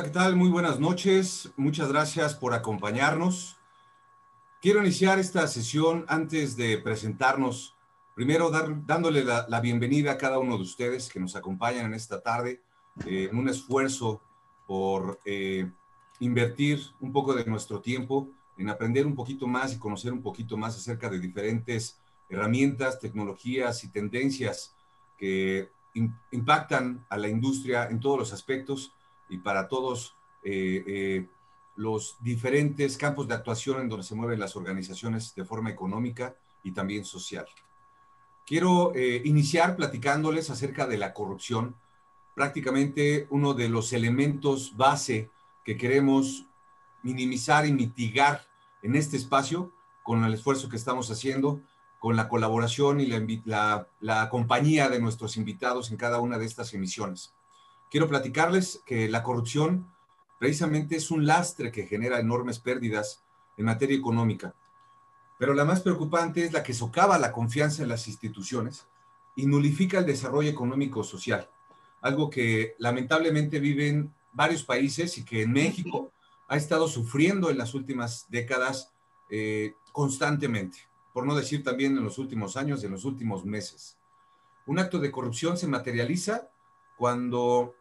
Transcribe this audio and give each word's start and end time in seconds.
Hola, 0.00 0.08
¿qué 0.08 0.14
tal? 0.14 0.34
Muy 0.34 0.48
buenas 0.48 0.80
noches. 0.80 1.52
Muchas 1.58 1.90
gracias 1.90 2.34
por 2.34 2.54
acompañarnos. 2.54 3.58
Quiero 4.62 4.80
iniciar 4.80 5.18
esta 5.18 5.46
sesión 5.46 6.06
antes 6.08 6.56
de 6.56 6.78
presentarnos, 6.78 7.76
primero 8.14 8.48
dar, 8.48 8.86
dándole 8.86 9.22
la, 9.22 9.60
bienvenida 9.60 10.12
a 10.12 10.16
cada 10.16 10.38
uno 10.38 10.56
de 10.56 10.62
ustedes 10.62 11.10
que 11.10 11.20
nos 11.20 11.36
acompañan 11.36 11.84
en 11.84 11.92
esta 11.92 12.22
tarde 12.22 12.62
eh, 13.04 13.28
en 13.30 13.36
un 13.36 13.50
esfuerzo 13.50 14.22
por 14.66 15.20
eh, 15.26 15.70
invertir 16.20 16.80
un 17.00 17.12
poco 17.12 17.34
de 17.34 17.44
nuestro 17.44 17.82
tiempo 17.82 18.30
en 18.56 18.70
aprender 18.70 19.06
un 19.06 19.14
poquito 19.14 19.46
más 19.46 19.74
y 19.74 19.78
conocer 19.78 20.14
un 20.14 20.22
poquito 20.22 20.56
más 20.56 20.74
acerca 20.78 21.10
de 21.10 21.18
diferentes 21.18 22.00
herramientas, 22.30 23.00
tecnologías 23.00 23.84
y 23.84 23.88
tendencias 23.88 24.74
que 25.18 25.68
impactan 26.30 27.04
a 27.10 27.18
la 27.18 27.28
industria 27.28 27.84
en 27.90 28.00
todos 28.00 28.18
los 28.18 28.32
aspectos 28.32 28.94
y 29.30 29.38
para 29.38 29.68
todos 29.68 30.16
eh, 30.42 30.84
eh, 30.86 31.26
los 31.76 32.16
diferentes 32.20 32.98
campos 32.98 33.26
de 33.28 33.34
actuación 33.34 33.80
en 33.80 33.88
donde 33.88 34.04
se 34.04 34.14
mueven 34.14 34.40
las 34.40 34.56
organizaciones 34.56 35.34
de 35.34 35.44
forma 35.44 35.70
económica 35.70 36.36
y 36.62 36.72
también 36.72 37.04
social. 37.04 37.46
Quiero 38.44 38.92
eh, 38.94 39.22
iniciar 39.24 39.76
platicándoles 39.76 40.50
acerca 40.50 40.86
de 40.86 40.98
la 40.98 41.14
corrupción, 41.14 41.76
prácticamente 42.34 43.26
uno 43.30 43.54
de 43.54 43.68
los 43.68 43.92
elementos 43.92 44.76
base 44.76 45.30
que 45.64 45.76
queremos 45.76 46.46
minimizar 47.02 47.66
y 47.66 47.72
mitigar 47.72 48.46
en 48.82 48.96
este 48.96 49.16
espacio 49.16 49.72
con 50.02 50.24
el 50.24 50.34
esfuerzo 50.34 50.68
que 50.68 50.76
estamos 50.76 51.10
haciendo, 51.10 51.60
con 51.98 52.16
la 52.16 52.28
colaboración 52.28 53.00
y 53.00 53.06
la, 53.06 53.86
la 54.00 54.28
compañía 54.28 54.88
de 54.88 55.00
nuestros 55.00 55.36
invitados 55.36 55.90
en 55.90 55.96
cada 55.96 56.18
una 56.18 56.38
de 56.38 56.46
estas 56.46 56.74
emisiones 56.74 57.34
quiero 57.90 58.08
platicarles 58.08 58.82
que 58.86 59.08
la 59.08 59.22
corrupción 59.22 59.92
precisamente 60.38 60.96
es 60.96 61.10
un 61.10 61.26
lastre 61.26 61.70
que 61.70 61.86
genera 61.86 62.18
enormes 62.18 62.58
pérdidas 62.60 63.22
en 63.56 63.66
materia 63.66 63.96
económica. 63.96 64.54
Pero 65.38 65.54
la 65.54 65.64
más 65.64 65.80
preocupante 65.80 66.44
es 66.44 66.52
la 66.52 66.62
que 66.62 66.72
socava 66.72 67.18
la 67.18 67.32
confianza 67.32 67.82
en 67.82 67.88
las 67.88 68.08
instituciones 68.08 68.86
y 69.36 69.46
nulifica 69.46 69.98
el 69.98 70.06
desarrollo 70.06 70.48
económico 70.48 71.04
social, 71.04 71.48
algo 72.00 72.30
que 72.30 72.74
lamentablemente 72.78 73.58
viven 73.58 74.14
varios 74.32 74.62
países 74.62 75.18
y 75.18 75.24
que 75.24 75.42
en 75.42 75.52
México 75.52 76.12
ha 76.48 76.56
estado 76.56 76.88
sufriendo 76.88 77.50
en 77.50 77.58
las 77.58 77.74
últimas 77.74 78.26
décadas 78.28 78.92
eh, 79.30 79.74
constantemente, 79.92 80.78
por 81.12 81.26
no 81.26 81.34
decir 81.34 81.62
también 81.62 81.96
en 81.96 82.04
los 82.04 82.18
últimos 82.18 82.56
años, 82.56 82.82
en 82.84 82.92
los 82.92 83.04
últimos 83.04 83.44
meses. 83.44 83.96
Un 84.66 84.78
acto 84.78 84.98
de 84.98 85.10
corrupción 85.10 85.56
se 85.56 85.68
materializa 85.68 86.50
cuando 86.96 87.74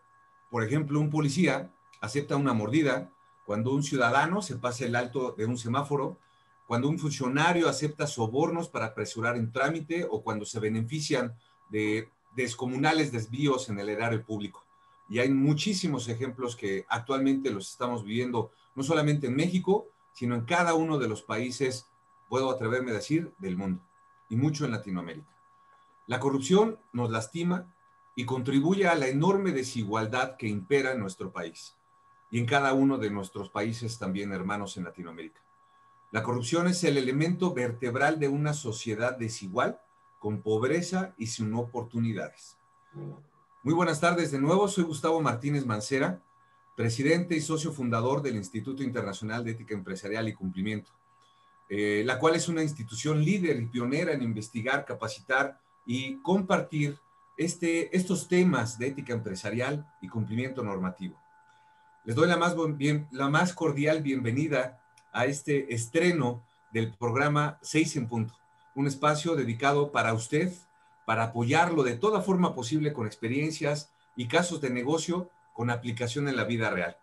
por 0.49 0.63
ejemplo, 0.63 0.99
un 0.99 1.09
policía 1.09 1.71
acepta 2.01 2.35
una 2.35 2.53
mordida 2.53 3.11
cuando 3.45 3.73
un 3.73 3.83
ciudadano 3.83 4.41
se 4.41 4.57
pasa 4.57 4.85
el 4.85 4.95
alto 4.95 5.33
de 5.37 5.45
un 5.45 5.57
semáforo, 5.57 6.19
cuando 6.67 6.87
un 6.87 6.99
funcionario 6.99 7.67
acepta 7.67 8.05
sobornos 8.05 8.69
para 8.69 8.87
apresurar 8.87 9.35
un 9.35 9.51
trámite 9.51 10.05
o 10.09 10.21
cuando 10.21 10.45
se 10.45 10.59
benefician 10.59 11.33
de 11.69 12.09
descomunales 12.35 13.11
desvíos 13.11 13.69
en 13.69 13.79
el 13.79 13.89
erario 13.89 14.23
público. 14.23 14.63
Y 15.09 15.17
hay 15.17 15.29
muchísimos 15.29 16.07
ejemplos 16.07 16.55
que 16.55 16.85
actualmente 16.87 17.49
los 17.49 17.71
estamos 17.71 18.03
viviendo, 18.03 18.51
no 18.75 18.83
solamente 18.83 19.27
en 19.27 19.35
México, 19.35 19.87
sino 20.13 20.35
en 20.35 20.41
cada 20.45 20.75
uno 20.75 20.99
de 20.99 21.07
los 21.07 21.23
países, 21.23 21.87
puedo 22.27 22.51
atreverme 22.51 22.91
a 22.91 22.95
decir, 22.95 23.33
del 23.39 23.57
mundo, 23.57 23.81
y 24.29 24.35
mucho 24.35 24.65
en 24.65 24.71
Latinoamérica. 24.71 25.35
La 26.05 26.19
corrupción 26.19 26.77
nos 26.93 27.09
lastima, 27.09 27.73
y 28.19 28.25
contribuye 28.25 28.85
a 28.85 28.95
la 28.95 29.07
enorme 29.07 29.53
desigualdad 29.53 30.35
que 30.35 30.45
impera 30.45 30.91
en 30.91 30.99
nuestro 30.99 31.31
país 31.31 31.77
y 32.29 32.39
en 32.39 32.45
cada 32.45 32.73
uno 32.73 32.97
de 32.97 33.09
nuestros 33.09 33.49
países 33.49 33.97
también 33.97 34.33
hermanos 34.33 34.75
en 34.75 34.83
Latinoamérica. 34.83 35.39
La 36.11 36.21
corrupción 36.21 36.67
es 36.67 36.83
el 36.83 36.97
elemento 36.97 37.53
vertebral 37.53 38.19
de 38.19 38.27
una 38.27 38.51
sociedad 38.51 39.17
desigual, 39.17 39.79
con 40.19 40.41
pobreza 40.41 41.13
y 41.17 41.27
sin 41.27 41.53
oportunidades. 41.53 42.57
Muy 43.63 43.73
buenas 43.73 44.01
tardes 44.01 44.33
de 44.33 44.41
nuevo, 44.41 44.67
soy 44.67 44.83
Gustavo 44.83 45.21
Martínez 45.21 45.65
Mancera, 45.65 46.21
presidente 46.75 47.37
y 47.37 47.39
socio 47.39 47.71
fundador 47.71 48.21
del 48.21 48.35
Instituto 48.35 48.83
Internacional 48.83 49.45
de 49.45 49.51
Ética 49.51 49.75
Empresarial 49.75 50.27
y 50.27 50.33
Cumplimiento, 50.33 50.91
eh, 51.69 52.03
la 52.05 52.19
cual 52.19 52.35
es 52.35 52.49
una 52.49 52.63
institución 52.63 53.23
líder 53.23 53.61
y 53.61 53.67
pionera 53.67 54.11
en 54.11 54.23
investigar, 54.23 54.83
capacitar 54.83 55.61
y 55.85 56.17
compartir 56.17 56.99
este, 57.39 57.95
estos 57.95 58.27
temas 58.27 58.77
de 58.77 58.87
ética 58.87 59.13
empresarial 59.13 59.89
y 60.01 60.09
cumplimiento 60.09 60.61
normativo. 60.61 61.17
Les 62.03 62.13
doy 62.13 62.27
la 62.27 62.35
más, 62.35 62.53
la 63.11 63.29
más 63.29 63.53
cordial 63.53 64.03
bienvenida 64.03 64.81
a 65.13 65.25
este 65.25 65.73
estreno 65.73 66.43
del 66.73 66.93
programa 66.93 67.57
6 67.61 67.95
en 67.95 68.07
punto, 68.09 68.33
un 68.75 68.87
espacio 68.87 69.37
dedicado 69.37 69.93
para 69.93 70.13
usted, 70.13 70.51
para 71.05 71.23
apoyarlo 71.23 71.83
de 71.83 71.95
toda 71.95 72.21
forma 72.21 72.53
posible 72.53 72.91
con 72.91 73.07
experiencias 73.07 73.89
y 74.17 74.27
casos 74.27 74.59
de 74.59 74.69
negocio 74.69 75.29
con 75.53 75.69
aplicación 75.69 76.27
en 76.27 76.35
la 76.35 76.43
vida 76.43 76.69
real. 76.69 76.97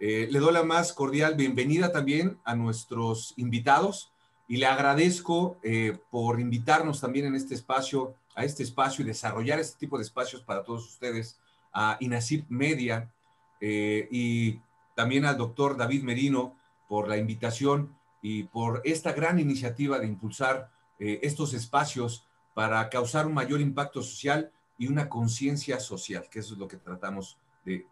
Eh, 0.00 0.26
le 0.28 0.40
doy 0.40 0.52
la 0.52 0.64
más 0.64 0.92
cordial 0.92 1.36
bienvenida 1.36 1.92
también 1.92 2.40
a 2.42 2.56
nuestros 2.56 3.32
invitados 3.36 4.12
y 4.48 4.56
le 4.56 4.66
agradezco 4.66 5.60
eh, 5.62 5.96
por 6.10 6.40
invitarnos 6.40 7.00
también 7.00 7.26
en 7.26 7.36
este 7.36 7.54
espacio 7.54 8.16
a 8.34 8.44
este 8.44 8.62
espacio 8.62 9.04
y 9.04 9.08
desarrollar 9.08 9.58
este 9.58 9.78
tipo 9.78 9.98
de 9.98 10.04
espacios 10.04 10.42
para 10.42 10.62
todos 10.62 10.86
ustedes, 10.86 11.38
a 11.72 11.96
INACIP 12.00 12.46
Media 12.50 13.12
eh, 13.60 14.08
y 14.10 14.60
también 14.94 15.24
al 15.24 15.38
doctor 15.38 15.76
David 15.76 16.02
Merino 16.02 16.56
por 16.88 17.08
la 17.08 17.16
invitación 17.16 17.96
y 18.20 18.44
por 18.44 18.82
esta 18.84 19.12
gran 19.12 19.38
iniciativa 19.38 19.98
de 19.98 20.06
impulsar 20.06 20.70
eh, 20.98 21.20
estos 21.22 21.54
espacios 21.54 22.26
para 22.54 22.88
causar 22.90 23.26
un 23.26 23.34
mayor 23.34 23.60
impacto 23.60 24.02
social 24.02 24.52
y 24.78 24.86
una 24.88 25.08
conciencia 25.08 25.80
social, 25.80 26.28
que 26.30 26.40
eso 26.40 26.54
es 26.54 26.60
lo 26.60 26.68
que 26.68 26.76
tratamos 26.76 27.38
de, 27.64 27.86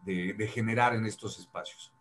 generar 0.52 0.94
en 0.94 1.06
estos 1.06 1.38
espacios. 1.38 1.92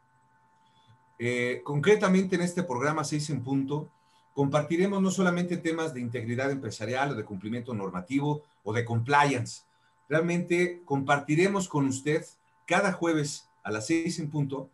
Eh, 1.18 1.62
concretamente 1.64 2.36
en 2.36 2.42
este 2.42 2.64
programa 2.64 3.04
6 3.04 3.30
en 3.30 3.44
punto, 3.44 3.92
compartiremos 4.34 5.02
no 5.02 5.12
solamente 5.12 5.58
temas 5.58 5.94
de 5.94 6.02
integridad 6.02 6.52
empresarial 6.52 7.12
o 7.12 7.16
de 7.16 7.26
cumplimiento 7.26 7.74
normativo 7.74 8.44
o 8.64 8.74
de 8.74 8.86
compliance, 8.86 9.64
realmente 10.08 10.82
compartiremos 10.86 11.68
con 11.68 11.88
usted 11.88 12.26
cada 12.66 12.94
jueves 12.94 13.50
a 13.64 13.72
las 13.72 13.88
seis 13.88 14.20
en 14.20 14.30
punto 14.30 14.70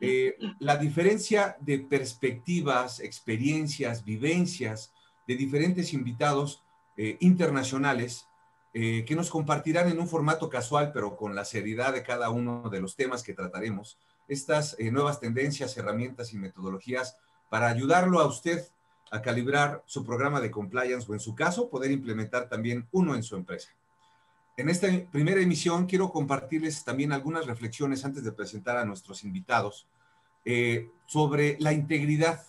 eh, 0.00 0.36
la 0.60 0.76
diferencia 0.76 1.56
de 1.60 1.78
perspectivas, 1.78 3.00
experiencias, 3.00 4.02
vivencias 4.02 4.92
de 5.28 5.36
diferentes 5.36 5.92
invitados 5.92 6.62
eh, 6.96 7.18
internacionales 7.20 8.26
eh, 8.72 9.04
que 9.06 9.14
nos 9.14 9.28
compartirán 9.28 9.88
en 9.88 10.00
un 10.00 10.08
formato 10.08 10.48
casual, 10.48 10.92
pero 10.92 11.16
con 11.16 11.34
la 11.34 11.44
seriedad 11.44 11.92
de 11.92 12.02
cada 12.02 12.30
uno 12.30 12.70
de 12.70 12.80
los 12.80 12.96
temas 12.96 13.22
que 13.22 13.34
trataremos, 13.34 13.98
estas 14.26 14.76
nuevas 14.78 15.18
tendencias, 15.18 15.76
herramientas 15.76 16.32
y 16.32 16.38
metodologías 16.38 17.16
para 17.48 17.68
ayudarlo 17.68 18.20
a 18.20 18.26
usted 18.26 18.64
a 19.10 19.20
calibrar 19.22 19.82
su 19.86 20.04
programa 20.04 20.40
de 20.40 20.50
compliance 20.50 21.06
o 21.10 21.14
en 21.14 21.20
su 21.20 21.34
caso 21.34 21.68
poder 21.68 21.90
implementar 21.90 22.48
también 22.48 22.86
uno 22.92 23.14
en 23.14 23.22
su 23.22 23.36
empresa. 23.36 23.70
En 24.56 24.68
esta 24.68 24.88
primera 25.10 25.40
emisión 25.40 25.86
quiero 25.86 26.12
compartirles 26.12 26.84
también 26.84 27.12
algunas 27.12 27.46
reflexiones 27.46 28.04
antes 28.04 28.24
de 28.24 28.32
presentar 28.32 28.76
a 28.76 28.84
nuestros 28.84 29.24
invitados 29.24 29.86
eh, 30.44 30.88
sobre 31.06 31.56
la 31.60 31.72
integridad, 31.72 32.42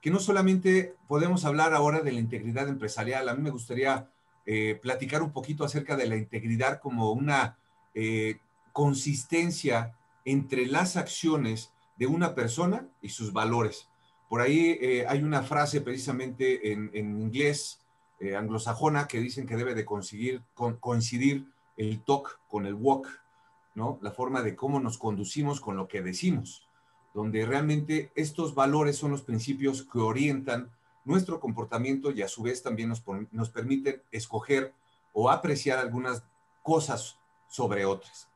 que 0.00 0.10
no 0.10 0.20
solamente 0.20 0.94
podemos 1.08 1.44
hablar 1.44 1.74
ahora 1.74 2.00
de 2.00 2.12
la 2.12 2.20
integridad 2.20 2.68
empresarial, 2.68 3.28
a 3.28 3.34
mí 3.34 3.42
me 3.42 3.50
gustaría 3.50 4.08
eh, 4.44 4.78
platicar 4.80 5.22
un 5.22 5.32
poquito 5.32 5.64
acerca 5.64 5.96
de 5.96 6.06
la 6.06 6.16
integridad 6.16 6.80
como 6.80 7.10
una 7.12 7.58
eh, 7.94 8.38
consistencia 8.72 9.96
entre 10.24 10.66
las 10.66 10.96
acciones 10.96 11.72
de 11.96 12.06
una 12.06 12.34
persona 12.34 12.86
y 13.00 13.08
sus 13.08 13.32
valores. 13.32 13.88
Por 14.28 14.40
ahí 14.40 14.76
eh, 14.80 15.06
hay 15.08 15.22
una 15.22 15.42
frase 15.42 15.80
precisamente 15.80 16.72
en, 16.72 16.90
inglés 16.94 17.80
eh, 18.18 18.34
anglosajona 18.34 19.06
que 19.06 19.20
dicen 19.20 19.46
que 19.46 19.56
debe 19.56 19.74
de 19.74 19.84
coincidir 19.84 21.46
el 21.76 22.02
talk 22.04 22.40
con 22.48 22.66
el 22.66 22.74
walk, 22.74 23.06
¿no? 23.74 23.98
La 24.02 24.10
forma 24.10 24.42
de 24.42 24.56
cómo 24.56 24.80
nos 24.80 24.98
conducimos 24.98 25.60
con 25.60 25.76
lo 25.76 25.86
que 25.86 26.02
decimos, 26.02 26.66
donde 27.14 27.44
realmente 27.46 28.10
estos 28.14 28.54
valores 28.54 28.96
son 28.96 29.10
los 29.10 29.22
principios 29.22 29.82
que 29.82 29.98
orientan 29.98 30.70
nuestro 31.04 31.38
comportamiento 31.38 32.10
y 32.10 32.22
a 32.22 32.28
su 32.28 32.42
vez 32.42 32.62
también 32.62 32.88
nos, 32.88 33.02
nos 33.30 33.50
permiten 33.50 34.02
escoger 34.10 34.74
o 35.12 35.30
apreciar 35.30 35.78
algunas 35.78 36.24
cosas 36.62 37.16
sobre 37.48 37.84
otras. 37.84 38.28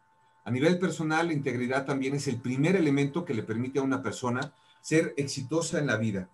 A 0.45 0.51
nivel 0.51 0.79
personal, 0.79 1.27
la 1.27 1.33
integridad 1.33 1.85
también 1.85 2.15
es 2.15 2.29
el 2.29 2.41
primer 2.41 2.77
elemento 2.77 3.25
que 3.25 3.35
le 3.35 3.43
permite 3.43 3.81
a 3.81 3.83
una 3.83 4.03
persona 4.03 4.53
ser 4.81 5.15
exitosa 5.17 5.79
en 5.79 5.87
la 5.87 5.97
vida, 5.97 6.29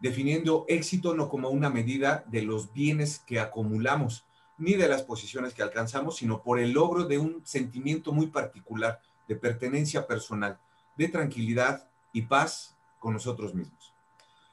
definiendo 0.00 0.64
éxito 0.68 1.14
no 1.14 1.28
como 1.28 1.50
una 1.50 1.70
medida 1.70 2.24
de 2.28 2.42
los 2.42 2.72
bienes 2.72 3.18
que 3.18 3.40
acumulamos, 3.40 4.24
ni 4.58 4.74
de 4.74 4.88
las 4.88 5.02
posiciones 5.02 5.54
que 5.54 5.62
alcanzamos, 5.62 6.16
sino 6.16 6.42
por 6.42 6.58
el 6.58 6.72
logro 6.72 7.04
de 7.04 7.18
un 7.18 7.42
sentimiento 7.44 8.12
muy 8.12 8.28
particular 8.28 9.00
de 9.28 9.36
pertenencia 9.36 10.06
personal, 10.06 10.58
de 10.96 11.08
tranquilidad 11.08 11.88
y 12.12 12.22
paz 12.22 12.76
con 12.98 13.12
nosotros 13.12 13.54
mismos. 13.54 13.92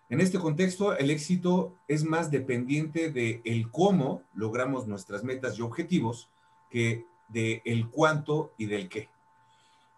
En 0.09 0.19
este 0.21 0.37
contexto, 0.37 0.95
el 0.97 1.09
éxito 1.09 1.75
es 1.87 2.03
más 2.03 2.29
dependiente 2.29 3.11
de 3.11 3.41
el 3.45 3.71
cómo 3.71 4.21
logramos 4.35 4.85
nuestras 4.87 5.23
metas 5.23 5.57
y 5.57 5.61
objetivos 5.61 6.29
que 6.69 7.05
de 7.29 7.61
el 7.65 7.89
cuánto 7.89 8.53
y 8.57 8.65
del 8.65 8.89
qué. 8.89 9.09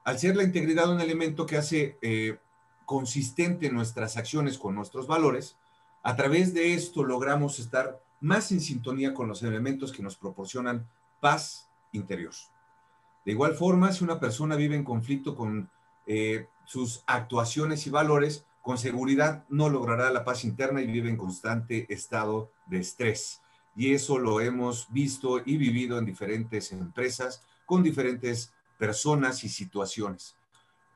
Al 0.03 0.19
ser 0.19 0.35
la 0.35 0.43
integridad 0.43 0.89
un 0.89 1.01
elemento 1.01 1.45
que 1.45 1.57
hace 1.57 1.97
eh, 2.01 2.37
consistente 2.85 3.71
nuestras 3.71 4.17
acciones 4.17 4.57
con 4.57 4.75
nuestros 4.75 5.07
valores, 5.07 5.57
a 6.03 6.15
través 6.15 6.53
de 6.53 6.73
esto 6.73 7.03
logramos 7.03 7.59
estar 7.59 8.01
más 8.21 8.51
en 8.51 8.61
sintonía 8.61 9.13
con 9.13 9.27
los 9.27 9.43
elementos 9.43 9.91
que 9.91 10.03
nos 10.03 10.15
proporcionan 10.15 10.87
paz 11.19 11.69
interior. 11.91 12.33
De 13.25 13.31
igual 13.31 13.55
forma, 13.55 13.91
si 13.91 14.03
una 14.03 14.19
persona 14.19 14.55
vive 14.55 14.75
en 14.75 14.83
conflicto 14.83 15.35
con 15.35 15.69
eh, 16.05 16.47
sus 16.65 17.03
actuaciones 17.07 17.87
y 17.87 17.89
valores, 17.89 18.45
con 18.61 18.77
seguridad 18.77 19.45
no 19.49 19.69
logrará 19.69 20.11
la 20.11 20.23
paz 20.23 20.43
interna 20.43 20.81
y 20.81 20.87
vive 20.87 21.09
en 21.09 21.17
constante 21.17 21.91
estado 21.93 22.51
de 22.67 22.79
estrés. 22.79 23.41
Y 23.75 23.93
eso 23.93 24.17
lo 24.17 24.39
hemos 24.41 24.91
visto 24.91 25.41
y 25.43 25.57
vivido 25.57 25.97
en 25.97 26.05
diferentes 26.05 26.71
empresas 26.71 27.43
con 27.65 27.83
diferentes 27.83 28.53
personas 28.77 29.43
y 29.43 29.49
situaciones. 29.49 30.35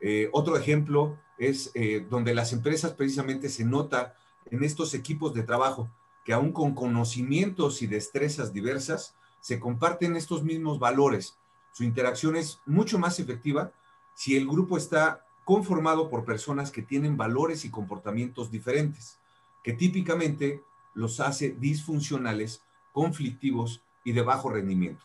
Eh, 0.02 0.30
otro 0.32 0.56
ejemplo 0.58 1.20
es 1.40 1.72
eh, 1.74 2.06
donde 2.08 2.36
las 2.36 2.54
empresas 2.54 2.94
precisamente 2.94 3.50
se 3.50 3.66
nota 3.66 4.16
en 4.52 4.64
estos 4.64 4.94
equipos 4.94 5.34
de 5.34 5.44
trabajo 5.44 5.90
que 6.24 6.34
aún 6.34 6.52
con 6.52 6.76
conocimientos 6.76 7.82
y 7.82 7.88
destrezas 7.88 8.54
diversas, 8.54 9.16
se 9.40 9.60
comparten 9.60 10.16
estos 10.16 10.44
mismos 10.44 10.78
valores. 10.78 11.38
Su 11.72 11.84
interacción 11.84 12.36
es 12.36 12.60
mucho 12.66 13.00
más 13.00 13.20
efectiva 13.20 13.72
si 14.14 14.36
el 14.36 14.46
grupo 14.46 14.78
está 14.78 15.26
conformado 15.46 16.10
por 16.10 16.26
personas 16.26 16.72
que 16.72 16.84
tienen 16.84 17.18
valores 17.18 17.66
y 17.66 17.72
comportamientos 17.72 18.52
diferentes, 18.52 19.18
que 19.64 19.74
típicamente 19.74 20.62
los 20.94 21.20
hace 21.20 21.56
disfuncionales, 21.60 22.62
conflictivos 22.92 23.82
y 24.04 24.12
de 24.12 24.22
bajo 24.22 24.50
rendimiento. 24.50 25.04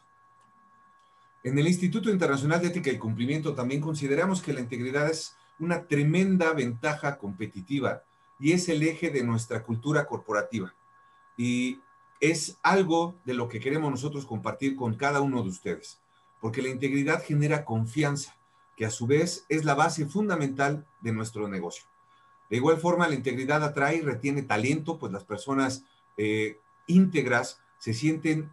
En 1.44 1.58
el 1.58 1.68
Instituto 1.68 2.10
Internacional 2.10 2.60
de 2.60 2.68
Ética 2.68 2.90
y 2.90 2.98
Cumplimiento 2.98 3.54
también 3.54 3.80
consideramos 3.80 4.42
que 4.42 4.52
la 4.52 4.60
integridad 4.60 5.08
es 5.08 5.36
una 5.58 5.86
tremenda 5.86 6.52
ventaja 6.52 7.18
competitiva 7.18 8.02
y 8.38 8.52
es 8.52 8.68
el 8.68 8.82
eje 8.82 9.10
de 9.10 9.22
nuestra 9.22 9.62
cultura 9.62 10.06
corporativa. 10.06 10.74
Y 11.36 11.80
es 12.20 12.58
algo 12.62 13.14
de 13.24 13.34
lo 13.34 13.48
que 13.48 13.60
queremos 13.60 13.90
nosotros 13.90 14.26
compartir 14.26 14.76
con 14.76 14.94
cada 14.94 15.20
uno 15.20 15.42
de 15.42 15.48
ustedes, 15.48 16.00
porque 16.40 16.62
la 16.62 16.68
integridad 16.68 17.22
genera 17.22 17.64
confianza, 17.64 18.36
que 18.76 18.84
a 18.84 18.90
su 18.90 19.06
vez 19.06 19.44
es 19.48 19.64
la 19.64 19.74
base 19.74 20.06
fundamental 20.06 20.86
de 21.00 21.12
nuestro 21.12 21.48
negocio. 21.48 21.84
De 22.50 22.56
igual 22.56 22.78
forma, 22.78 23.08
la 23.08 23.14
integridad 23.14 23.62
atrae 23.62 23.96
y 23.96 24.00
retiene 24.00 24.42
talento, 24.42 24.98
pues 24.98 25.12
las 25.12 25.24
personas 25.24 25.84
eh, 26.16 26.60
íntegras 26.86 27.60
se 27.78 27.94
sienten 27.94 28.50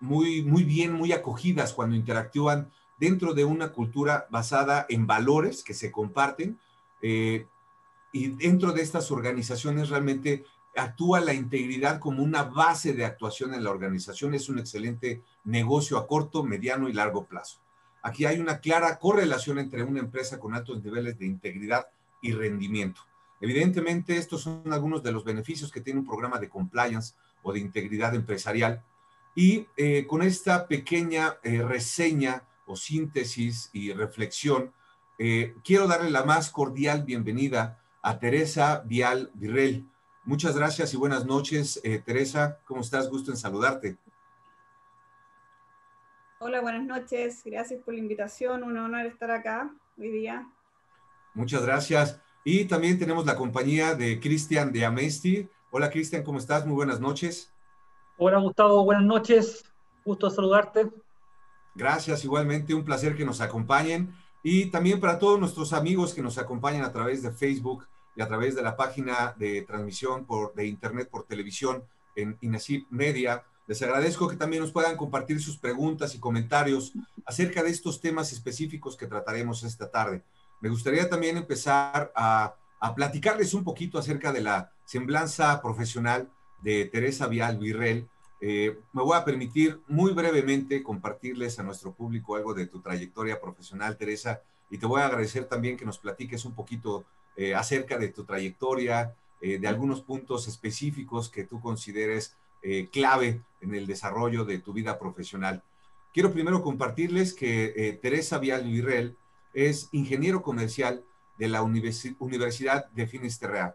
muy, 0.00 0.42
muy 0.42 0.64
bien, 0.64 0.92
muy 0.92 1.12
acogidas 1.12 1.74
cuando 1.74 1.96
interactúan 1.96 2.70
dentro 2.98 3.34
de 3.34 3.44
una 3.44 3.72
cultura 3.72 4.26
basada 4.30 4.86
en 4.88 5.06
valores 5.06 5.62
que 5.62 5.74
se 5.74 5.90
comparten. 5.90 6.58
Eh, 7.02 7.46
y 8.12 8.28
dentro 8.28 8.72
de 8.72 8.82
estas 8.82 9.10
organizaciones 9.10 9.90
realmente 9.90 10.44
actúa 10.76 11.20
la 11.20 11.34
integridad 11.34 11.98
como 11.98 12.22
una 12.22 12.44
base 12.44 12.92
de 12.92 13.04
actuación 13.04 13.54
en 13.54 13.64
la 13.64 13.70
organización. 13.70 14.34
Es 14.34 14.48
un 14.48 14.58
excelente 14.58 15.22
negocio 15.44 15.98
a 15.98 16.06
corto, 16.06 16.42
mediano 16.42 16.88
y 16.88 16.92
largo 16.92 17.26
plazo. 17.26 17.58
Aquí 18.02 18.24
hay 18.24 18.38
una 18.38 18.60
clara 18.60 18.98
correlación 18.98 19.58
entre 19.58 19.82
una 19.82 20.00
empresa 20.00 20.38
con 20.38 20.54
altos 20.54 20.82
niveles 20.82 21.18
de 21.18 21.26
integridad 21.26 21.88
y 22.22 22.32
rendimiento. 22.32 23.02
Evidentemente, 23.40 24.16
estos 24.16 24.42
son 24.42 24.72
algunos 24.72 25.02
de 25.02 25.12
los 25.12 25.24
beneficios 25.24 25.70
que 25.70 25.80
tiene 25.80 26.00
un 26.00 26.06
programa 26.06 26.38
de 26.38 26.48
compliance 26.48 27.14
o 27.42 27.52
de 27.52 27.60
integridad 27.60 28.14
empresarial. 28.14 28.82
Y 29.34 29.66
eh, 29.76 30.06
con 30.06 30.22
esta 30.22 30.66
pequeña 30.66 31.36
eh, 31.42 31.62
reseña 31.62 32.42
o 32.68 32.76
síntesis 32.76 33.70
y 33.72 33.92
reflexión, 33.92 34.72
eh, 35.18 35.54
quiero 35.64 35.88
darle 35.88 36.10
la 36.10 36.24
más 36.24 36.50
cordial 36.50 37.02
bienvenida 37.02 37.82
a 38.02 38.18
Teresa 38.20 38.82
Vial 38.86 39.30
Virrell. 39.34 39.84
Muchas 40.24 40.56
gracias 40.56 40.94
y 40.94 40.96
buenas 40.96 41.26
noches, 41.26 41.80
eh, 41.82 41.98
Teresa. 41.98 42.60
¿Cómo 42.66 42.82
estás? 42.82 43.08
Gusto 43.10 43.32
en 43.32 43.36
saludarte. 43.36 43.96
Hola, 46.40 46.60
buenas 46.60 46.84
noches. 46.84 47.42
Gracias 47.44 47.82
por 47.82 47.94
la 47.94 48.00
invitación. 48.00 48.62
Un 48.62 48.76
honor 48.78 49.06
estar 49.06 49.30
acá 49.30 49.74
hoy 49.98 50.10
día. 50.10 50.46
Muchas 51.34 51.62
gracias. 51.62 52.20
Y 52.44 52.66
también 52.66 52.98
tenemos 52.98 53.26
la 53.26 53.34
compañía 53.34 53.94
de 53.94 54.20
Cristian 54.20 54.70
de 54.72 54.84
Amesti. 54.84 55.48
Hola, 55.70 55.90
Cristian, 55.90 56.22
¿cómo 56.22 56.38
estás? 56.38 56.64
Muy 56.64 56.76
buenas 56.76 57.00
noches. 57.00 57.52
Hola, 58.18 58.38
Gustavo. 58.38 58.84
Buenas 58.84 59.04
noches. 59.04 59.64
Gusto 60.04 60.30
saludarte. 60.30 60.88
Gracias, 61.78 62.24
igualmente. 62.24 62.74
Un 62.74 62.84
placer 62.84 63.14
que 63.14 63.24
nos 63.24 63.40
acompañen. 63.40 64.12
Y 64.42 64.66
también 64.66 64.98
para 64.98 65.20
todos 65.20 65.38
nuestros 65.38 65.72
amigos 65.72 66.12
que 66.12 66.22
nos 66.22 66.36
acompañan 66.36 66.82
a 66.82 66.92
través 66.92 67.22
de 67.22 67.30
Facebook 67.30 67.86
y 68.16 68.20
a 68.20 68.26
través 68.26 68.56
de 68.56 68.62
la 68.62 68.76
página 68.76 69.32
de 69.38 69.62
transmisión 69.62 70.26
por, 70.26 70.52
de 70.54 70.66
Internet 70.66 71.08
por 71.08 71.22
televisión 71.22 71.84
en 72.16 72.36
INASIP 72.40 72.88
Media. 72.90 73.44
Les 73.68 73.80
agradezco 73.80 74.26
que 74.28 74.34
también 74.34 74.60
nos 74.60 74.72
puedan 74.72 74.96
compartir 74.96 75.40
sus 75.40 75.56
preguntas 75.56 76.16
y 76.16 76.18
comentarios 76.18 76.94
acerca 77.24 77.62
de 77.62 77.70
estos 77.70 78.00
temas 78.00 78.32
específicos 78.32 78.96
que 78.96 79.06
trataremos 79.06 79.62
esta 79.62 79.88
tarde. 79.88 80.24
Me 80.60 80.70
gustaría 80.70 81.08
también 81.08 81.36
empezar 81.36 82.10
a, 82.16 82.56
a 82.80 82.94
platicarles 82.96 83.54
un 83.54 83.62
poquito 83.62 84.00
acerca 84.00 84.32
de 84.32 84.40
la 84.40 84.72
semblanza 84.84 85.62
profesional 85.62 86.28
de 86.60 86.86
Teresa 86.86 87.28
Vial 87.28 87.56
Virrell. 87.58 88.08
Eh, 88.40 88.78
me 88.92 89.02
voy 89.02 89.16
a 89.16 89.24
permitir 89.24 89.80
muy 89.88 90.12
brevemente 90.12 90.82
compartirles 90.82 91.58
a 91.58 91.64
nuestro 91.64 91.92
público 91.92 92.36
algo 92.36 92.54
de 92.54 92.66
tu 92.66 92.80
trayectoria 92.80 93.40
profesional, 93.40 93.96
Teresa, 93.96 94.42
y 94.70 94.78
te 94.78 94.86
voy 94.86 95.00
a 95.00 95.06
agradecer 95.06 95.46
también 95.46 95.76
que 95.76 95.84
nos 95.84 95.98
platiques 95.98 96.44
un 96.44 96.54
poquito 96.54 97.04
eh, 97.36 97.54
acerca 97.54 97.98
de 97.98 98.08
tu 98.08 98.24
trayectoria, 98.24 99.14
eh, 99.40 99.58
de 99.58 99.68
algunos 99.68 100.02
puntos 100.02 100.46
específicos 100.46 101.28
que 101.28 101.44
tú 101.44 101.60
consideres 101.60 102.34
clave 102.90 103.40
en 103.60 103.72
el 103.72 103.86
desarrollo 103.86 104.44
de 104.44 104.58
tu 104.58 104.72
vida 104.72 104.98
profesional. 104.98 105.62
Quiero 106.12 106.32
primero 106.32 106.60
compartirles 106.60 107.32
que 107.32 108.00
Teresa 108.02 108.38
Vial 108.38 108.64
Virrell 108.64 109.16
es 109.54 109.88
ingeniero 109.92 110.42
comercial 110.42 111.04
de 111.38 111.48
la 111.48 111.62
Universidad 111.62 112.90
de 112.90 113.06
Finisterre, 113.06 113.74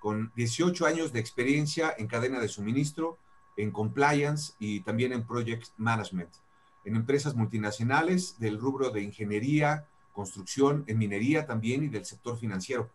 con 0.00 0.32
18 0.34 0.84
años 0.84 1.12
de 1.12 1.20
experiencia 1.20 1.94
en 1.96 2.08
cadena 2.08 2.40
de 2.40 2.48
suministro, 2.48 3.18
en 3.56 3.70
compliance 3.70 4.54
y 4.58 4.80
también 4.80 5.12
en 5.12 5.26
project 5.26 5.68
management, 5.76 6.30
en 6.84 6.96
empresas 6.96 7.34
multinacionales 7.34 8.38
del 8.38 8.58
rubro 8.58 8.90
de 8.90 9.02
ingeniería, 9.02 9.86
construcción, 10.12 10.84
en 10.86 10.98
minería 10.98 11.46
también 11.46 11.84
y 11.84 11.88
del 11.88 12.04
sector 12.04 12.38
financiero. 12.38 12.90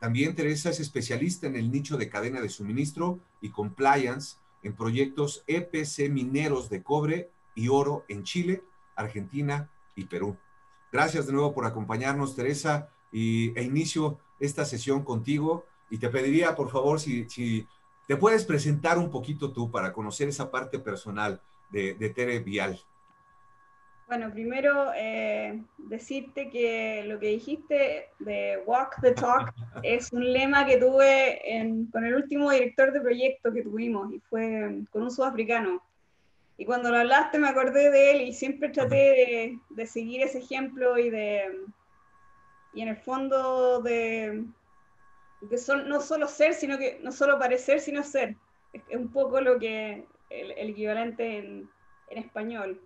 También 0.00 0.34
Teresa 0.34 0.70
es 0.70 0.80
especialista 0.80 1.46
en 1.46 1.56
el 1.56 1.70
nicho 1.70 1.96
de 1.96 2.08
cadena 2.08 2.40
de 2.40 2.48
suministro 2.48 3.20
y 3.40 3.50
compliance 3.50 4.36
en 4.62 4.74
proyectos 4.74 5.44
EPC 5.46 6.10
mineros 6.10 6.68
de 6.68 6.82
cobre 6.82 7.30
y 7.54 7.68
oro 7.68 8.04
en 8.08 8.24
Chile, 8.24 8.62
Argentina 8.96 9.70
y 9.94 10.04
Perú. 10.04 10.36
Gracias 10.92 11.26
de 11.26 11.32
nuevo 11.32 11.54
por 11.54 11.66
acompañarnos, 11.66 12.36
Teresa, 12.36 12.88
y, 13.12 13.56
e 13.58 13.62
inicio 13.62 14.18
esta 14.40 14.64
sesión 14.64 15.04
contigo. 15.04 15.64
Y 15.90 15.98
te 15.98 16.08
pediría, 16.08 16.54
por 16.54 16.70
favor, 16.70 17.00
si, 17.00 17.28
si 17.28 17.66
¿Te 18.06 18.16
puedes 18.16 18.44
presentar 18.44 18.98
un 18.98 19.10
poquito 19.10 19.52
tú 19.52 19.70
para 19.70 19.92
conocer 19.92 20.28
esa 20.28 20.50
parte 20.50 20.78
personal 20.78 21.40
de, 21.70 21.94
Tere 22.14 22.38
Vial? 22.40 22.78
Bueno, 24.06 24.30
primero 24.30 24.92
eh, 24.94 25.62
decirte 25.78 26.50
que 26.50 27.04
lo 27.06 27.18
que 27.18 27.28
dijiste 27.28 28.10
de 28.18 28.62
Walk 28.66 29.00
the 29.00 29.12
Talk 29.12 29.54
es 29.82 30.12
un 30.12 30.32
lema 30.32 30.66
que 30.66 30.76
tuve 30.76 31.88
con 31.90 32.04
el 32.04 32.14
último 32.14 32.50
director 32.50 32.92
de 32.92 33.00
proyecto 33.00 33.52
que 33.52 33.62
tuvimos 33.62 34.12
y 34.12 34.20
fue 34.20 34.82
con 34.90 35.02
un 35.02 35.10
sudafricano. 35.10 35.82
Y 36.58 36.66
cuando 36.66 36.90
lo 36.90 36.98
hablaste 36.98 37.38
me 37.38 37.48
acordé 37.48 37.90
de 37.90 38.10
él 38.12 38.20
y 38.20 38.32
siempre 38.32 38.68
traté 38.68 38.94
de, 38.94 39.58
de 39.70 39.86
seguir 39.86 40.22
ese 40.22 40.38
ejemplo 40.38 40.98
y 40.98 41.10
de 41.10 41.64
y 42.74 42.82
en 42.82 42.88
el 42.88 42.96
fondo 42.96 43.80
de, 43.80 44.44
que 45.48 45.58
son, 45.58 45.88
no 45.88 46.00
solo 46.00 46.26
ser, 46.28 46.54
sino 46.54 46.78
que 46.78 47.00
no 47.02 47.12
solo 47.12 47.38
parecer, 47.38 47.80
sino 47.80 48.02
ser. 48.02 48.36
Es, 48.72 48.82
un 48.96 49.10
poco 49.10 49.40
lo 49.40 49.58
que 49.58 50.06
el, 50.30 50.50
equivalente 50.70 51.38
en, 51.38 51.70
en, 52.08 52.18
español. 52.18 52.80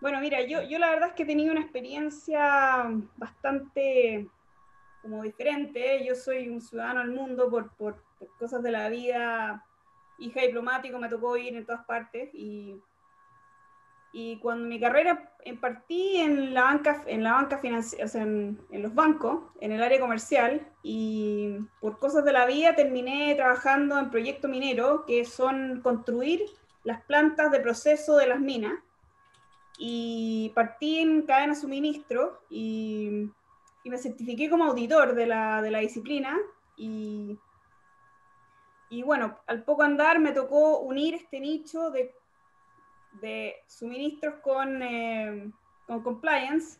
Bueno, 0.00 0.20
mira, 0.20 0.42
yo, 0.42 0.62
yo 0.62 0.78
la 0.78 0.90
verdad 0.90 1.10
es 1.10 1.14
que 1.14 1.22
he 1.22 1.26
tenido 1.26 1.52
una 1.52 1.62
experiencia 1.62 2.84
bastante 3.16 4.28
como 5.02 5.22
diferente. 5.22 6.04
Yo 6.04 6.14
soy 6.14 6.48
un 6.48 6.60
ciudadano 6.60 7.00
al 7.00 7.10
mundo 7.10 7.50
por, 7.50 7.70
por, 7.76 8.02
cosas 8.38 8.62
de 8.62 8.70
la 8.70 8.88
vida. 8.88 9.64
Hija 10.18 10.42
diplomático, 10.42 10.98
me 10.98 11.08
tocó 11.08 11.36
ir 11.36 11.56
en 11.56 11.66
todas 11.66 11.84
partes 11.84 12.30
Y 14.16 14.38
cuando 14.38 14.68
mi 14.68 14.78
carrera 14.78 15.28
partí 15.60 16.18
en 16.18 16.54
la 16.54 16.62
banca, 16.62 17.02
en 17.08 17.24
la 17.24 17.32
banca 17.32 17.58
financiera, 17.58 18.04
o 18.04 18.08
sea, 18.08 18.22
en, 18.22 18.64
los 18.70 18.94
bancos, 18.94 19.42
en 19.60 19.72
el 19.72 19.82
área 19.82 19.98
comercial, 19.98 20.64
y 20.84 21.58
por 21.80 21.98
cosas 21.98 22.24
de 22.24 22.32
la 22.32 22.46
vida 22.46 22.76
terminé 22.76 23.34
trabajando 23.34 23.98
en 23.98 24.10
proyecto 24.10 24.46
minero, 24.46 25.04
que 25.04 25.24
son 25.24 25.80
construir 25.80 26.42
las 26.84 27.02
plantas 27.02 27.50
de 27.50 27.58
proceso 27.58 28.16
de 28.16 28.28
las 28.28 28.38
minas. 28.38 28.74
Y 29.78 30.52
partí 30.54 31.00
en 31.00 31.22
cadena 31.22 31.56
suministro 31.56 32.40
y, 32.48 33.28
y 33.82 33.90
me 33.90 33.98
certifiqué 33.98 34.48
como 34.48 34.62
auditor 34.62 35.16
de 35.16 35.26
la, 35.26 35.60
de 35.60 35.72
la 35.72 35.80
disciplina. 35.80 36.38
Y, 36.76 37.36
y 38.90 39.02
bueno, 39.02 39.40
al 39.48 39.64
poco 39.64 39.82
andar 39.82 40.20
me 40.20 40.30
tocó 40.30 40.78
unir 40.78 41.14
este 41.14 41.40
nicho 41.40 41.90
de 41.90 42.14
de 43.20 43.56
suministros 43.66 44.34
con, 44.42 44.82
eh, 44.82 45.50
con 45.86 46.02
compliance 46.02 46.78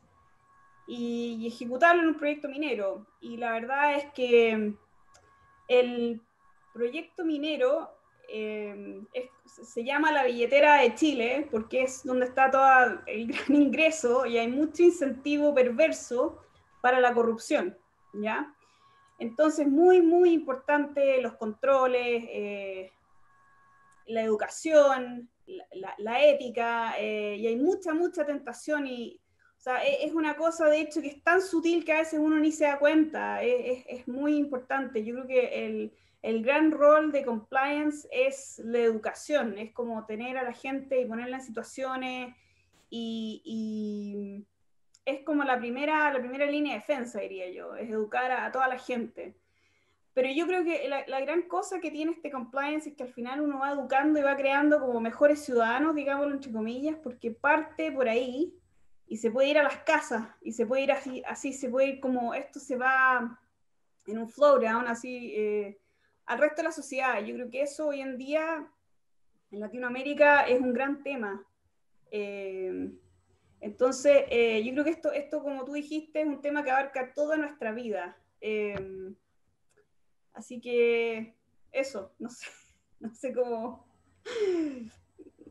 y, 0.86 1.46
ejecutarlo 1.46 2.02
en 2.02 2.08
un 2.08 2.18
proyecto 2.18 2.48
minero. 2.48 3.06
Y 3.20 3.36
la 3.36 3.52
verdad 3.52 3.94
es 3.96 4.12
que 4.12 4.74
el 5.68 6.20
proyecto 6.72 7.24
minero 7.24 7.90
eh, 8.28 9.02
se 9.44 9.84
llama 9.84 10.12
la 10.12 10.24
billetera 10.24 10.76
de 10.80 10.94
Chile 10.94 11.48
porque 11.50 11.82
es 11.82 12.04
donde 12.04 12.26
está 12.26 12.50
todo 12.50 13.00
el 13.06 13.26
gran 13.32 13.54
ingreso 13.54 14.26
y 14.26 14.38
hay 14.38 14.48
mucho 14.48 14.82
incentivo 14.82 15.54
perverso 15.54 16.40
para 16.80 17.00
la 17.00 17.14
corrupción, 17.14 17.76
¿ya? 18.12 18.54
Entonces, 19.18 19.66
muy, 19.66 20.02
muy 20.02 20.32
importante 20.32 21.22
los 21.22 21.34
controles, 21.34 22.24
eh, 22.28 22.92
la 24.06 24.22
educación, 24.22 25.30
la, 25.98 26.24
ética, 26.24 26.94
eh, 26.98 27.36
y 27.38 27.46
hay 27.46 27.56
mucha, 27.56 27.92
mucha 27.94 28.24
tentación 28.24 28.86
y, 28.86 29.20
o 29.56 29.60
sea, 29.60 29.84
e, 29.84 30.04
es, 30.04 30.12
una 30.12 30.36
cosa 30.36 30.68
de 30.68 30.80
hecho 30.80 31.00
que 31.00 31.08
es 31.08 31.22
tan 31.22 31.40
sutil 31.42 31.84
que 31.84 31.92
a 31.92 31.98
veces 31.98 32.20
uno 32.20 32.38
ni 32.38 32.52
se 32.52 32.64
da 32.64 32.78
cuenta, 32.78 33.42
es, 33.42 33.84
es, 33.88 34.08
muy 34.08 34.36
importante. 34.36 35.04
Yo 35.04 35.14
creo 35.14 35.26
que 35.26 35.66
el, 35.66 35.92
el, 36.22 36.42
gran 36.42 36.70
rol 36.70 37.12
de 37.12 37.24
compliance 37.24 38.08
es 38.10 38.60
la 38.64 38.78
educación, 38.78 39.58
es 39.58 39.72
como 39.72 40.06
tener 40.06 40.38
a 40.38 40.44
la 40.44 40.52
gente 40.52 41.00
y 41.00 41.06
ponerla 41.06 41.36
en 41.36 41.42
situaciones 41.42 42.34
y, 42.90 43.42
y 43.44 44.46
es 45.04 45.24
como 45.24 45.44
la 45.44 45.58
primera, 45.58 46.12
la 46.12 46.18
primera 46.20 46.46
línea 46.46 46.74
de 46.74 46.80
defensa, 46.80 47.20
diría 47.20 47.50
yo, 47.50 47.76
es 47.76 47.90
educar 47.90 48.30
a 48.30 48.50
toda 48.50 48.68
la 48.68 48.78
gente. 48.78 49.36
Pero 50.14 50.30
yo 50.30 50.46
creo 50.46 50.62
que 50.62 50.88
la, 50.88 51.20
gran 51.20 51.42
cosa 51.42 51.80
que 51.80 51.90
tiene 51.90 52.12
este 52.12 52.30
compliance 52.30 52.88
es 52.88 52.96
que 52.96 53.02
al 53.02 53.12
final 53.12 53.40
uno 53.40 53.58
va 53.58 53.72
educando 53.72 54.20
y 54.20 54.22
va 54.22 54.36
creando 54.36 54.78
como 54.78 55.00
mejores 55.00 55.44
ciudadanos, 55.44 55.96
digámoslo 55.96 56.32
entre 56.32 56.52
comillas, 56.52 56.96
porque 57.02 57.32
parte 57.32 57.90
por 57.90 58.08
ahí 58.08 58.54
y 59.08 59.16
se 59.16 59.32
puede 59.32 59.48
ir 59.48 59.58
a 59.58 59.64
las 59.64 59.78
casas 59.78 60.28
y 60.40 60.52
se 60.52 60.66
puede 60.66 60.82
ir 60.82 60.92
así, 60.92 61.22
así 61.26 61.52
se 61.52 61.68
puede 61.68 61.88
ir 61.88 62.00
como 62.00 62.32
esto 62.32 62.60
se 62.60 62.76
va 62.76 63.40
en 64.06 64.18
un 64.18 64.28
flow 64.28 64.60
down 64.60 64.86
así 64.86 65.34
eh, 65.36 65.80
al 66.26 66.38
resto 66.38 66.58
de 66.58 66.68
la 66.68 66.72
sociedad. 66.72 67.20
Yo 67.24 67.34
creo 67.34 67.50
que 67.50 67.62
eso 67.62 67.88
hoy 67.88 68.00
en 68.00 68.16
día 68.16 68.70
en 69.50 69.60
Latinoamérica 69.60 70.46
es 70.46 70.60
un 70.60 70.72
gran 70.72 71.02
tema. 71.02 71.44
Eh, 72.12 72.92
entonces, 73.60 74.24
eh, 74.28 74.62
yo 74.64 74.72
creo 74.72 74.84
que 74.84 74.90
esto, 74.90 75.10
esto, 75.10 75.42
como 75.42 75.64
tú 75.64 75.72
dijiste, 75.72 76.20
es 76.20 76.26
un 76.26 76.40
tema 76.40 76.62
que 76.62 76.70
abarca 76.70 77.12
toda 77.14 77.36
nuestra 77.36 77.72
vida. 77.72 78.16
Así 80.34 80.60
que 80.60 81.34
eso, 81.72 82.12
no 82.18 82.28
sé, 82.28 82.46
no 83.00 83.14
sé 83.14 83.32
cómo... 83.32 83.86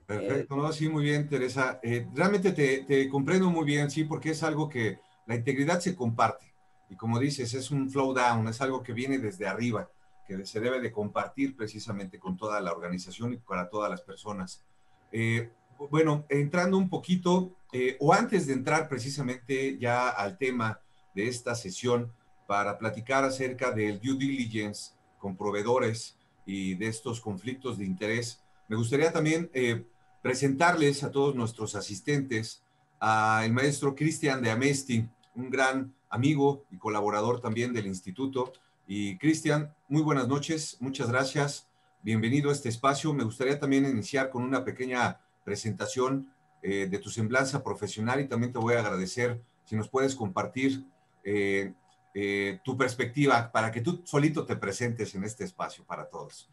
Perfecto, 0.05 0.55
no, 0.57 0.71
sí, 0.73 0.89
muy 0.89 1.05
bien, 1.05 1.29
Teresa. 1.29 1.79
Eh, 1.81 2.07
realmente 2.13 2.51
te, 2.51 2.83
te, 2.83 3.07
comprendo 3.07 3.49
muy 3.49 3.65
bien, 3.65 3.89
sí, 3.89 4.03
porque 4.03 4.31
es 4.31 4.43
algo 4.43 4.67
que 4.67 4.99
la 5.25 5.35
integridad 5.35 5.79
se 5.79 5.95
comparte. 5.95 6.53
Y 6.89 6.95
como 6.95 7.19
dices, 7.19 7.53
es 7.53 7.71
un 7.71 7.89
flow 7.89 8.13
down, 8.13 8.47
es 8.47 8.61
algo 8.61 8.83
que 8.83 8.93
viene 8.93 9.17
desde 9.17 9.47
arriba, 9.47 9.89
que 10.27 10.45
se 10.45 10.59
debe 10.59 10.81
de 10.81 10.91
compartir 10.91 11.55
precisamente 11.55 12.19
con 12.19 12.35
toda 12.35 12.59
la 12.61 12.71
organización 12.71 13.33
y 13.33 13.37
para 13.37 13.69
todas 13.69 13.89
las 13.89 14.01
personas. 14.01 14.63
Eh, 15.11 15.49
bueno, 15.89 16.25
entrando 16.29 16.77
un 16.77 16.89
poquito, 16.89 17.55
eh, 17.71 17.97
o 17.99 18.13
antes 18.13 18.47
de 18.47 18.53
entrar 18.53 18.87
precisamente 18.87 19.77
ya 19.77 20.09
al 20.09 20.37
tema 20.37 20.81
de 21.15 21.27
esta 21.27 21.55
sesión, 21.55 22.11
para 22.53 22.77
platicar 22.77 23.24
acerca 23.24 23.72
del 23.72 24.00
due 24.00 24.15
diligence 24.15 24.91
con 25.17 25.36
proveedores 25.36 26.19
y 26.45 26.75
de 26.75 26.88
estos 26.88 27.19
conflictos 27.19 27.79
de 27.79 27.86
interés. 27.86 28.43
Me 28.67 28.75
gustaría 28.75 29.12
también 29.12 29.50
eh, 29.55 29.88
presentarles 30.22 31.03
a 31.03 31.10
todos 31.10 31.33
nuestros 31.33 31.74
asistentes 31.74 32.62
al 33.00 33.51
maestro 33.51 33.95
Cristian 33.95 34.43
de 34.43 34.51
Amesti, 34.51 35.10
un 35.33 35.50
gran 35.50 35.95
amigo 36.12 36.63
y 36.69 36.77
colaborador 36.77 37.41
también 37.41 37.74
del 37.74 37.88
instituto. 37.88 38.53
Y 38.86 39.17
Cristian, 39.17 39.74
muy 39.88 40.03
buenas 40.03 40.27
noches, 40.27 40.77
muchas 40.79 41.10
gracias, 41.10 41.67
bienvenido 42.03 42.51
a 42.51 42.53
este 42.53 42.69
espacio. 42.69 43.15
Me 43.15 43.24
gustaría 43.24 43.60
también 43.60 43.88
iniciar 43.88 44.29
con 44.29 44.43
una 44.43 44.63
pequeña 44.63 45.19
presentación 45.43 46.31
eh, 46.62 46.88
de 46.88 47.00
tu 47.00 47.10
semblanza 47.10 47.63
profesional 47.63 48.22
y 48.22 48.27
también 48.27 48.53
te 48.53 48.60
voy 48.60 48.75
a 48.75 48.81
agradecer 48.81 49.41
si 49.65 49.75
nos 49.75 49.89
puedes 49.89 50.13
compartir 50.13 50.86
eh, 51.24 51.74
eh, 52.15 52.60
tu 52.63 52.77
perspectiva 52.77 53.51
para 53.51 53.72
que 53.72 53.82
tú 53.82 54.01
solito 54.03 54.46
te 54.46 54.55
presentes 54.55 55.15
en 55.15 55.24
este 55.24 55.43
espacio 55.43 55.84
para 55.84 56.05
todos. 56.05 56.48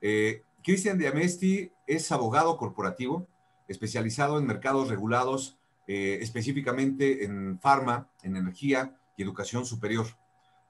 Eh, 0.00 0.44
Cristian 0.62 0.98
Diamesti 0.98 1.72
es 1.86 2.12
abogado 2.12 2.56
corporativo 2.56 3.26
especializado 3.66 4.38
en 4.38 4.46
mercados 4.46 4.88
regulados, 4.88 5.58
eh, 5.88 6.18
específicamente 6.20 7.24
en 7.24 7.58
farma, 7.60 8.08
en 8.22 8.36
energía 8.36 8.96
y 9.16 9.22
educación 9.22 9.66
superior, 9.66 10.06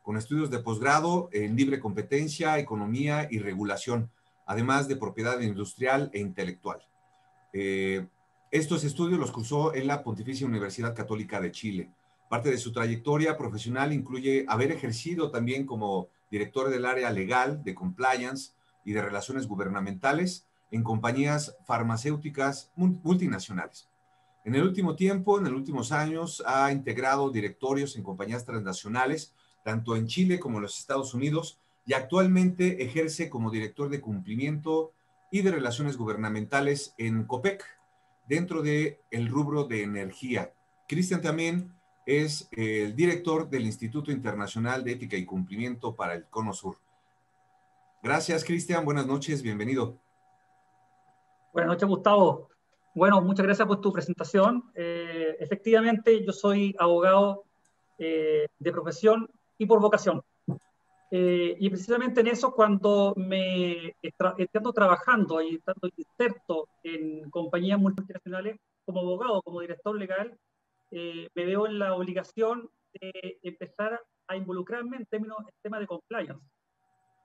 con 0.03 0.17
estudios 0.17 0.51
de 0.51 0.61
posgrado 0.61 1.29
en 1.33 1.55
libre 1.55 1.79
competencia, 1.79 2.59
economía 2.59 3.29
y 3.31 3.41
regulación, 3.41 4.11
además 4.47 4.89
de 4.89 4.97
propiedad 4.97 5.41
industrial 5.41 6.11
e 6.15 6.21
intelectual. 6.21 6.81
estos 8.51 8.85
estudios 8.85 9.21
los 9.21 9.33
cursó 9.33 9.75
en 9.75 9.87
la 9.87 10.03
Pontificia 10.03 10.47
Universidad 10.47 10.95
Católica 10.95 11.41
de 11.41 11.53
Chile 11.53 11.91
Parte 12.31 12.49
de 12.49 12.59
su 12.59 12.73
trayectoria 12.73 13.37
profesional 13.37 13.93
incluye 13.93 14.45
haber 14.47 14.71
ejercido 14.71 15.33
también 15.33 15.67
como 15.67 16.11
director 16.31 16.71
del 16.71 16.87
área 16.87 17.11
legal, 17.11 17.65
de 17.65 17.75
compliance 17.75 18.53
y 18.85 18.93
de 18.93 19.03
relaciones 19.03 19.49
gubernamentales 19.49 20.47
en 20.71 20.85
compañías 20.85 21.57
farmacéuticas 21.67 22.71
multinacionales. 22.77 23.89
En 24.45 24.55
el 24.55 24.63
último 24.63 24.95
tiempo, 24.95 25.39
en 25.39 25.47
los 25.47 25.55
últimos 25.55 25.91
años, 25.91 26.41
ha 26.47 26.71
integrado 26.71 27.33
directorios 27.33 27.97
en 27.97 28.05
compañías 28.05 28.45
transnacionales, 28.45 29.35
tanto 29.65 29.97
en 29.97 30.07
Chile 30.07 30.39
como 30.39 30.59
en 30.59 30.63
los 30.63 30.79
Estados 30.79 31.15
Unidos, 31.15 31.59
y 31.85 31.95
actualmente 31.95 32.85
ejerce 32.85 33.29
como 33.29 33.51
director 33.51 33.91
de 33.91 34.01
cumplimiento 34.01 34.93
y 35.33 35.43
de 35.43 35.51
relaciones 35.51 35.97
gubernamentales 35.97 36.95
en 36.97 37.25
COPEC, 37.25 37.65
dentro 38.29 38.63
del 38.63 38.99
el 39.11 39.27
rubro 39.27 39.65
de 39.65 39.83
energía. 39.83 40.55
Cristian 40.87 41.23
también 41.23 41.75
es 42.07 42.49
el 42.53 42.97
director 42.97 43.49
del 43.49 43.67
Instituto 43.67 44.11
Internacional 44.11 44.85
de 44.85 44.93
Ética 44.93 45.17
y 45.17 45.25
Cumplimiento 45.25 45.95
para 45.95 46.15
el 46.15 46.25
Cono 46.27 46.53
Sur. 46.53 46.77
Gracias, 48.03 48.45
Cristian. 48.45 48.85
Buenas 48.85 49.07
noches, 49.07 49.43
bienvenido. 49.43 49.99
Buenas 51.53 51.75
noches, 51.75 51.89
Gustavo. 51.89 52.49
Bueno, 52.95 53.21
muchas 53.21 53.47
gracias 53.47 53.69
por 53.69 53.81
tu 53.81 53.93
presentación. 53.93 54.71
Eh, 54.75 55.37
efectivamente, 55.39 56.25
yo 56.25 56.33
soy 56.33 56.75
abogado 56.79 57.45
eh, 57.99 58.47
de 58.59 58.73
profesión 58.73 59.29
y 59.59 59.67
por 59.67 59.81
vocación. 59.81 60.23
Eh, 61.13 61.57
y 61.59 61.69
precisamente 61.69 62.21
en 62.21 62.29
eso, 62.29 62.53
cuando 62.53 63.15
me 63.17 63.97
estando 64.39 64.73
trabajando 64.73 65.43
y 65.43 65.57
estando 65.57 65.89
inserto 65.97 66.69
en 66.83 67.29
compañías 67.31 67.79
multinacionales 67.79 68.57
como 68.87 69.01
abogado, 69.01 69.43
como 69.43 69.61
director 69.61 69.97
legal, 69.97 70.37
eh, 70.91 71.29
me 71.35 71.45
veo 71.45 71.67
en 71.67 71.79
la 71.79 71.95
obligación 71.95 72.69
de 72.95 73.39
empezar 73.43 74.01
a 74.27 74.37
involucrarme 74.37 74.97
en 74.97 75.07
términos 75.07 75.39
en 75.41 75.55
temas 75.63 75.81
de 75.81 75.87
compliance. 75.87 76.45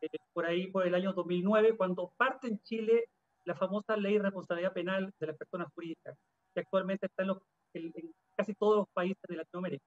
Eh, 0.01 0.17
por 0.33 0.45
ahí, 0.45 0.67
por 0.67 0.85
el 0.85 0.93
año 0.93 1.13
2009, 1.13 1.75
cuando 1.77 2.13
parte 2.17 2.47
en 2.47 2.59
Chile 2.59 3.05
la 3.45 3.55
famosa 3.55 3.95
ley 3.95 4.17
de 4.17 4.23
responsabilidad 4.23 4.73
penal 4.73 5.11
de 5.19 5.27
las 5.27 5.37
personas 5.37 5.67
jurídicas, 5.73 6.17
que 6.53 6.61
actualmente 6.61 7.05
está 7.05 7.23
en, 7.23 8.03
casi 8.35 8.53
todos 8.55 8.77
los 8.77 8.87
países 8.93 9.21
de 9.27 9.35
Latinoamérica. 9.37 9.85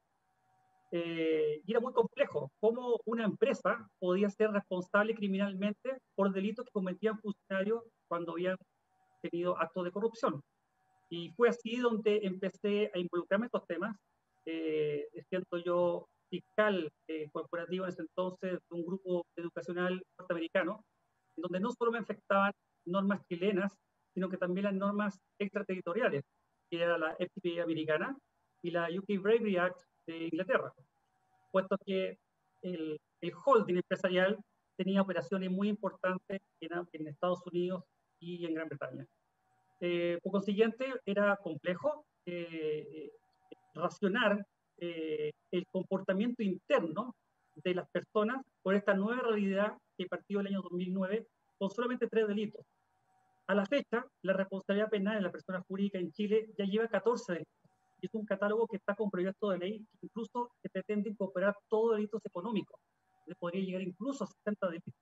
Eh, 0.90 1.60
y 1.66 1.70
era 1.70 1.80
muy 1.80 1.92
complejo 1.92 2.50
cómo 2.60 2.98
una 3.04 3.24
empresa 3.24 3.86
podía 3.98 4.30
ser 4.30 4.50
responsable 4.52 5.14
criminalmente 5.14 5.98
por 6.14 6.32
delitos 6.32 6.64
que 6.64 6.72
cometían 6.72 7.18
funcionarios 7.18 7.82
cuando 8.08 8.32
habían 8.32 8.56
tenido 9.20 9.58
actos 9.58 9.84
de 9.84 9.90
corrupción. 9.90 10.40
Y 11.10 11.30
fue 11.30 11.48
así 11.48 11.76
donde 11.76 12.20
empecé 12.22 12.90
a 12.94 12.98
involucrarme 12.98 13.44
en 13.44 13.48
estos 13.48 13.66
temas, 13.66 13.96
eh, 14.46 15.06
yo 15.64 16.06
fiscal 16.30 16.90
eh, 17.08 17.28
corporativo 17.32 17.84
en 17.84 17.90
ese 17.90 18.02
entonces 18.02 18.58
de 18.68 18.76
un 18.76 18.84
grupo 18.84 19.24
educacional 19.36 20.02
norteamericano, 20.18 20.84
en 21.36 21.42
donde 21.42 21.60
no 21.60 21.70
solo 21.72 21.92
me 21.92 21.98
afectaban 21.98 22.52
normas 22.86 23.22
chilenas, 23.26 23.74
sino 24.14 24.28
que 24.28 24.36
también 24.36 24.64
las 24.64 24.74
normas 24.74 25.18
extraterritoriales. 25.38 26.24
que 26.70 26.82
era 26.82 26.98
la 26.98 27.14
FTP 27.14 27.62
americana, 27.62 28.14
y 28.62 28.70
la 28.70 28.88
UK 28.90 29.22
Bravery 29.22 29.56
Act 29.56 29.80
de 30.06 30.24
Inglaterra, 30.24 30.72
puesto 31.52 31.76
que 31.84 32.18
el, 32.62 32.98
el 33.22 33.32
holding 33.44 33.76
empresarial 33.76 34.36
tenía 34.76 35.02
operaciones 35.02 35.50
muy 35.50 35.68
importantes 35.68 36.40
en, 36.60 36.70
en 36.92 37.08
Estados 37.08 37.40
Unidos 37.46 37.84
y 38.20 38.44
en 38.46 38.54
Gran 38.54 38.68
Bretaña. 38.68 39.06
Eh, 39.80 40.18
por 40.22 40.32
consiguiente, 40.32 40.86
era 41.06 41.36
complejo 41.36 42.04
eh, 42.26 43.10
racionar 43.74 44.44
eh, 44.78 45.32
el 45.50 45.66
comportamiento 45.66 46.42
interno 46.42 47.14
de 47.54 47.74
las 47.74 47.88
personas 47.90 48.44
por 48.62 48.74
esta 48.74 48.94
nueva 48.94 49.22
realidad 49.22 49.76
que 49.96 50.06
partió 50.06 50.40
el 50.40 50.48
año 50.48 50.62
2009 50.62 51.26
con 51.58 51.70
solamente 51.70 52.06
tres 52.08 52.28
delitos. 52.28 52.64
A 53.46 53.54
la 53.54 53.66
fecha, 53.66 54.04
la 54.22 54.34
responsabilidad 54.34 54.90
penal 54.90 55.16
en 55.16 55.22
la 55.22 55.32
persona 55.32 55.64
jurídica 55.66 55.98
en 55.98 56.12
Chile 56.12 56.50
ya 56.56 56.64
lleva 56.64 56.88
14 56.88 57.32
delitos. 57.32 57.54
Es 58.00 58.14
un 58.14 58.24
catálogo 58.24 58.66
que 58.68 58.76
está 58.76 58.94
con 58.94 59.10
proyecto 59.10 59.50
de 59.50 59.58
ley 59.58 59.78
que 59.78 60.06
incluso 60.06 60.50
se 60.62 60.68
pretende 60.68 61.10
incorporar 61.10 61.56
todos 61.68 61.96
delitos 61.96 62.24
económicos. 62.24 62.80
Se 63.26 63.34
podría 63.34 63.64
llegar 63.64 63.82
incluso 63.82 64.24
a 64.24 64.26
60 64.26 64.66
delitos. 64.68 64.94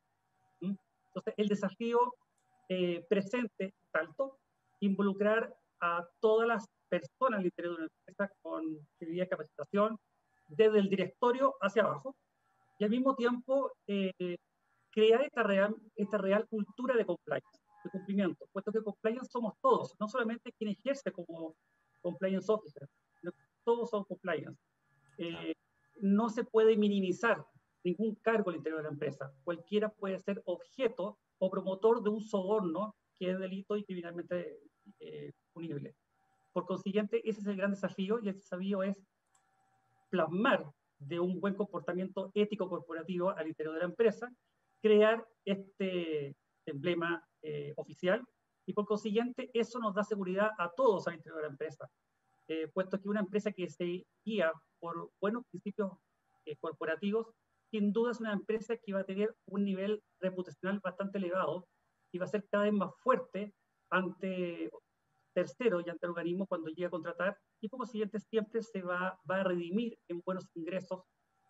Entonces, 0.60 1.34
el 1.36 1.48
desafío 1.48 2.14
eh, 2.68 3.04
presente 3.08 3.66
es 3.66 3.94
alto, 3.94 4.38
involucrar 4.80 5.54
a 5.80 6.06
todas 6.20 6.48
las 6.48 6.66
personas 6.88 7.44
interior 7.44 7.76
de 7.76 7.82
una 7.84 7.92
empresa 7.92 8.32
con 8.42 8.64
de 9.00 9.28
capacitación, 9.28 9.98
desde 10.48 10.78
el 10.78 10.88
directorio 10.88 11.54
hacia 11.60 11.82
abajo, 11.82 12.14
y 12.78 12.84
al 12.84 12.90
mismo 12.90 13.14
tiempo 13.14 13.72
eh, 13.86 14.36
crear 14.90 15.22
esta 15.22 15.42
real, 15.42 15.74
esta 15.96 16.18
real 16.18 16.46
cultura 16.48 16.96
de 16.96 17.04
compliance, 17.04 17.60
de 17.84 17.90
cumplimiento, 17.90 18.46
puesto 18.52 18.72
que 18.72 18.82
compliance 18.82 19.28
somos 19.30 19.54
todos, 19.60 19.94
no 19.98 20.08
solamente 20.08 20.52
quien 20.52 20.70
ejerce 20.70 21.10
como 21.12 21.56
compliance 22.00 22.50
officer, 22.52 22.88
todos 23.64 23.90
son 23.90 24.04
compliance. 24.04 24.60
Eh, 25.18 25.54
no 26.00 26.28
se 26.28 26.44
puede 26.44 26.76
minimizar 26.76 27.44
ningún 27.82 28.14
cargo 28.16 28.50
al 28.50 28.56
interior 28.56 28.80
de 28.80 28.88
la 28.88 28.92
empresa. 28.92 29.32
Cualquiera 29.44 29.88
puede 29.88 30.18
ser 30.20 30.42
objeto 30.44 31.18
o 31.38 31.50
promotor 31.50 32.02
de 32.02 32.10
un 32.10 32.20
soborno 32.20 32.94
que 33.18 33.30
es 33.30 33.38
delito 33.38 33.76
y 33.76 33.84
criminalmente 33.84 34.58
eh, 35.00 35.32
punible. 35.52 35.94
Por 36.52 36.66
consiguiente, 36.66 37.20
ese 37.28 37.40
es 37.40 37.46
el 37.46 37.56
gran 37.56 37.70
desafío 37.70 38.18
y 38.22 38.28
el 38.28 38.34
desafío 38.36 38.82
es 38.82 38.96
plasmar 40.10 40.70
de 40.98 41.20
un 41.20 41.40
buen 41.40 41.54
comportamiento 41.54 42.30
ético 42.34 42.68
corporativo 42.68 43.30
al 43.30 43.48
interior 43.48 43.74
de 43.74 43.80
la 43.80 43.86
empresa, 43.86 44.32
crear 44.80 45.26
este 45.44 46.34
emblema 46.66 47.22
eh, 47.42 47.72
oficial 47.76 48.24
y 48.66 48.72
por 48.72 48.86
consiguiente 48.86 49.50
eso 49.54 49.78
nos 49.78 49.94
da 49.94 50.02
seguridad 50.02 50.50
a 50.58 50.70
todos 50.70 51.06
al 51.06 51.14
interior 51.14 51.36
de 51.36 51.42
la 51.42 51.52
empresa, 51.52 51.88
eh, 52.48 52.68
puesto 52.72 53.00
que 53.00 53.08
una 53.08 53.20
empresa 53.20 53.52
que 53.52 53.68
se 53.68 54.04
guía 54.24 54.52
por 54.80 55.10
buenos 55.20 55.44
principios 55.50 55.92
eh, 56.44 56.56
corporativos, 56.56 57.28
sin 57.70 57.92
duda 57.92 58.12
es 58.12 58.20
una 58.20 58.32
empresa 58.32 58.76
que 58.76 58.92
va 58.92 59.00
a 59.00 59.04
tener 59.04 59.34
un 59.46 59.64
nivel 59.64 60.02
reputacional 60.20 60.80
bastante 60.80 61.18
elevado 61.18 61.66
y 62.12 62.18
va 62.18 62.24
a 62.24 62.28
ser 62.28 62.46
cada 62.50 62.64
vez 62.64 62.72
más 62.72 62.90
fuerte 63.02 63.52
ante 63.90 64.70
tercero 65.34 65.80
y 65.80 65.90
ante 65.90 66.06
el 66.06 66.10
organismo 66.10 66.46
cuando 66.46 66.68
llegue 66.68 66.86
a 66.86 66.90
contratar 66.90 67.36
y 67.60 67.68
por 67.68 67.78
consiguiente 67.78 68.18
siempre 68.20 68.62
se 68.62 68.82
va, 68.82 69.18
va 69.30 69.40
a 69.40 69.44
redimir 69.44 69.98
en 70.08 70.22
buenos 70.24 70.46
ingresos, 70.54 71.02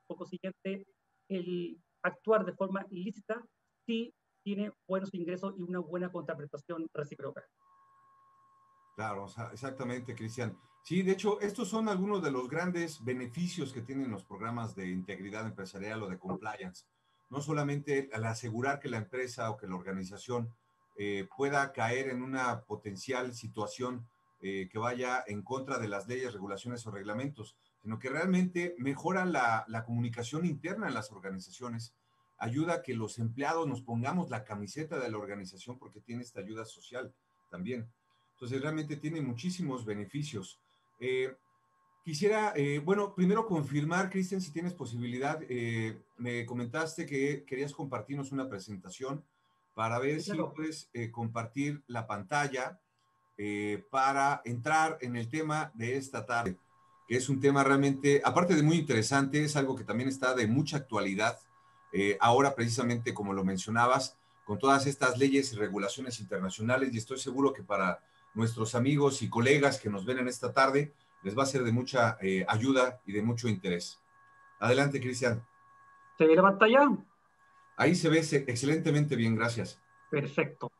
por 0.06 0.16
consiguiente 0.16 0.86
el 1.28 1.80
actuar 2.02 2.44
de 2.44 2.52
forma 2.52 2.84
ilícita 2.90 3.44
sí 3.86 4.12
tiene 4.44 4.72
buenos 4.88 5.12
ingresos 5.12 5.54
y 5.56 5.62
una 5.62 5.80
buena 5.80 6.10
contraprestación 6.10 6.88
recíproca. 6.92 7.44
Claro, 8.94 9.26
exactamente, 9.52 10.14
Cristian. 10.14 10.56
Sí, 10.82 11.02
de 11.02 11.12
hecho, 11.12 11.40
estos 11.40 11.68
son 11.68 11.88
algunos 11.88 12.22
de 12.22 12.30
los 12.30 12.48
grandes 12.48 13.04
beneficios 13.04 13.72
que 13.72 13.82
tienen 13.82 14.10
los 14.10 14.24
programas 14.24 14.74
de 14.74 14.88
integridad 14.88 15.44
empresarial 15.44 16.02
o 16.04 16.08
de 16.08 16.18
compliance. 16.18 16.86
No 17.30 17.40
solamente 17.40 18.08
al 18.12 18.24
asegurar 18.24 18.78
que 18.78 18.88
la 18.88 18.98
empresa 18.98 19.50
o 19.50 19.56
que 19.56 19.66
la 19.66 19.74
organización 19.74 20.50
eh, 20.98 21.28
pueda 21.36 21.72
caer 21.72 22.08
en 22.08 22.22
una 22.22 22.62
potencial 22.62 23.34
situación 23.34 24.06
eh, 24.40 24.68
que 24.70 24.78
vaya 24.78 25.24
en 25.26 25.42
contra 25.42 25.78
de 25.78 25.88
las 25.88 26.06
leyes, 26.08 26.32
regulaciones 26.32 26.86
o 26.86 26.90
reglamentos, 26.90 27.56
sino 27.82 27.98
que 27.98 28.08
realmente 28.08 28.74
mejora 28.78 29.24
la, 29.24 29.64
comunicación 29.84 30.44
interna 30.44 30.88
en 30.88 30.94
las 30.94 31.10
organizaciones, 31.10 31.94
ayuda 32.38 32.74
a 32.74 32.82
que 32.82 32.94
los 32.94 33.18
empleados 33.18 33.66
nos 33.66 33.82
pongamos 33.82 34.28
la 34.28 34.44
camiseta 34.44 34.98
de 34.98 35.10
la 35.10 35.18
organización 35.18 35.78
porque 35.78 36.00
tiene 36.00 36.22
esta 36.22 36.40
ayuda 36.40 36.64
social 36.64 37.14
también. 37.50 37.88
Entonces, 38.34 38.60
realmente 38.60 38.96
tiene 38.96 39.22
muchísimos 39.22 39.84
beneficios. 39.84 40.60
Eh, 41.00 41.34
quisiera, 42.06 42.54
bueno, 42.84 43.14
primero 43.14 43.46
confirmar, 43.46 44.08
Cristian, 44.08 44.40
si 44.40 44.52
tienes 44.52 44.72
posibilidad, 44.72 45.40
me 46.16 46.46
comentaste 46.46 47.04
que 47.04 47.44
querías 47.44 47.72
compartirnos 47.72 48.30
una 48.30 48.48
presentación 48.48 49.24
para 49.76 49.98
ver 49.98 50.22
si 50.22 50.32
puedes 50.54 50.88
eh, 50.94 51.10
compartir 51.10 51.82
la 51.86 52.06
pantalla 52.06 52.80
eh, 53.36 53.84
para 53.90 54.40
entrar 54.46 54.96
en 55.02 55.16
el 55.16 55.28
tema 55.28 55.70
de 55.74 55.98
esta 55.98 56.24
tarde, 56.24 56.56
que 57.06 57.18
es 57.18 57.28
un 57.28 57.40
tema 57.40 57.62
realmente, 57.62 58.22
aparte 58.24 58.54
de 58.54 58.62
muy 58.62 58.78
interesante, 58.78 59.44
es 59.44 59.54
algo 59.54 59.76
que 59.76 59.84
también 59.84 60.08
está 60.08 60.34
de 60.34 60.46
mucha 60.46 60.78
actualidad. 60.78 61.38
Eh, 61.92 62.16
ahora, 62.20 62.54
precisamente, 62.54 63.12
como 63.12 63.34
lo 63.34 63.44
mencionabas, 63.44 64.16
con 64.46 64.58
todas 64.58 64.86
estas 64.86 65.18
leyes 65.18 65.52
y 65.52 65.56
regulaciones 65.56 66.20
internacionales, 66.20 66.94
y 66.94 66.96
estoy 66.96 67.18
seguro 67.18 67.52
que 67.52 67.62
para 67.62 68.00
nuestros 68.32 68.74
amigos 68.74 69.20
y 69.20 69.28
colegas 69.28 69.78
que 69.78 69.90
nos 69.90 70.06
ven 70.06 70.20
en 70.20 70.28
esta 70.28 70.54
tarde, 70.54 70.94
les 71.22 71.36
va 71.36 71.42
a 71.42 71.46
ser 71.46 71.62
de 71.64 71.72
mucha 71.72 72.18
ayuda 72.48 73.00
y 73.06 73.12
de 73.12 73.22
mucho 73.22 73.48
interés. 73.48 74.00
Adelante, 74.58 75.00
Cristian. 75.00 75.42
¿Se 76.16 76.26
ve 76.26 76.34
la 76.34 76.42
pantalla? 76.42 76.88
Ahí 77.76 77.94
se 77.94 78.08
ve 78.08 78.18
excelentemente 78.18 79.16
bien, 79.16 79.34
gracias. 79.34 79.80
Perfecto. 80.10 80.70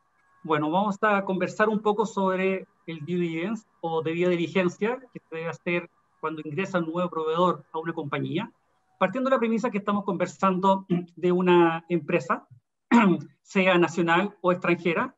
Bueno, 0.43 0.71
vamos 0.71 0.97
a 1.01 1.23
conversar 1.25 1.69
un 1.69 1.81
poco 1.81 2.05
sobre 2.05 2.67
el 2.85 2.99
due 2.99 3.17
diligence 3.17 3.67
o 3.81 4.01
debida 4.01 4.29
diligencia 4.29 4.97
que 5.13 5.19
se 5.19 5.35
debe 5.35 5.49
hacer 5.49 5.89
cuando 6.19 6.41
ingresa 6.43 6.79
un 6.79 6.85
nuevo 6.85 7.09
proveedor 7.09 7.65
a 7.71 7.79
una 7.79 7.93
compañía, 7.93 8.51
partiendo 8.97 9.29
de 9.29 9.35
la 9.35 9.39
premisa 9.39 9.69
que 9.69 9.77
estamos 9.77 10.05
conversando 10.05 10.85
de 10.87 11.31
una 11.31 11.85
empresa, 11.89 12.47
sea 13.41 13.77
nacional 13.77 14.35
o 14.41 14.51
extranjera, 14.51 15.16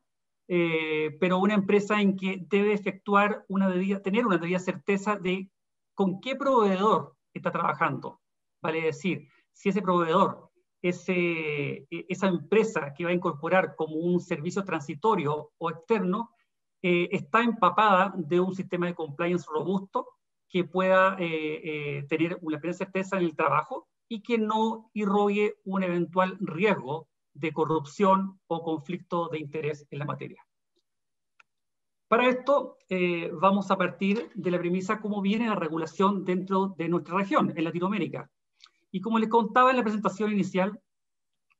eh, 0.52 1.16
pero 1.20 1.38
una 1.38 1.54
empresa 1.54 2.00
en 2.00 2.16
que 2.16 2.44
debe 2.50 2.72
efectuar 2.72 3.44
una 3.48 3.68
debida, 3.70 4.02
tener 4.02 4.26
una 4.26 4.36
debida 4.36 4.58
certeza 4.58 5.14
de 5.14 5.48
con 5.94 6.20
qué 6.20 6.34
proveedor 6.34 7.14
está 7.32 7.52
trabajando. 7.52 8.20
Vale 8.60 8.82
decir, 8.82 9.28
si 9.52 9.68
ese 9.68 9.80
proveedor 9.80 10.50
ese, 10.82 11.86
e, 11.88 12.06
esa 12.08 12.26
empresa 12.26 12.92
que 12.94 13.04
va 13.04 13.10
a 13.10 13.14
incorporar 13.14 13.76
como 13.76 13.94
un 13.94 14.20
servicio 14.20 14.64
transitorio 14.64 15.52
o 15.56 15.70
externo 15.70 16.30
eh, 16.82 17.08
está 17.12 17.42
empapada 17.42 18.12
de 18.16 18.40
un 18.40 18.54
sistema 18.54 18.86
de 18.86 18.94
compliance 18.94 19.46
robusto 19.48 20.08
que 20.48 20.64
pueda 20.64 21.16
eh, 21.20 21.60
eh, 21.62 22.06
tener 22.08 22.38
una 22.42 22.58
plena 22.58 22.74
certeza 22.74 23.18
en 23.18 23.24
el 23.24 23.36
trabajo 23.36 23.86
y 24.08 24.20
que 24.22 24.36
no 24.36 24.90
irrogue 24.94 25.54
un 25.64 25.84
eventual 25.84 26.36
riesgo 26.40 27.06
de 27.34 27.52
corrupción 27.52 28.40
o 28.46 28.62
conflicto 28.62 29.28
de 29.28 29.38
interés 29.38 29.86
en 29.90 29.98
la 29.98 30.04
materia. 30.04 30.44
Para 32.08 32.28
esto 32.28 32.78
vamos 33.34 33.70
a 33.70 33.76
partir 33.76 34.32
de 34.34 34.50
la 34.50 34.58
premisa 34.58 35.00
cómo 35.00 35.22
viene 35.22 35.46
la 35.46 35.54
regulación 35.54 36.24
dentro 36.24 36.74
de 36.76 36.88
nuestra 36.88 37.16
región, 37.16 37.52
en 37.56 37.62
Latinoamérica. 37.62 38.28
Y 38.90 39.00
como 39.00 39.18
les 39.18 39.28
contaba 39.28 39.70
en 39.70 39.76
la 39.76 39.84
presentación 39.84 40.32
inicial, 40.32 40.80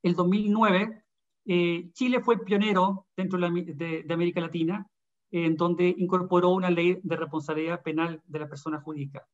el 0.03 0.15
2009, 0.15 1.03
eh, 1.45 1.89
Chile 1.93 2.21
fue 2.21 2.43
pionero 2.43 3.07
dentro 3.15 3.39
de, 3.39 4.05
América 4.09 4.41
Latina, 4.41 4.87
en 5.31 5.55
donde 5.55 5.93
incorporó 5.97 6.49
una 6.49 6.69
ley 6.69 6.99
de 7.01 7.15
responsabilidad 7.15 7.81
penal 7.81 8.21
de 8.25 8.39
la 8.39 8.49
persona 8.49 8.81
jurídica. 8.81 9.25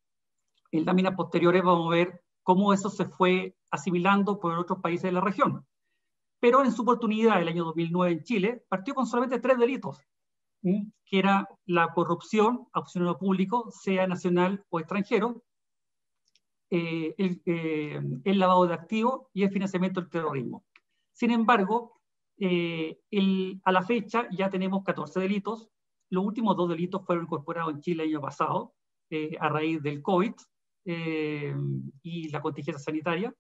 En 0.71 0.86
láminas 0.86 1.15
posteriores 1.15 1.63
vamos 1.63 1.88
a 1.88 1.95
ver 1.95 2.21
cómo 2.43 2.73
eso 2.73 2.89
se 2.89 3.06
fue 3.06 3.56
asimilando 3.71 4.39
por 4.39 4.58
otros 4.58 4.80
países 4.80 5.04
de 5.04 5.12
la 5.13 5.21
región. 5.21 5.65
Pero 6.39 6.63
en 6.63 6.71
su 6.71 6.84
oportunidad, 6.84 7.41
el 7.41 7.47
año 7.47 7.65
2009 7.65 8.12
en 8.12 8.23
Chile, 8.23 8.65
partió 8.69 8.93
con 8.93 9.08
solamente 9.08 9.39
tres 9.39 9.58
delitos, 9.58 10.00
que 10.62 11.19
era 11.19 11.47
la 11.65 11.88
corrupción 11.93 12.67
a 12.73 12.82
funcionario 12.82 13.17
público, 13.17 13.71
sea 13.71 14.06
nacional 14.08 14.63
o 14.69 14.80
extranjero, 14.80 15.43
eh, 16.69 17.15
eh, 17.17 18.02
el, 18.26 18.39
lavado 18.39 18.67
de 18.67 18.73
activos 18.73 19.28
y 19.34 19.43
el 19.43 19.52
financiamiento 19.52 20.02
del 20.02 20.10
terrorismo. 20.10 20.65
Sin 21.13 21.32
embargo, 21.32 22.02
eh, 22.38 23.00
a 23.63 23.71
la 23.71 23.82
fecha 23.84 24.28
ya 24.32 24.50
tenemos 24.50 24.84
14 24.84 25.19
delitos. 25.21 25.69
Los 26.10 26.26
últimos 26.26 26.58
dos 26.58 26.69
delitos 26.69 27.06
fueron 27.06 27.23
incorporados 27.23 27.73
en 27.73 27.82
Chile 27.82 28.04
el 28.04 28.10
año 28.10 28.21
pasado 28.21 28.73
a 29.39 29.50
raíz 29.50 29.82
del 29.82 30.02
COVID 30.02 30.34
y 30.84 32.30
la 32.30 32.41
contingencia 32.41 32.84
sanitaria. 32.84 33.34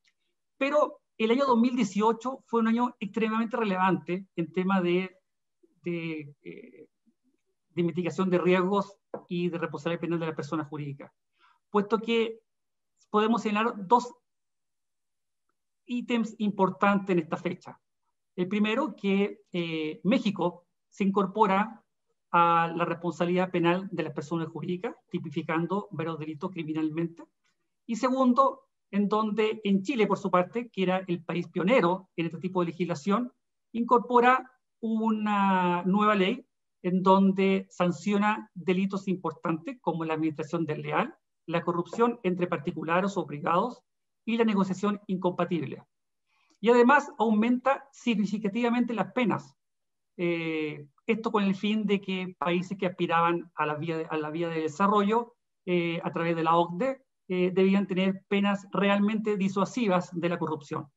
Pero 0.57 1.01
el 1.17 1.31
año 1.31 1.45
2018 1.45 2.43
fue 2.45 2.61
un 2.61 2.67
año 2.67 2.95
extremadamente 2.99 3.57
relevante 3.57 4.27
en 4.35 4.51
tema 4.51 4.81
de, 4.81 5.17
de, 5.83 6.35
de 7.69 7.83
mitigación 7.83 8.29
de 8.29 8.37
riesgos 8.37 8.97
y 9.27 9.49
de 9.49 9.57
responsabilidad 9.57 10.01
penal 10.01 10.19
de 10.19 10.25
la 10.27 10.35
persona 10.35 10.65
jurídica, 10.65 11.13
puesto 11.69 11.99
que 11.99 12.39
podemos 13.09 13.41
señalar 13.41 13.73
dos 13.87 14.13
ítems 15.85 16.35
importantes 16.39 17.09
en 17.09 17.19
esta 17.19 17.37
fecha. 17.37 17.79
El 18.35 18.47
primero, 18.47 18.95
que 18.95 19.41
eh, 19.51 19.99
México 20.03 20.67
se 20.89 21.03
incorpora 21.03 21.83
a 22.31 22.71
la 22.75 22.85
responsabilidad 22.85 23.51
penal 23.51 23.87
de 23.91 24.03
las 24.03 24.13
personas 24.13 24.49
jurídicas, 24.49 24.95
tipificando 25.09 25.87
varios 25.91 26.19
delitos 26.19 26.51
criminalmente. 26.51 27.23
Y 27.85 27.95
segundo, 27.95 28.66
en 28.91 29.07
donde 29.07 29.61
en 29.63 29.83
Chile, 29.83 30.07
por 30.07 30.17
su 30.17 30.31
parte, 30.31 30.69
que 30.69 30.83
era 30.83 31.03
el 31.07 31.23
país 31.23 31.47
pionero 31.47 32.09
en 32.15 32.27
este 32.27 32.39
tipo 32.39 32.61
de 32.61 32.67
legislación, 32.67 33.31
incorpora 33.73 34.51
una 34.79 35.83
nueva 35.83 36.15
ley 36.15 36.45
en 36.83 37.03
donde 37.03 37.67
sanciona 37.69 38.49
delitos 38.53 39.07
importantes 39.07 39.77
como 39.81 40.05
la 40.05 40.13
administración 40.13 40.65
desleal, 40.65 41.15
la 41.45 41.63
corrupción 41.63 42.19
entre 42.23 42.47
particulares 42.47 43.17
o 43.17 43.25
privados 43.25 43.81
y 44.25 44.37
la 44.37 44.43
negociación 44.43 45.01
incompatible. 45.07 45.83
Y 46.59 46.69
además 46.69 47.11
aumenta 47.17 47.87
significativamente 47.91 48.93
las 48.93 49.11
penas. 49.13 49.55
Eh, 50.17 50.87
esto 51.05 51.31
con 51.31 51.43
el 51.43 51.55
fin 51.55 51.85
de 51.85 52.01
que 52.01 52.35
países 52.37 52.77
que 52.77 52.87
aspiraban 52.87 53.51
a 53.55 53.65
la 53.65 53.75
vía 53.75 53.97
de, 53.97 54.05
a 54.09 54.17
la 54.17 54.29
vía 54.31 54.49
de 54.49 54.61
desarrollo 54.61 55.35
eh, 55.65 56.01
a 56.03 56.11
través 56.11 56.35
de 56.35 56.43
la 56.43 56.55
OCDE 56.55 57.06
eh, 57.27 57.51
debían 57.53 57.87
tener 57.87 58.23
penas 58.27 58.67
realmente 58.71 59.37
disuasivas 59.37 60.09
de 60.13 60.29
la 60.29 60.39
corrupción. 60.39 60.87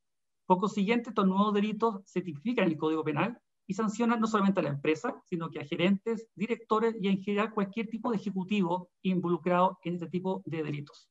Por 0.46 0.58
consiguiente, 0.58 1.10
estos 1.10 1.26
nuevos 1.26 1.54
delitos 1.54 2.02
se 2.04 2.22
tipifican 2.22 2.66
en 2.66 2.72
el 2.72 2.78
Código 2.78 3.04
Penal 3.04 3.38
y 3.66 3.74
sancionan 3.74 4.20
no 4.20 4.26
solamente 4.26 4.60
a 4.60 4.64
la 4.64 4.70
empresa, 4.70 5.14
sino 5.26 5.48
que 5.48 5.60
a 5.60 5.64
gerentes, 5.64 6.28
directores 6.34 6.96
y 7.00 7.08
en 7.08 7.22
general 7.22 7.52
cualquier 7.52 7.88
tipo 7.88 8.10
de 8.10 8.16
ejecutivo 8.16 8.90
involucrado 9.02 9.78
en 9.84 9.94
este 9.94 10.08
tipo 10.08 10.42
de 10.44 10.62
delitos. 10.62 11.08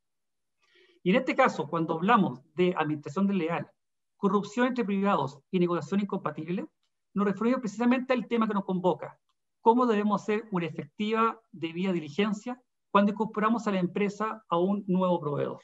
Y 1.03 1.11
en 1.11 1.15
este 1.15 1.35
caso, 1.35 1.67
cuando 1.69 1.93
hablamos 1.93 2.41
de 2.55 2.73
administración 2.77 3.27
desleal, 3.27 3.69
corrupción 4.17 4.67
entre 4.67 4.83
privados 4.83 5.39
y 5.51 5.59
negociación 5.59 6.01
incompatible, 6.01 6.65
nos 7.13 7.25
referimos 7.25 7.61
precisamente 7.61 8.11
al 8.11 8.27
tema 8.27 8.47
que 8.47 8.53
nos 8.53 8.65
convoca, 8.65 9.17
cómo 9.61 9.85
debemos 9.85 10.21
hacer 10.21 10.45
una 10.51 10.65
efectiva 10.65 11.39
debida 11.51 11.93
diligencia 11.93 12.61
cuando 12.91 13.11
incorporamos 13.11 13.67
a 13.67 13.71
la 13.71 13.79
empresa 13.79 14.43
a 14.49 14.57
un 14.57 14.83
nuevo 14.87 15.19
proveedor. 15.19 15.61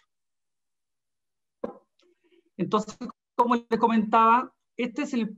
Entonces, 2.58 2.98
como 3.36 3.56
les 3.56 3.80
comentaba, 3.80 4.54
este 4.78 5.04
es 5.04 5.14
el 5.14 5.38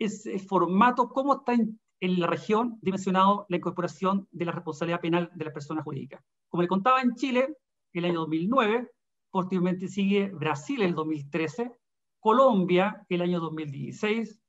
ese 0.00 0.38
formato, 0.38 1.10
cómo 1.10 1.34
está 1.34 1.54
en, 1.54 1.78
la 2.00 2.26
región 2.26 2.78
dimensionado 2.80 3.44
la 3.50 3.58
incorporación 3.58 4.26
de 4.30 4.46
la 4.46 4.52
responsabilidad 4.52 5.02
penal 5.02 5.30
de 5.34 5.44
la 5.44 5.52
persona 5.52 5.82
jurídica. 5.82 6.24
Como 6.48 6.62
le 6.62 6.68
contaba 6.68 7.02
en 7.02 7.14
Chile, 7.14 7.54
el 7.92 8.06
año 8.06 8.20
2009, 8.20 8.90
posteriormente 9.30 9.86
sigue 9.86 10.30
Brasil 10.30 10.80
el 10.80 10.94
2013, 10.94 11.70
Colombia 12.18 13.04
el 13.10 13.20
año 13.20 13.38
2016, 13.40 14.40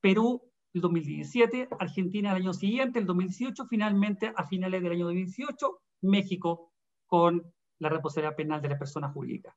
Perú 0.00 0.50
el 0.72 0.80
2017, 0.80 1.68
Argentina 1.78 2.30
el 2.30 2.42
año 2.42 2.54
siguiente, 2.54 3.00
el 3.00 3.06
2018, 3.06 3.66
finalmente 3.66 4.32
a 4.34 4.46
finales 4.46 4.82
del 4.82 4.92
año 4.92 5.04
2018, 5.04 5.82
México 6.04 6.72
con 7.06 7.52
la 7.78 7.88
responsabilidad 7.88 8.36
penal 8.36 8.62
de 8.62 8.68
la 8.68 8.78
persona 8.78 9.10
jurídica. 9.10 9.56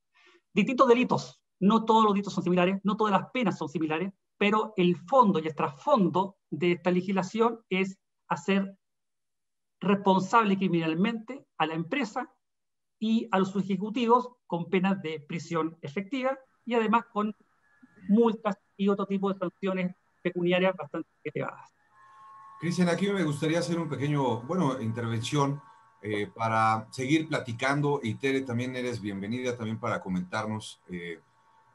Distintos 0.53 0.87
delitos, 0.87 1.41
no 1.59 1.85
todos 1.85 2.03
los 2.03 2.13
delitos 2.13 2.33
son 2.33 2.43
similares, 2.43 2.79
no 2.83 2.97
todas 2.97 3.11
las 3.19 3.29
penas 3.31 3.57
son 3.57 3.69
similares, 3.69 4.11
pero 4.37 4.73
el 4.77 4.95
fondo 4.95 5.39
y 5.39 5.47
el 5.47 5.55
trasfondo 5.55 6.37
de 6.49 6.73
esta 6.73 6.91
legislación 6.91 7.59
es 7.69 7.97
hacer 8.27 8.77
responsable 9.79 10.57
criminalmente 10.57 11.45
a 11.57 11.65
la 11.65 11.75
empresa 11.75 12.31
y 12.99 13.27
a 13.31 13.39
los 13.39 13.55
ejecutivos 13.55 14.29
con 14.47 14.69
penas 14.69 15.01
de 15.01 15.19
prisión 15.19 15.77
efectiva 15.81 16.37
y 16.65 16.73
además 16.73 17.05
con 17.11 17.33
multas 18.09 18.57
y 18.75 18.89
otro 18.89 19.05
tipo 19.05 19.31
de 19.31 19.39
sanciones 19.39 19.95
pecuniarias 20.21 20.75
bastante 20.75 21.09
elevadas. 21.23 21.69
Cristian, 22.59 22.89
aquí 22.89 23.07
me 23.09 23.23
gustaría 23.23 23.59
hacer 23.59 23.77
un 23.77 23.87
pequeño, 23.87 24.41
bueno, 24.41 24.81
intervención 24.81 25.61
eh, 26.01 26.29
para 26.33 26.87
seguir 26.91 27.27
platicando 27.27 27.99
y 28.03 28.13
Tere 28.13 28.41
también 28.41 28.75
eres 28.75 29.01
bienvenida 29.01 29.57
también 29.57 29.79
para 29.79 29.99
comentarnos 29.99 30.79
eh, 30.87 31.19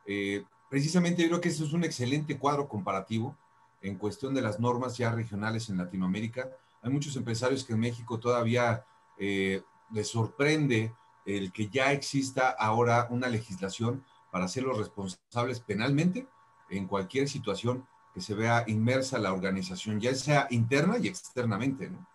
eh, 0.06 0.44
precisamente 0.70 1.22
yo 1.22 1.28
creo 1.28 1.40
que 1.40 1.48
eso 1.48 1.64
es 1.64 1.72
un 1.72 1.82
excelente 1.82 2.38
cuadro 2.38 2.68
comparativo 2.68 3.37
en 3.80 3.96
cuestión 3.96 4.32
de 4.32 4.42
las 4.42 4.61
normas 4.61 4.96
ya 4.96 5.11
regionales 5.11 5.68
en 5.68 5.76
Latinoamérica. 5.76 6.48
Hay 6.82 6.90
muchos 6.92 7.16
empresarios 7.16 7.64
que 7.64 7.72
en 7.72 7.80
México 7.80 8.20
todavía 8.20 8.85
les 9.18 10.08
sorprende 10.08 10.92
el 11.26 11.52
que 11.52 11.68
ya 11.68 11.92
exista 11.92 12.48
ahora 12.50 13.08
una 13.11 13.28
legislación 13.28 14.04
para 14.30 14.44
hacerlos 14.44 14.78
responsables 14.78 15.61
penalmente 15.61 16.26
en 16.70 16.87
cualquier 16.87 17.28
situación 17.28 17.87
que 18.14 18.20
se 18.20 18.35
vea 18.35 18.64
inmersa 18.66 19.18
la 19.18 19.32
organización, 19.32 20.00
ya 20.00 20.14
sea 20.14 20.46
interna 20.50 20.98
y 20.98 21.08
externamente. 21.08 21.90
¿no? 21.90 22.06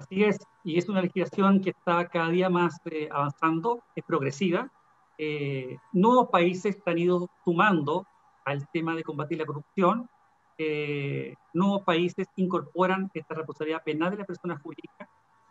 Así 0.00 0.24
es, 0.24 0.38
y 0.64 0.78
es 0.78 0.88
una 0.88 1.02
legislación 1.02 1.60
que 1.60 1.70
está 1.70 2.08
cada 2.08 2.30
día 2.30 2.48
más 2.48 2.80
eh, 2.86 3.10
avanzando, 3.12 3.82
es 3.94 4.02
progresiva, 4.02 4.70
eh, 5.18 5.76
nuevos 5.92 6.30
países 6.30 6.80
han 6.86 6.96
ido 6.96 7.28
sumando 7.44 8.06
al 8.46 8.66
tema 8.70 8.96
de 8.96 9.02
combatir 9.02 9.36
la 9.36 9.44
corrupción. 9.44 10.08
Eh, 10.56 11.34
nuevos 11.52 11.82
países 11.82 12.26
incorporan 12.36 13.10
esta 13.12 13.34
responsabilidad 13.34 13.82
penal 13.84 14.12
de 14.12 14.16
la 14.16 14.24
persona 14.24 14.58
jurídica 14.58 15.06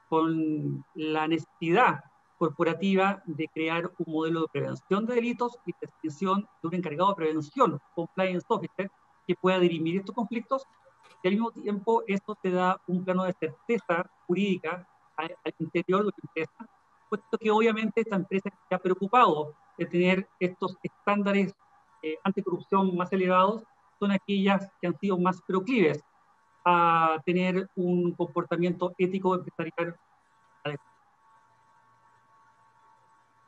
con 0.10 0.84
la 0.96 1.28
necesidad 1.28 2.04
corporativa 2.40 3.22
de 3.28 3.48
crear 3.50 3.92
un 4.00 4.12
modelo 4.12 4.42
de 4.42 4.48
prevención 4.52 5.06
de 5.06 5.14
delitos 5.14 5.60
y 5.68 5.72
extinción 5.80 6.48
de 6.64 6.68
un 6.70 6.74
encargado 6.74 7.10
de 7.12 7.16
prevención, 7.18 7.80
compliance 7.94 8.48
officer, 8.50 8.90
que 9.28 9.36
pueda 9.36 9.60
dirimir 9.60 9.98
estos 9.98 10.16
conflictos 10.16 10.64
y 11.22 11.28
al 11.28 11.34
mismo 11.34 11.52
tiempo 11.52 12.04
esto 12.08 12.36
te 12.36 12.52
da 12.52 12.82
un 12.88 13.04
plano 13.04 13.24
de 13.24 13.34
certeza 13.34 14.10
jurídica 14.28 14.88
al, 15.18 15.36
al 15.44 15.54
interior 15.60 16.06
de 16.06 16.12
la 16.12 16.18
empresa 16.24 16.70
puesto 17.10 17.38
que 17.38 17.52
obviamente 17.52 18.02
esta 18.02 18.16
empresa 18.16 18.50
ha 18.70 18.78
preocupado 18.78 19.56
de 19.78 19.86
tener 19.86 20.30
estos 20.40 20.78
estándares 20.84 21.54
eh, 22.04 22.16
anticorrupción 22.24 22.96
más 22.96 23.12
elevados, 23.12 23.64
son 24.00 24.12
aquellas 24.12 24.72
que 24.80 24.88
han 24.88 24.98
sido 25.00 25.18
más 25.18 25.42
proclives 25.42 26.02
a 26.64 27.18
tener 27.26 27.70
un 27.76 28.14
comportamiento 28.14 28.94
ético 28.98 29.36
empresarial 29.36 29.98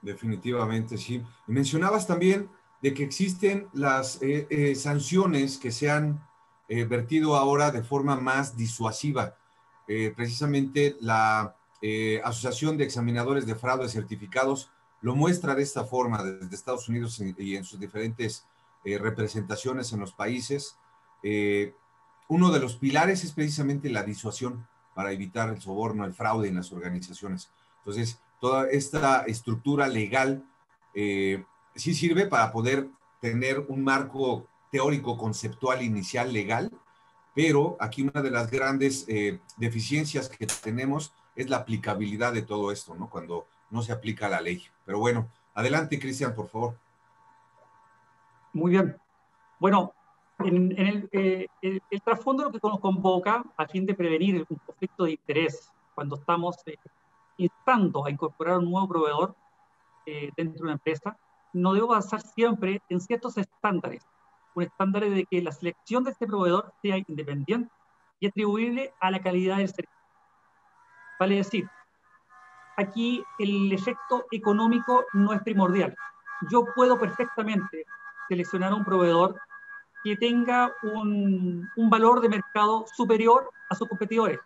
Definitivamente, 0.02 0.98
sí. 0.98 1.24
mencionabas 1.46 2.08
también 2.08 2.50
de 2.82 2.92
que 2.92 3.04
existen 3.04 3.68
las 3.72 4.20
eh, 4.24 4.48
eh, 4.50 4.74
sanciones 4.74 5.60
que 5.60 5.70
se 5.72 5.92
han 5.92 6.28
vertido 6.88 7.36
ahora 7.36 7.72
de 7.72 7.84
forma 7.84 8.16
más 8.16 8.56
disuasiva. 8.56 9.36
precisamente 10.16 10.96
la 11.02 11.56
eh, 11.82 12.22
Asociación 12.24 12.78
de 12.78 12.84
Examinadores 12.84 13.48
de 13.48 13.56
Fraude 13.56 13.90
Certificados 13.90 14.70
lo 15.02 15.16
muestra 15.16 15.56
de 15.56 15.64
esta 15.64 15.84
forma 15.84 16.24
desde 16.24 16.56
Estados 16.56 16.88
Unidos 16.88 17.20
y 17.20 17.56
en 17.56 17.64
sus 17.64 17.80
diferentes 17.80 18.46
eh, 18.86 19.00
representaciones 19.00 19.92
en 19.92 20.00
los 20.00 20.14
países. 20.14 20.78
Eh, 21.24 21.74
uno 22.28 22.52
de 22.52 22.60
los 22.60 22.76
pilares 22.76 23.24
es 23.24 23.32
precisamente 23.32 23.90
la 23.90 24.04
disuasión 24.04 24.68
para 24.94 25.12
evitar 25.12 25.50
el 25.50 25.60
soborno, 25.60 26.06
el 26.06 26.14
fraude 26.14 26.50
en 26.50 26.56
las 26.56 26.72
organizaciones. 26.72 27.50
Entonces, 27.80 28.20
toda 28.40 28.70
esta 28.70 29.24
estructura 29.24 29.88
legal 29.88 30.46
sí 30.94 31.94
sirve 31.94 32.28
para 32.28 32.52
poder 32.52 32.90
tener 33.22 33.60
un 33.70 33.84
marco 33.84 34.46
teórico, 34.72 35.18
conceptual, 35.18 35.82
inicial, 35.84 36.32
legal, 36.32 36.72
pero 37.36 37.78
aquí 37.80 38.02
una 38.02 38.22
de 38.22 38.32
las 38.32 38.50
grandes 38.50 39.06
deficiencias 39.58 40.28
que 40.28 40.48
tenemos 40.48 41.14
es 41.36 41.50
la 41.50 41.58
aplicabilidad 41.58 42.34
de 42.34 42.42
todo 42.42 42.72
esto, 42.72 42.96
¿no? 42.96 43.10
Cuando 43.10 43.48
no 43.70 43.82
se 43.82 43.92
aplica 43.92 44.30
la 44.30 44.42
ley. 44.42 44.64
Pero 44.86 45.00
bueno, 45.00 45.30
adelante, 45.54 46.00
Cristian, 46.00 46.36
por 46.36 46.48
favor. 46.48 46.76
Muy 48.54 48.72
bien. 48.72 48.98
Bueno, 49.60 49.94
en, 50.40 50.72
eh, 50.78 51.48
el, 51.62 51.82
el, 51.90 52.02
trasfondo 52.02 52.44
lo 52.44 52.52
que 52.52 52.60
nos 52.62 52.80
convoca 52.80 53.44
a 53.56 53.68
fin 53.68 53.86
de 53.86 53.94
prevenir 53.94 54.46
un 54.50 54.58
conflicto 54.58 55.06
de 55.06 55.12
interés 55.12 55.72
cuando 55.96 56.16
estamos 56.16 56.58
eh, 56.66 56.76
instando 57.38 58.06
a 58.06 58.12
incorporar 58.12 58.58
un 58.58 58.70
nuevo 58.70 58.88
proveedor 58.88 59.36
eh, 60.06 60.32
dentro 60.36 60.58
de 60.58 60.64
una 60.64 60.74
empresa, 60.74 61.18
no 61.54 61.74
debo 61.74 61.88
basar 61.88 62.22
siempre 62.22 62.82
en 62.90 63.00
ciertos 63.00 63.38
estándares. 63.38 64.06
Un 64.56 64.64
estándar 64.64 65.10
de 65.10 65.26
que 65.26 65.42
la 65.42 65.52
selección 65.52 66.04
de 66.04 66.12
este 66.12 66.28
proveedor 66.28 66.74
sea 66.82 66.98
independiente 66.98 67.72
y 68.20 68.28
atribuible 68.28 68.94
a 69.00 69.12
la 69.12 69.22
calidad 69.22 69.58
del 69.58 69.70
servicio 69.70 70.02
Vale 71.22 71.36
decir, 71.36 71.70
aquí 72.78 73.24
el 73.38 73.72
efecto 73.72 74.26
económico 74.32 75.06
no 75.14 75.34
es 75.34 75.42
primordial. 75.44 75.96
Yo 76.50 76.66
puedo 76.76 77.00
perfectamente 77.00 77.86
seleccionar 78.28 78.74
un 78.74 78.84
proveedor 78.84 79.40
que 80.04 80.16
tenga 80.18 80.74
un, 80.82 81.70
valor 81.78 82.22
de 82.22 82.30
mercado 82.30 82.86
superior 82.96 83.52
a 83.70 83.76
sus 83.76 83.88
competidores. 83.88 84.40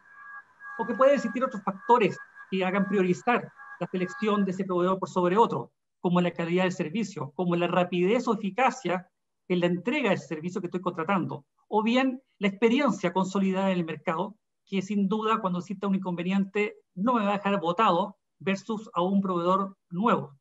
o 0.78 0.86
que 0.86 0.96
pueden 0.96 1.16
existir 1.16 1.46
otros 1.46 1.64
factores 1.64 2.18
que 2.52 2.66
hagan 2.66 2.90
priorizar 2.90 3.50
la 3.80 3.88
selección 3.88 4.44
de 4.44 4.52
ese 4.52 4.66
proveedor 4.66 5.00
por 5.00 5.08
sobre 5.08 5.38
otro, 5.38 5.72
como 6.02 6.20
la 6.20 6.32
calidad 6.32 6.64
del 6.64 6.74
servicio, 6.74 7.32
como 7.38 7.56
la 7.56 7.68
rapidez 7.68 8.28
o 8.28 8.34
eficacia 8.34 9.10
en 9.48 9.60
la 9.60 9.68
entrega 9.68 10.10
del 10.10 10.20
servicio 10.20 10.62
que 10.62 10.68
estoy 10.68 10.82
contratando, 10.82 11.46
o 11.68 11.84
bien 11.84 12.22
la 12.40 12.48
experiencia 12.48 13.14
consolidada 13.14 13.72
en 13.72 13.80
el 13.80 13.86
mercado, 13.86 14.36
que 14.66 14.82
sin 14.82 15.08
duda 15.08 15.40
cuando 15.42 15.60
exista 15.60 15.88
un 15.88 15.96
inconveniente 15.96 16.78
no 16.96 17.14
me 17.14 17.24
va 17.24 17.32
a 17.32 17.38
dejar 17.38 17.60
votado 17.60 18.18
versus 18.40 18.90
a 18.94 19.02
un 19.02 19.22
proveedor 19.22 19.78
nuevo. 19.90 20.38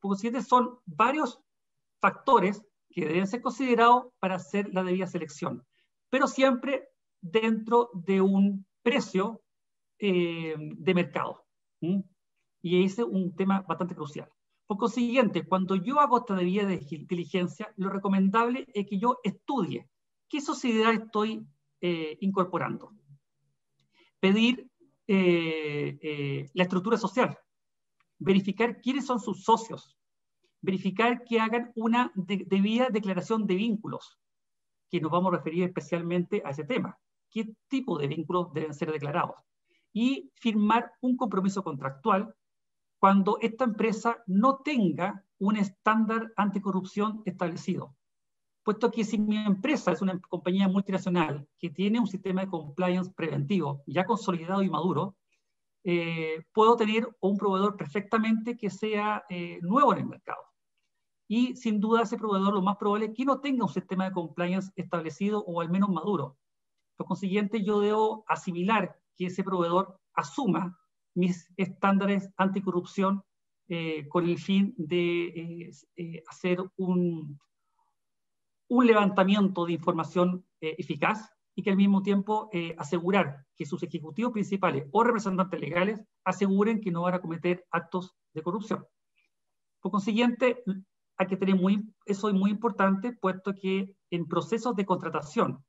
Por 0.00 0.10
consiguiente, 0.10 0.42
son 0.42 0.78
varios 0.84 1.40
factores 2.00 2.62
que 2.90 3.06
deben 3.06 3.26
ser 3.26 3.40
considerados 3.40 4.06
para 4.18 4.34
hacer 4.34 4.72
la 4.74 4.82
debida 4.82 5.06
selección, 5.06 5.64
pero 6.10 6.26
siempre 6.26 6.88
dentro 7.20 7.90
de 7.94 8.20
un 8.20 8.66
precio 8.82 9.40
eh, 9.98 10.54
de 10.58 10.94
mercado. 10.94 11.44
Y 11.80 12.84
ese 12.84 13.02
es 13.02 13.08
un 13.08 13.34
tema 13.34 13.62
bastante 13.62 13.94
crucial. 13.94 14.28
Por 14.72 14.78
consiguiente, 14.78 15.44
cuando 15.44 15.76
yo 15.76 16.00
hago 16.00 16.20
esta 16.20 16.34
debida 16.34 16.64
de 16.64 16.78
diligencia, 16.78 17.74
lo 17.76 17.90
recomendable 17.90 18.66
es 18.72 18.86
que 18.86 18.98
yo 18.98 19.18
estudie 19.22 19.86
qué 20.30 20.40
sociedad 20.40 20.94
estoy 20.94 21.46
eh, 21.82 22.16
incorporando. 22.22 22.90
Pedir 24.18 24.66
eh, 25.06 26.48
la 26.54 26.62
estructura 26.62 26.96
social, 26.96 27.38
verificar 28.18 28.80
quiénes 28.80 29.04
son 29.04 29.20
sus 29.20 29.44
socios, 29.44 29.94
verificar 30.62 31.22
que 31.24 31.38
hagan 31.38 31.70
una 31.74 32.10
debida 32.14 32.88
declaración 32.88 33.46
de 33.46 33.56
vínculos, 33.56 34.18
que 34.90 35.02
nos 35.02 35.10
vamos 35.10 35.34
a 35.34 35.36
referir 35.36 35.64
especialmente 35.64 36.40
a 36.46 36.50
ese 36.52 36.64
tema. 36.64 36.98
¿Qué 37.30 37.54
tipo 37.68 37.98
de 37.98 38.06
vínculos 38.06 38.54
deben 38.54 38.72
ser 38.72 38.90
declarados? 38.90 39.36
Y 39.92 40.30
firmar 40.34 40.92
un 41.02 41.18
compromiso 41.18 41.62
contractual 41.62 42.34
cuando 43.02 43.38
esta 43.40 43.64
empresa 43.64 44.22
no 44.28 44.58
tenga 44.58 45.24
un 45.40 45.56
estándar 45.56 46.32
anticorrupción 46.36 47.20
establecido. 47.24 47.96
Puesto 48.62 48.92
que 48.92 49.02
si 49.02 49.18
mi 49.18 49.38
empresa 49.38 49.90
es 49.90 50.02
una 50.02 50.20
compañía 50.20 50.68
multinacional 50.68 51.48
que 51.58 51.68
tiene 51.70 51.98
un 51.98 52.06
sistema 52.06 52.42
de 52.42 52.46
compliance 52.46 53.10
preventivo 53.10 53.82
ya 53.88 54.04
consolidado 54.04 54.62
y 54.62 54.70
maduro, 54.70 55.16
eh, 55.82 56.44
puedo 56.52 56.76
tener 56.76 57.08
un 57.18 57.36
proveedor 57.36 57.76
perfectamente 57.76 58.56
que 58.56 58.70
sea 58.70 59.24
eh, 59.28 59.58
nuevo 59.62 59.92
en 59.94 59.98
el 59.98 60.06
mercado. 60.06 60.44
Y 61.26 61.56
sin 61.56 61.80
duda 61.80 62.02
ese 62.02 62.16
proveedor 62.16 62.54
lo 62.54 62.62
más 62.62 62.76
probable 62.76 63.06
es 63.06 63.14
que 63.16 63.24
no 63.24 63.40
tenga 63.40 63.64
un 63.64 63.72
sistema 63.72 64.04
de 64.04 64.12
compliance 64.12 64.70
establecido 64.76 65.42
o 65.44 65.60
al 65.60 65.70
menos 65.70 65.88
maduro. 65.88 66.38
Por 66.96 67.08
consiguiente, 67.08 67.64
yo 67.64 67.80
debo 67.80 68.24
asimilar 68.28 68.96
que 69.16 69.26
ese 69.26 69.42
proveedor 69.42 69.98
asuma 70.14 70.78
mis 71.14 71.52
estándares 71.56 72.30
anticorrupción 72.36 73.22
eh, 73.68 74.08
con 74.08 74.28
el 74.28 74.38
fin 74.38 74.74
de 74.76 75.70
hacer 76.28 76.58
un, 76.76 77.38
un 78.68 78.86
levantamiento 78.86 79.66
de 79.66 79.72
información 79.72 80.44
eficaz 80.60 81.32
y 81.54 81.62
que 81.62 81.70
al 81.70 81.76
mismo 81.76 82.02
tiempo 82.02 82.48
eh, 82.52 82.74
asegurar 82.78 83.44
que 83.56 83.66
sus 83.66 83.82
ejecutivos 83.82 84.32
principales 84.32 84.86
o 84.90 85.04
representantes 85.04 85.60
legales 85.60 86.00
aseguren 86.24 86.80
que 86.80 86.90
no 86.90 87.02
van 87.02 87.14
a 87.14 87.20
cometer 87.20 87.66
actos 87.70 88.14
de 88.32 88.42
corrupción. 88.42 88.86
Por 89.80 89.92
consiguiente, 89.92 90.62
hay 91.16 91.26
que 91.26 91.36
tener 91.36 91.56
muy, 91.56 91.92
eso 92.06 92.28
es 92.28 92.34
muy 92.34 92.50
importante, 92.50 93.12
puesto 93.12 93.54
que 93.54 93.94
en 94.10 94.26
procesos 94.26 94.74
de 94.76 94.86
contratación 94.86 95.64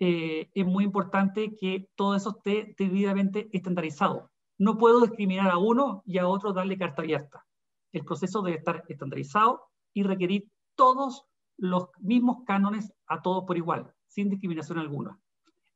eh, 0.00 0.50
es 0.52 0.66
muy 0.66 0.84
importante 0.84 1.54
que 1.56 1.88
todo 1.94 2.14
eso 2.14 2.36
esté 2.36 2.74
debidamente 2.76 3.48
estandarizado. 3.52 4.30
No 4.58 4.78
puedo 4.78 5.00
discriminar 5.00 5.50
a 5.50 5.58
uno 5.58 6.02
y 6.06 6.18
a 6.18 6.28
otro 6.28 6.52
darle 6.52 6.78
carta 6.78 7.02
abierta. 7.02 7.44
El 7.92 8.04
proceso 8.04 8.42
debe 8.42 8.58
estar 8.58 8.84
estandarizado 8.88 9.68
y 9.92 10.02
requerir 10.02 10.50
todos 10.74 11.24
los 11.56 11.88
mismos 12.00 12.38
cánones 12.46 12.92
a 13.06 13.22
todos 13.22 13.44
por 13.44 13.56
igual 13.56 13.94
sin 14.14 14.30
discriminación 14.30 14.78
alguna. 14.78 15.18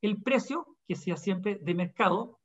El 0.01 0.21
precio, 0.23 0.65
que 0.87 0.95
sea 0.95 1.17
siempre 1.17 1.59
de 1.61 1.75
mercado, 1.75 2.39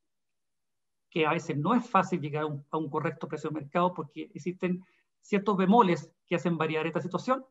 que 1.09 1.25
a 1.25 1.31
veces 1.31 1.57
no 1.57 1.73
es 1.75 1.89
fácil 1.89 2.21
llegar 2.21 2.43
a 2.43 2.77
un, 2.77 2.91
correcto 2.91 3.29
precio 3.29 3.51
de 3.51 3.61
mercado 3.61 3.95
porque 3.95 4.29
existen 4.35 4.85
ciertos 5.21 5.57
bemoles 5.57 6.11
que 6.27 6.35
hacen 6.35 6.59
variar 6.59 6.87
esta 6.89 7.01
situación, 7.01 7.47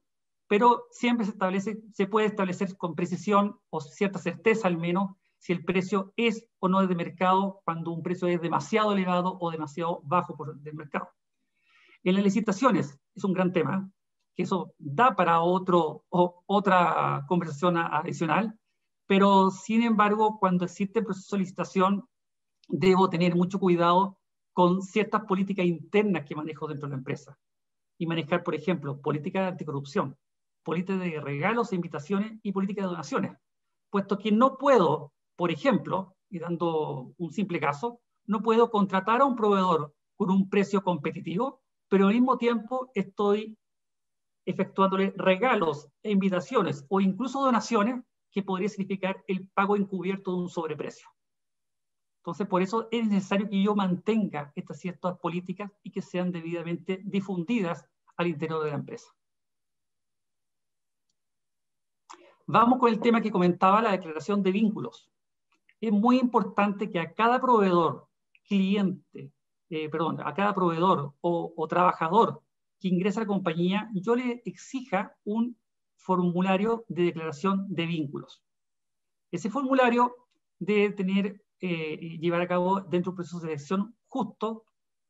pero 0.47 0.83
siempre 0.91 1.25
se, 1.25 1.31
establece, 1.31 1.81
se 1.93 2.05
puede 2.07 2.27
establecer 2.27 2.75
con 2.75 2.95
precisión 2.95 3.57
o 3.69 3.79
cierta 3.79 4.19
certeza 4.19 4.67
al 4.67 4.77
menos 4.77 5.11
si 5.43 5.51
el 5.51 5.65
precio 5.65 6.13
es 6.15 6.47
o 6.59 6.69
no 6.69 6.81
es 6.81 6.87
de 6.87 6.95
mercado 6.95 7.59
cuando 7.65 7.91
un 7.91 8.01
precio 8.01 8.29
es 8.29 8.39
demasiado 8.39 8.93
elevado 8.93 9.37
o 9.41 9.51
demasiado 9.51 9.99
bajo 10.05 10.37
por 10.37 10.57
el 10.63 10.73
mercado. 10.73 11.09
En 12.01 12.15
las 12.15 12.23
licitaciones 12.23 12.97
es 13.13 13.23
un 13.25 13.33
gran 13.33 13.51
tema 13.51 13.91
que 14.35 14.43
eso 14.43 14.73
da 14.77 15.17
para 15.17 15.41
otro, 15.41 16.05
o, 16.07 16.43
otra 16.45 17.25
conversación 17.27 17.75
adicional, 17.75 18.57
pero 19.05 19.51
sin 19.51 19.83
embargo, 19.83 20.39
cuando 20.39 20.63
existe 20.63 20.99
el 20.99 21.05
proceso 21.05 21.35
de 21.35 21.41
licitación, 21.41 22.07
debo 22.69 23.09
tener 23.09 23.35
mucho 23.35 23.59
cuidado 23.59 24.17
con 24.53 24.81
ciertas 24.81 25.25
políticas 25.25 25.65
internas 25.65 26.23
que 26.25 26.35
manejo 26.35 26.69
dentro 26.69 26.87
de 26.87 26.91
la 26.91 26.99
empresa. 26.99 27.37
Y 27.97 28.07
manejar, 28.07 28.43
por 28.43 28.55
ejemplo, 28.55 29.01
política 29.01 29.41
de 29.41 29.47
anticorrupción, 29.47 30.17
política 30.63 30.97
de 30.97 31.19
regalos 31.19 31.73
e 31.73 31.75
invitaciones 31.75 32.39
y 32.43 32.53
política 32.53 32.83
de 32.83 32.87
donaciones. 32.87 33.37
Puesto 33.89 34.17
que 34.17 34.31
no 34.31 34.57
puedo, 34.57 35.11
por 35.35 35.51
ejemplo, 35.51 36.15
y 36.29 36.39
dando 36.39 37.13
un 37.17 37.31
simple 37.31 37.59
caso, 37.59 37.99
no 38.25 38.41
puedo 38.41 38.69
contratar 38.69 39.21
a 39.21 39.25
un 39.25 39.35
proveedor 39.35 39.93
con 40.15 40.29
un 40.31 40.49
precio 40.49 40.83
competitivo, 40.83 41.61
pero 41.89 42.07
al 42.07 42.13
mismo 42.13 42.37
tiempo 42.37 42.91
estoy 42.93 43.57
efectuándole 44.45 45.13
regalos 45.15 45.87
e 46.01 46.11
invitaciones 46.11 46.85
o 46.89 46.99
incluso 47.01 47.43
donaciones 47.43 48.03
que 48.31 48.43
podría 48.43 48.69
significar 48.69 49.23
el 49.27 49.47
pago 49.49 49.75
encubierto 49.75 50.31
de 50.31 50.37
un 50.37 50.49
sobreprecio. 50.49 51.07
Entonces, 52.21 52.47
por 52.47 52.61
eso 52.61 52.87
es 52.89 53.07
necesario 53.07 53.49
que 53.49 53.61
yo 53.61 53.75
mantenga 53.75 54.51
estas 54.55 54.79
ciertas 54.79 55.17
políticas 55.19 55.71
y 55.83 55.91
que 55.91 56.01
sean 56.01 56.31
debidamente 56.31 57.01
difundidas 57.03 57.85
al 58.17 58.27
interior 58.27 58.63
de 58.63 58.69
la 58.69 58.77
empresa. 58.77 59.13
Vamos 62.45 62.79
con 62.79 62.89
el 62.89 62.99
tema 62.99 63.21
que 63.21 63.31
comentaba, 63.31 63.81
la 63.81 63.91
declaración 63.91 64.41
de 64.41 64.51
vínculos. 64.51 65.12
Es 65.83 65.91
muy 65.91 66.17
importante 66.17 66.89
que 66.89 66.97
a 66.97 67.13
cada 67.13 67.41
proveedor, 67.41 68.07
cliente, 68.47 69.33
eh, 69.69 69.89
perdón, 69.89 70.21
a 70.21 70.33
cada 70.33 70.53
proveedor 70.53 71.13
o, 71.19 71.53
o 71.57 71.67
trabajador 71.67 72.41
que 72.79 72.87
ingresa 72.87 73.19
a 73.19 73.23
la 73.23 73.27
compañía, 73.27 73.89
yo 73.93 74.15
le 74.15 74.41
exija 74.45 75.17
un 75.25 75.57
formulario 75.97 76.85
de 76.87 77.03
declaración 77.03 77.65
de 77.67 77.85
vínculos. 77.85 78.41
Ese 79.29 79.49
formulario 79.49 80.15
debe 80.57 80.91
tener, 80.91 81.43
eh, 81.59 82.17
llevar 82.17 82.39
a 82.39 82.47
cabo 82.47 82.79
dentro 82.79 83.09
de 83.09 83.09
un 83.09 83.15
proceso 83.17 83.39
de 83.41 83.47
selección 83.47 83.93
justo, 84.07 84.63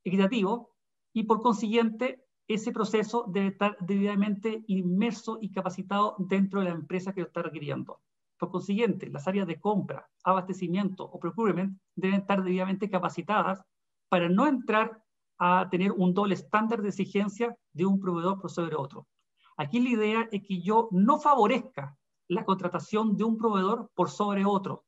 equitativo, 0.03 0.71
y 1.13 1.25
por 1.25 1.43
consiguiente 1.43 2.25
ese 2.47 2.71
proceso 2.71 3.25
debe 3.27 3.49
estar 3.49 3.77
debidamente 3.79 4.63
inmerso 4.65 5.37
y 5.39 5.51
capacitado 5.51 6.15
dentro 6.17 6.61
de 6.61 6.69
la 6.69 6.75
empresa 6.75 7.13
que 7.13 7.21
lo 7.21 7.27
está 7.27 7.43
requiriendo. 7.43 8.01
Por 8.43 8.51
consiguiente, 8.51 9.09
las 9.09 9.25
áreas 9.25 9.47
de 9.47 9.57
compra, 9.57 10.05
abastecimiento 10.21 11.05
o 11.05 11.17
procurement 11.17 11.79
deben 11.95 12.19
estar 12.19 12.43
debidamente 12.43 12.89
capacitadas 12.89 13.63
para 14.09 14.27
no 14.27 14.47
entrar 14.47 15.01
a 15.37 15.69
tener 15.69 15.93
un 15.93 16.13
doble 16.13 16.33
estándar 16.33 16.81
de 16.81 16.89
exigencia 16.89 17.55
de 17.71 17.85
un 17.85 18.01
proveedor 18.01 18.41
por 18.41 18.51
sobre 18.51 18.75
otro. 18.75 19.07
Aquí 19.55 19.79
la 19.79 19.91
idea 19.91 20.29
es 20.29 20.41
que 20.45 20.61
yo 20.61 20.89
no 20.91 21.21
favorezca 21.21 21.97
la 22.27 22.43
contratación 22.43 23.15
de 23.15 23.23
un 23.23 23.37
proveedor 23.37 23.89
por 23.95 24.09
sobre 24.09 24.43
otro. 24.43 24.83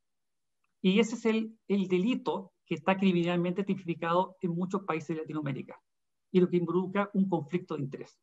Y 0.82 1.00
ese 1.00 1.15
es 1.15 1.26
el, 1.26 1.58
el 1.70 1.88
delito 1.88 2.52
que 2.65 2.76
está 2.76 2.98
criminalmente 2.98 3.63
tipificado 3.63 4.36
en 4.41 4.52
muchos 4.52 4.84
países 4.84 5.15
de 5.15 5.22
Latinoamérica 5.22 5.82
y 6.30 6.41
lo 6.41 6.50
que 6.50 6.58
involucra 6.58 7.10
un 7.13 7.30
conflicto 7.30 7.78
de 7.78 7.84
interés. 7.84 8.20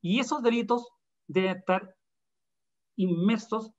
Y 0.00 0.20
esos 0.20 0.42
delitos 0.42 0.88
deben 1.26 1.58
estar 1.58 1.94
inmersos 2.96 3.74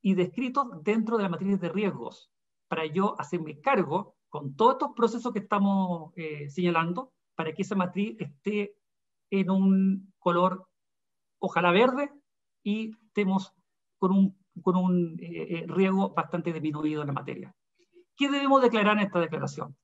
y 0.00 0.14
descritos 0.14 0.66
dentro 0.82 1.16
de 1.16 1.24
la 1.24 1.28
matriz 1.28 1.60
de 1.60 1.68
riesgos 1.68 2.30
para 2.68 2.86
yo 2.86 3.18
hacerme 3.20 3.60
cargo 3.60 4.16
con 4.28 4.56
todos 4.56 4.74
estos 4.74 4.92
procesos 4.96 5.32
que 5.32 5.38
estamos 5.38 6.12
eh, 6.16 6.48
señalando 6.50 7.12
para 7.34 7.52
que 7.52 7.62
esa 7.62 7.74
matriz 7.74 8.16
esté 8.18 8.76
en 9.30 9.50
un 9.50 10.12
color, 10.18 10.66
ojalá 11.38 11.70
verde, 11.72 12.10
y 12.62 12.96
estemos 13.06 13.52
con 13.98 14.12
un, 14.12 14.38
con 14.62 14.76
un 14.76 15.18
eh, 15.20 15.58
eh, 15.58 15.64
riesgo 15.68 16.10
bastante 16.10 16.52
disminuido 16.52 17.02
en 17.02 17.08
la 17.08 17.12
materia. 17.12 17.54
¿Qué 18.16 18.30
debemos 18.30 18.62
declarar 18.62 18.96
en 18.98 19.06
esta 19.06 19.20
declaración? 19.20 19.76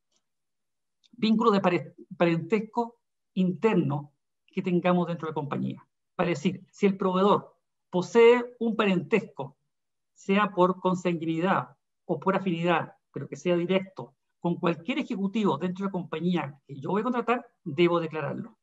Vínculo 1.13 1.51
de 1.51 1.61
parentesco 2.17 3.01
interno 3.35 4.13
que 4.47 4.63
tengamos 4.63 5.07
dentro 5.07 5.27
de 5.27 5.31
la 5.31 5.35
compañía. 5.35 5.87
Para 6.15 6.31
decir, 6.31 6.65
si 6.71 6.87
el 6.87 6.97
proveedor 6.97 7.57
posee 7.91 8.57
un 8.59 8.77
parentesco, 8.77 9.57
sea 10.21 10.51
por 10.51 10.79
consanguinidad 10.81 11.77
o 12.05 12.21
por 12.21 12.37
afinidad 12.37 12.93
pero 13.11 13.27
que 13.27 13.37
sea 13.37 13.57
directo, 13.57 14.15
con 14.39 14.57
cualquier 14.57 14.99
ejecutivo 14.99 15.59
dentro 15.59 15.85
de 15.85 15.89
la 15.89 15.93
compañía 15.93 16.61
que 16.67 16.79
yo 16.79 16.91
voy 16.91 17.01
a 17.01 17.05
contratar, 17.05 17.47
debo 17.65 17.99
declararlo. 17.99 18.59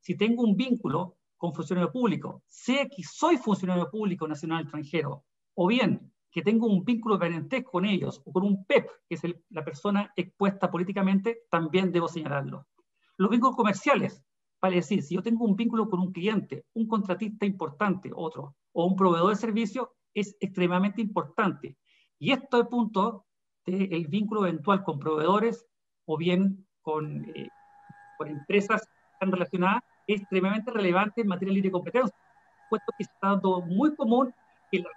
Si 0.00 0.16
tengo 0.16 0.42
un 0.42 0.56
vínculo 0.56 1.16
con 1.36 1.54
funcionario 1.54 1.90
público, 1.90 2.42
sé 2.46 2.88
que 2.94 3.02
soy 3.02 3.38
funcionario 3.38 3.90
público 3.90 4.26
nacional 4.28 4.62
extranjero, 4.62 5.24
o 5.54 5.66
bien 5.66 6.12
que 6.30 6.42
tengo 6.42 6.66
un 6.66 6.84
vínculo 6.84 7.14
de 7.14 7.20
parentesco 7.20 7.70
con 7.70 7.84
ellos, 7.86 8.20
o 8.24 8.32
con 8.32 8.44
un 8.44 8.64
PEP, 8.66 8.86
que 9.08 9.14
es 9.14 9.22
la 9.48 9.64
persona 9.64 10.12
expuesta 10.14 10.70
políticamente, 10.70 11.42
también 11.50 11.90
debo 11.90 12.06
señalarlo. 12.06 12.66
Los 13.16 13.30
vínculos 13.30 13.56
comerciales, 13.56 14.22
vale 14.60 14.76
decir, 14.76 15.02
si 15.02 15.14
yo 15.14 15.22
tengo 15.22 15.44
un 15.44 15.56
vínculo 15.56 15.88
con 15.88 16.00
un 16.00 16.12
cliente, 16.12 16.66
un 16.74 16.86
contratista 16.86 17.46
importante, 17.46 18.10
otro, 18.14 18.56
o 18.72 18.84
un 18.84 18.94
proveedor 18.94 19.30
de 19.30 19.36
servicio, 19.36 19.97
es 20.14 20.36
extremadamente 20.40 21.00
importante. 21.00 21.76
Y 22.18 22.32
esto 22.32 22.60
es 22.60 22.68
punto 22.68 23.26
del 23.64 24.06
vínculo 24.08 24.46
eventual 24.46 24.82
con 24.82 24.98
proveedores 24.98 25.66
o 26.06 26.16
bien 26.16 26.66
con, 26.82 27.24
eh, 27.34 27.48
con 28.16 28.28
empresas 28.28 28.88
están 29.12 29.32
relacionadas 29.32 29.82
es 30.06 30.22
extremadamente 30.22 30.70
relevante 30.70 31.20
en 31.20 31.28
materia 31.28 31.50
de 31.50 31.56
libre 31.56 31.70
competencia, 31.70 32.16
puesto 32.70 32.92
que 32.96 33.04
está 33.04 33.28
dando 33.28 33.60
muy 33.60 33.94
común 33.94 34.34
que 34.72 34.78
las 34.78 34.92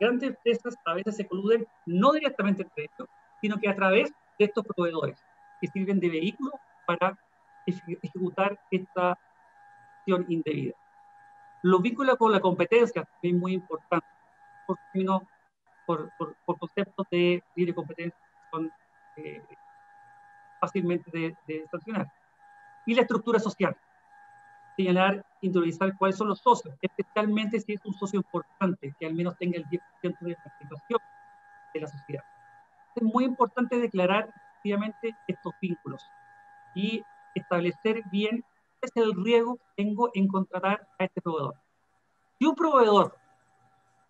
grandes 0.00 0.30
empresas 0.30 0.74
a 0.84 0.94
veces 0.94 1.16
se 1.16 1.26
coluden 1.26 1.66
no 1.86 2.12
directamente 2.12 2.62
entre 2.62 2.84
ellos, 2.84 3.08
sino 3.40 3.58
que 3.58 3.68
a 3.68 3.76
través 3.76 4.10
de 4.38 4.46
estos 4.46 4.64
proveedores 4.64 5.16
que 5.60 5.68
sirven 5.68 6.00
de 6.00 6.08
vehículo 6.08 6.50
para 6.86 7.16
ejecutar 7.66 8.58
esta 8.70 9.16
acción 9.98 10.26
indebida. 10.28 10.74
Los 11.62 11.80
vínculos 11.82 12.16
con 12.16 12.32
la 12.32 12.40
competencia 12.40 13.08
es 13.22 13.34
muy 13.34 13.52
importante, 13.52 14.06
por, 15.86 16.10
por, 16.18 16.36
por, 16.44 16.58
conceptos 16.58 17.06
de 17.10 17.42
libre 17.56 17.74
competencia 17.74 18.18
son 18.50 18.70
eh, 19.16 19.42
fácilmente 20.60 21.10
de, 21.10 21.36
de 21.46 21.66
sancionar. 21.70 22.12
Y 22.86 22.94
la 22.94 23.02
estructura 23.02 23.38
social 23.38 23.76
señalar, 24.78 25.26
interiorizar 25.40 25.96
cuáles 25.98 26.16
son 26.16 26.28
los 26.28 26.38
socios, 26.38 26.72
especialmente 26.80 27.60
si 27.60 27.72
es 27.72 27.84
un 27.84 27.94
socio 27.94 28.18
importante, 28.18 28.94
que 28.98 29.06
al 29.06 29.14
menos 29.14 29.36
tenga 29.36 29.58
el 29.58 29.66
10% 29.66 29.80
de 30.20 30.36
participación 30.36 31.00
de 31.74 31.80
la 31.80 31.86
sociedad. 31.88 32.24
Es 32.94 33.02
muy 33.02 33.24
importante 33.24 33.76
declarar 33.76 34.28
efectivamente 34.28 35.16
estos 35.26 35.52
vínculos 35.60 36.00
y 36.76 37.02
establecer 37.34 38.04
bien 38.12 38.44
qué 38.80 38.86
es 38.86 38.96
el 38.96 39.12
riesgo 39.24 39.56
que 39.56 39.82
tengo 39.82 40.10
en 40.14 40.28
contratar 40.28 40.86
a 40.98 41.04
este 41.04 41.20
proveedor. 41.20 41.56
Si 42.38 42.46
un 42.46 42.54
proveedor 42.54 43.16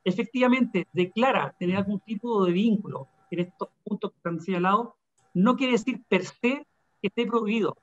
efectivamente 0.09 0.87
declara 0.93 1.55
tener 1.59 1.77
algún 1.77 2.01
tipo 2.01 2.45
de 2.45 2.53
vínculo 2.53 3.09
en 3.31 3.41
estos 3.41 3.69
puntos 3.85 4.11
que 4.11 4.17
están 4.17 4.41
señalados, 4.41 4.89
no 5.35 5.57
quiere 5.57 5.73
decir 5.73 6.03
per 6.09 6.25
se 6.25 6.67
que 7.01 7.09
esté 7.09 7.27
prohibido, 7.27 7.77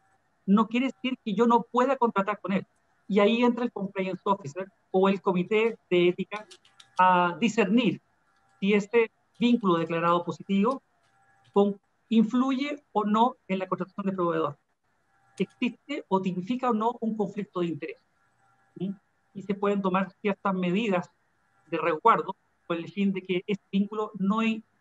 no 0.45 0.67
quiere 0.67 0.87
decir 0.87 1.17
que 1.23 1.33
yo 1.33 1.47
no 1.47 1.63
pueda 1.63 1.95
contratar 1.97 2.39
con 2.39 2.53
él. 2.53 2.65
Y 3.07 3.19
ahí 3.19 3.43
entra 3.43 3.63
el 3.63 3.71
compliance 3.71 4.21
officer 4.25 4.67
o 4.91 5.09
el 5.09 5.21
comité 5.21 5.77
de 5.89 6.09
ética 6.09 6.45
a 6.97 7.37
discernir 7.39 8.01
si 8.59 8.73
este 8.73 9.11
vínculo 9.39 9.77
declarado 9.77 10.23
positivo 10.23 10.81
influye 12.09 12.83
o 12.91 13.03
no 13.03 13.35
en 13.47 13.59
la 13.59 13.67
contratación 13.67 14.07
de 14.07 14.13
proveedor. 14.13 14.57
¿Existe 15.37 16.05
o 16.07 16.21
tipifica 16.21 16.69
o 16.69 16.73
no 16.73 16.95
un 17.01 17.15
conflicto 17.15 17.59
de 17.59 17.67
interés? 17.67 17.97
Y 19.33 19.41
se 19.41 19.53
pueden 19.53 19.81
tomar 19.81 20.11
ciertas 20.21 20.53
medidas 20.53 21.09
de 21.67 21.77
resguardo 21.77 22.35
con 22.67 22.77
el 22.77 22.91
fin 22.91 23.13
de 23.13 23.21
que 23.21 23.43
este 23.47 23.65
vínculo 23.71 24.11
no 24.17 24.39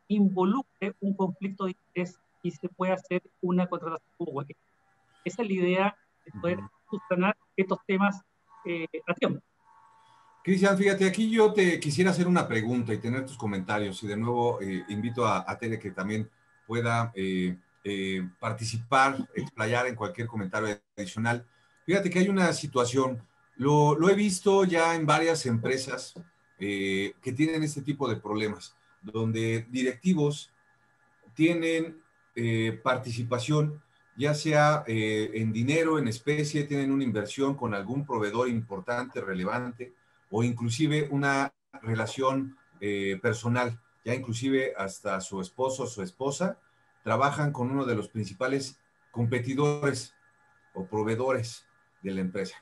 involucre 0.08 0.94
un 1.00 1.14
conflicto 1.14 1.64
de 1.64 1.72
interés 1.72 2.18
y 2.42 2.50
se 2.50 2.68
pueda 2.68 2.94
hacer 2.94 3.22
una 3.40 3.66
contratación 3.66 4.16
como 4.16 4.42
Esa 4.42 5.42
es 5.42 5.48
la 5.48 5.54
idea 5.54 5.96
de 6.24 6.40
poder 6.40 6.58
subsanar 6.90 7.36
estos 7.56 7.78
temas 7.86 8.20
eh, 8.64 8.86
a 9.06 9.14
tiempo. 9.14 9.42
Cristian, 10.44 10.76
fíjate, 10.76 11.06
aquí 11.06 11.30
yo 11.30 11.54
te 11.54 11.80
quisiera 11.80 12.10
hacer 12.10 12.26
una 12.26 12.46
pregunta 12.46 12.92
y 12.92 12.98
tener 12.98 13.24
tus 13.24 13.38
comentarios. 13.38 14.02
Y 14.02 14.06
de 14.06 14.16
nuevo 14.18 14.60
eh, 14.60 14.84
invito 14.88 15.26
a, 15.26 15.42
a, 15.50 15.58
Tere 15.58 15.78
que 15.78 15.90
también 15.90 16.28
pueda 16.66 17.10
eh, 17.14 17.56
eh, 17.82 18.28
participar, 18.38 19.26
explayar 19.34 19.86
en 19.86 19.94
cualquier 19.94 20.26
comentario 20.26 20.78
adicional. 20.96 21.46
Fíjate 21.86 22.10
que 22.10 22.18
hay 22.18 22.28
una 22.28 22.52
situación, 22.52 23.26
lo, 23.56 23.94
lo 23.94 24.10
he 24.10 24.14
visto 24.14 24.64
ya 24.64 24.94
en 24.94 25.06
varias 25.06 25.46
empresas 25.46 26.14
que 27.20 27.32
tienen 27.36 27.62
este 27.62 27.82
tipo 27.82 28.08
de 28.08 28.16
problemas, 28.16 28.74
donde 29.02 29.66
directivos 29.70 30.50
tienen 31.34 32.00
participación 32.82 33.82
ya 34.16 34.34
sea 34.34 34.84
eh, 34.86 35.30
en 35.34 35.52
dinero, 35.52 35.98
en 35.98 36.08
especie, 36.08 36.64
tienen 36.64 36.92
una 36.92 37.04
inversión 37.04 37.56
con 37.56 37.74
algún 37.74 38.06
proveedor 38.06 38.48
importante, 38.48 39.20
relevante, 39.20 39.92
o 40.30 40.42
inclusive 40.42 41.08
una 41.10 41.52
relación 41.82 42.56
eh, 42.80 43.18
personal, 43.20 43.80
ya 44.04 44.14
inclusive 44.14 44.74
hasta 44.76 45.20
su 45.20 45.40
esposo 45.40 45.84
o 45.84 45.86
su 45.86 46.02
esposa, 46.02 46.58
trabajan 47.02 47.52
con 47.52 47.70
uno 47.70 47.84
de 47.84 47.94
los 47.94 48.08
principales 48.08 48.78
competidores 49.10 50.14
o 50.74 50.86
proveedores 50.86 51.66
de 52.02 52.12
la 52.12 52.20
empresa. 52.20 52.56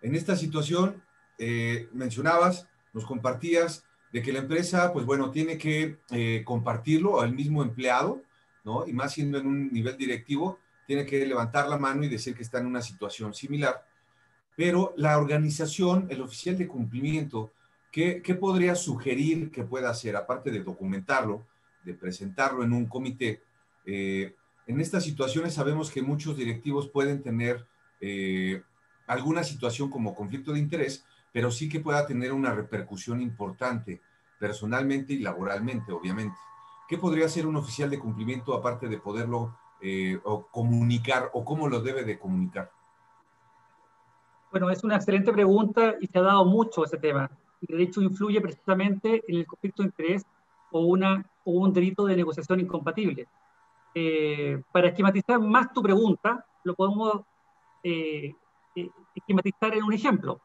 En 0.00 0.14
esta 0.14 0.36
situación, 0.36 1.02
eh, 1.38 1.88
mencionabas, 1.92 2.68
nos 2.98 3.06
compartías 3.06 3.84
de 4.12 4.22
que 4.22 4.32
la 4.32 4.40
empresa, 4.40 4.92
pues 4.92 5.06
bueno, 5.06 5.30
tiene 5.30 5.56
que 5.56 5.98
compartirlo 6.44 7.20
al 7.20 7.32
mismo 7.32 7.62
empleado, 7.62 8.22
¿no? 8.64 8.86
Y 8.86 8.92
más 8.92 9.12
siendo 9.12 9.38
en 9.38 9.46
un 9.46 9.72
nivel 9.72 9.96
directivo, 9.96 10.58
tiene 10.86 11.04
que 11.06 11.24
levantar 11.26 11.68
la 11.68 11.78
mano 11.78 12.02
y 12.02 12.08
decir 12.08 12.34
que 12.34 12.42
está 12.42 12.58
en 12.58 12.66
una 12.66 12.80
situación 12.82 13.34
similar. 13.34 13.86
Pero 14.56 14.94
la 14.96 15.18
organización, 15.18 16.06
el 16.10 16.22
oficial 16.22 16.56
de 16.56 16.66
cumplimiento, 16.66 17.52
¿qué, 17.92 18.22
podría 18.40 18.74
sugerir 18.74 19.50
que 19.50 19.64
pueda 19.64 19.90
hacer, 19.90 20.16
aparte 20.16 20.50
de 20.50 20.64
documentarlo, 20.64 21.46
de 21.84 21.94
presentarlo 21.94 22.64
en 22.64 22.72
un 22.72 22.86
comité? 22.86 23.42
Eh, 23.84 24.34
en 24.66 24.80
estas 24.80 25.04
situaciones 25.04 25.54
sabemos 25.54 25.90
que 25.90 26.02
muchos 26.02 26.36
directivos 26.36 26.88
pueden 26.88 27.22
tener 27.22 27.66
eh, 28.00 28.62
alguna 29.06 29.44
situación 29.44 29.90
como 29.90 30.14
conflicto 30.14 30.52
de 30.52 30.58
interés, 30.58 31.04
pero 31.32 31.50
sí 31.50 31.68
que 31.68 31.80
pueda 31.80 32.06
tener 32.06 32.32
una 32.32 32.52
repercusión 32.52 33.20
importante 33.20 34.00
personalmente 34.38 35.12
y 35.12 35.18
laboralmente, 35.18 35.92
obviamente. 35.92 36.36
¿Qué 36.88 36.96
podría 36.96 37.26
hacer 37.26 37.46
un 37.46 37.56
oficial 37.56 37.90
de 37.90 37.98
cumplimiento 37.98 38.54
aparte 38.54 38.88
de 38.88 38.98
poderlo 38.98 39.56
eh, 39.80 40.18
comunicar 40.50 41.30
o 41.34 41.44
cómo 41.44 41.68
lo 41.68 41.80
debe 41.80 42.04
de 42.04 42.18
comunicar? 42.18 42.70
Bueno, 44.50 44.70
es 44.70 44.82
una 44.82 44.96
excelente 44.96 45.32
pregunta 45.32 45.96
y 46.00 46.06
se 46.06 46.18
ha 46.18 46.22
dado 46.22 46.44
mucho 46.46 46.84
ese 46.84 46.96
tema. 46.96 47.30
Y 47.60 47.74
de 47.74 47.82
hecho 47.82 48.00
influye 48.00 48.40
precisamente 48.40 49.22
en 49.28 49.36
el 49.36 49.46
conflicto 49.46 49.82
de 49.82 49.88
interés 49.88 50.24
o, 50.70 50.80
una, 50.80 51.24
o 51.44 51.52
un 51.52 51.72
delito 51.72 52.06
de 52.06 52.16
negociación 52.16 52.60
incompatible. 52.60 53.28
Eh, 53.94 54.62
para 54.72 54.88
esquematizar 54.88 55.40
más 55.40 55.72
tu 55.72 55.82
pregunta, 55.82 56.44
lo 56.64 56.74
podemos 56.74 57.22
eh, 57.82 58.34
esquematizar 59.14 59.74
en 59.74 59.84
un 59.84 59.92
ejemplo. 59.92 60.40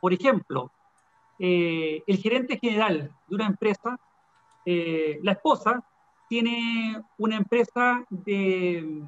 Por 0.00 0.12
ejemplo, 0.12 0.70
el 1.38 2.18
gerente 2.18 2.58
general 2.58 3.12
de 3.26 3.34
una 3.34 3.46
empresa, 3.46 3.98
la 4.64 5.32
esposa 5.32 5.84
tiene 6.28 7.02
una 7.16 7.36
empresa 7.36 8.04
de 8.10 9.02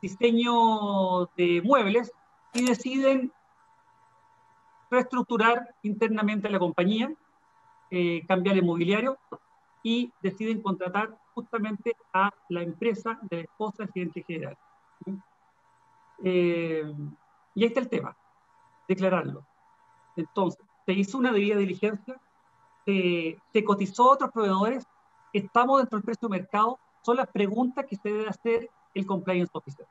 diseño 0.00 1.26
de 1.36 1.62
muebles 1.64 2.12
y 2.52 2.64
deciden 2.64 3.32
reestructurar 4.90 5.74
internamente 5.82 6.48
la 6.48 6.58
compañía, 6.58 7.12
eh, 7.90 8.24
cambiar 8.26 8.56
el 8.56 8.64
mobiliario 8.64 9.18
y 9.82 10.12
deciden 10.22 10.62
contratar 10.62 11.18
justamente 11.34 11.96
a 12.12 12.30
la 12.48 12.62
empresa 12.62 13.18
de 13.22 13.36
la 13.36 13.42
esposa 13.42 13.84
del 13.84 13.92
gerente 13.92 14.22
general. 14.22 14.58
Eh, 16.24 16.92
y 17.54 17.62
ahí 17.62 17.68
está 17.68 17.80
el 17.80 17.88
tema, 17.88 18.16
declararlo. 18.86 19.44
Entonces, 20.18 20.64
se 20.84 20.92
hizo 20.92 21.18
una 21.18 21.32
debida 21.32 21.56
diligencia, 21.56 22.20
se 22.84 23.64
cotizó 23.64 24.10
a 24.10 24.14
otros 24.14 24.30
proveedores 24.32 24.86
estamos 25.32 25.78
dentro 25.78 25.98
del 25.98 26.04
precio 26.04 26.28
de 26.28 26.38
mercado, 26.38 26.78
son 27.02 27.16
las 27.16 27.28
preguntas 27.28 27.86
que 27.86 27.96
se 27.96 28.08
debe 28.08 28.28
hacer 28.28 28.70
el 28.94 29.06
compliance 29.06 29.50
officer. 29.52 29.86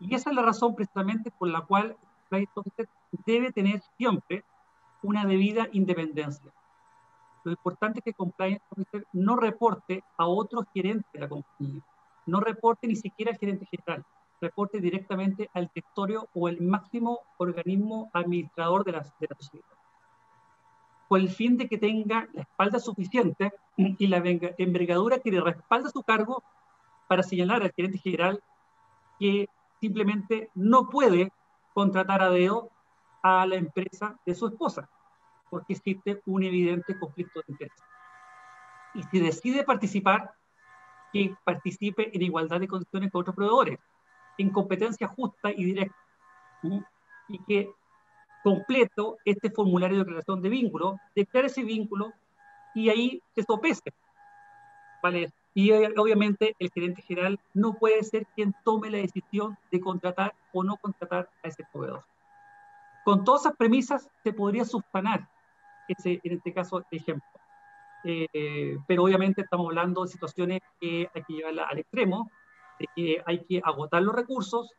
Y 0.00 0.14
esa 0.14 0.30
es 0.30 0.36
la 0.36 0.42
razón 0.42 0.74
precisamente 0.74 1.30
por 1.30 1.48
la 1.48 1.62
cual 1.62 1.90
el 1.90 1.96
compliance 1.96 2.52
officer 2.54 2.88
debe 3.24 3.52
tener 3.52 3.82
siempre 3.96 4.44
una 5.02 5.24
debida 5.24 5.68
independencia. 5.72 6.52
Lo 7.44 7.52
importante 7.52 7.98
es 7.98 8.04
que 8.04 8.10
el 8.10 8.16
compliance 8.16 8.64
officer 8.70 9.06
no 9.12 9.36
reporte 9.36 10.02
a 10.16 10.26
otros 10.26 10.64
gerentes 10.72 11.10
de 11.12 11.20
la 11.20 11.28
compañía, 11.28 11.82
no 12.26 12.40
reporte 12.40 12.86
ni 12.86 12.96
siquiera 12.96 13.32
al 13.32 13.38
gerente 13.38 13.66
general, 13.66 14.04
reporte 14.40 14.80
directamente 14.80 15.48
al 15.54 15.70
directorio 15.74 16.28
o 16.34 16.48
el 16.48 16.60
máximo 16.60 17.20
organismo 17.38 18.10
administrador 18.12 18.84
de 18.84 18.92
la, 18.92 19.00
de 19.00 19.26
la 19.28 19.36
sociedad. 19.38 19.66
con 21.08 21.20
el 21.20 21.28
fin 21.28 21.56
de 21.56 21.68
que 21.68 21.78
tenga 21.78 22.28
la 22.32 22.42
espalda 22.42 22.78
suficiente 22.78 23.52
y 23.76 24.06
la 24.06 24.22
envergadura 24.58 25.18
que 25.18 25.30
le 25.30 25.40
respalda 25.40 25.90
su 25.90 26.02
cargo 26.02 26.42
para 27.08 27.22
señalar 27.22 27.62
al 27.62 27.72
gerente 27.72 27.98
general 27.98 28.42
que 29.18 29.48
simplemente 29.80 30.50
no 30.54 30.88
puede 30.88 31.30
contratar 31.74 32.22
a 32.22 32.30
dedo 32.30 32.70
a 33.22 33.46
la 33.46 33.56
empresa 33.56 34.18
de 34.24 34.34
su 34.34 34.46
esposa, 34.46 34.88
porque 35.50 35.74
existe 35.74 36.22
un 36.26 36.42
evidente 36.42 36.98
conflicto 36.98 37.40
de 37.40 37.52
interés. 37.52 37.82
Y 38.94 39.02
si 39.04 39.20
decide 39.20 39.64
participar, 39.64 40.34
que 41.12 41.34
participe 41.44 42.10
en 42.14 42.22
igualdad 42.22 42.60
de 42.60 42.68
condiciones 42.68 43.10
con 43.10 43.20
otros 43.20 43.36
proveedores, 43.36 43.78
en 44.38 44.50
competencia 44.50 45.08
justa 45.08 45.50
y 45.50 45.64
directa, 45.64 45.96
y 47.28 47.38
que 47.44 47.70
completo 48.42 49.16
este 49.24 49.50
formulario 49.50 49.98
de 49.98 50.04
declaración 50.04 50.42
de 50.42 50.48
vínculo, 50.50 50.98
declare 51.14 51.46
ese 51.46 51.64
vínculo 51.64 52.12
y 52.74 52.90
ahí 52.90 53.22
se 53.34 53.42
sopese. 53.42 53.92
¿Vale? 55.02 55.32
Y 55.54 55.70
eh, 55.70 55.92
obviamente 55.96 56.56
el 56.58 56.70
gerente 56.70 57.02
general 57.02 57.38
no 57.54 57.74
puede 57.74 58.02
ser 58.02 58.26
quien 58.34 58.54
tome 58.64 58.90
la 58.90 58.98
decisión 58.98 59.56
de 59.70 59.80
contratar 59.80 60.34
o 60.52 60.64
no 60.64 60.76
contratar 60.76 61.30
a 61.42 61.48
ese 61.48 61.64
proveedor. 61.72 62.04
Con 63.04 63.24
todas 63.24 63.42
esas 63.42 63.56
premisas 63.56 64.10
se 64.22 64.32
podría 64.32 64.64
subsanar 64.64 65.28
ese, 65.88 66.20
en 66.22 66.32
este 66.32 66.52
caso, 66.52 66.84
ejemplo. 66.90 67.28
Eh, 68.04 68.78
pero 68.86 69.04
obviamente 69.04 69.42
estamos 69.42 69.66
hablando 69.66 70.02
de 70.02 70.08
situaciones 70.08 70.60
que 70.80 71.08
hay 71.14 71.22
que 71.22 71.32
llevarla 71.32 71.64
al 71.64 71.78
extremo, 71.78 72.30
de 72.78 72.88
que 72.94 73.22
hay 73.26 73.44
que 73.44 73.60
agotar 73.64 74.02
los 74.02 74.14
recursos, 74.14 74.70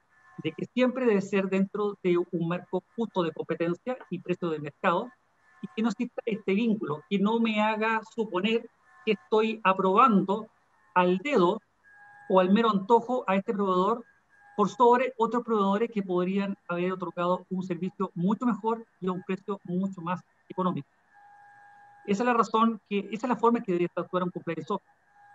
de 0.43 0.51
que 0.51 0.65
siempre 0.65 1.05
debe 1.05 1.21
ser 1.21 1.49
dentro 1.49 1.97
de 2.03 2.17
un 2.17 2.47
marco 2.47 2.83
justo 2.95 3.23
de 3.23 3.31
competencia 3.31 3.97
y 4.09 4.19
precio 4.19 4.49
de 4.49 4.59
mercado, 4.59 5.09
y 5.61 5.67
que 5.75 5.81
no 5.81 5.89
exista 5.89 6.21
este 6.25 6.53
vínculo, 6.53 7.01
que 7.09 7.19
no 7.19 7.39
me 7.39 7.61
haga 7.61 8.01
suponer 8.15 8.69
que 9.05 9.13
estoy 9.13 9.61
aprobando 9.63 10.47
al 10.93 11.17
dedo 11.19 11.61
o 12.29 12.39
al 12.39 12.51
mero 12.51 12.71
antojo 12.71 13.23
a 13.27 13.35
este 13.35 13.53
proveedor 13.53 14.03
por 14.55 14.69
sobre 14.69 15.13
otros 15.17 15.43
proveedores 15.43 15.91
que 15.91 16.01
podrían 16.01 16.55
haber 16.67 16.93
otorgado 16.93 17.45
un 17.49 17.63
servicio 17.63 18.11
mucho 18.15 18.45
mejor 18.45 18.85
y 19.01 19.07
a 19.07 19.11
un 19.11 19.21
precio 19.23 19.59
mucho 19.65 20.01
más 20.01 20.21
económico. 20.49 20.87
Esa 22.05 22.23
es 22.23 22.27
la 22.27 22.33
razón, 22.33 22.79
que 22.87 22.99
esa 23.11 23.27
es 23.27 23.29
la 23.29 23.35
forma 23.35 23.61
que 23.61 23.71
debería 23.71 23.89
actuar 23.95 24.23
un 24.23 24.29
compliance 24.29 24.73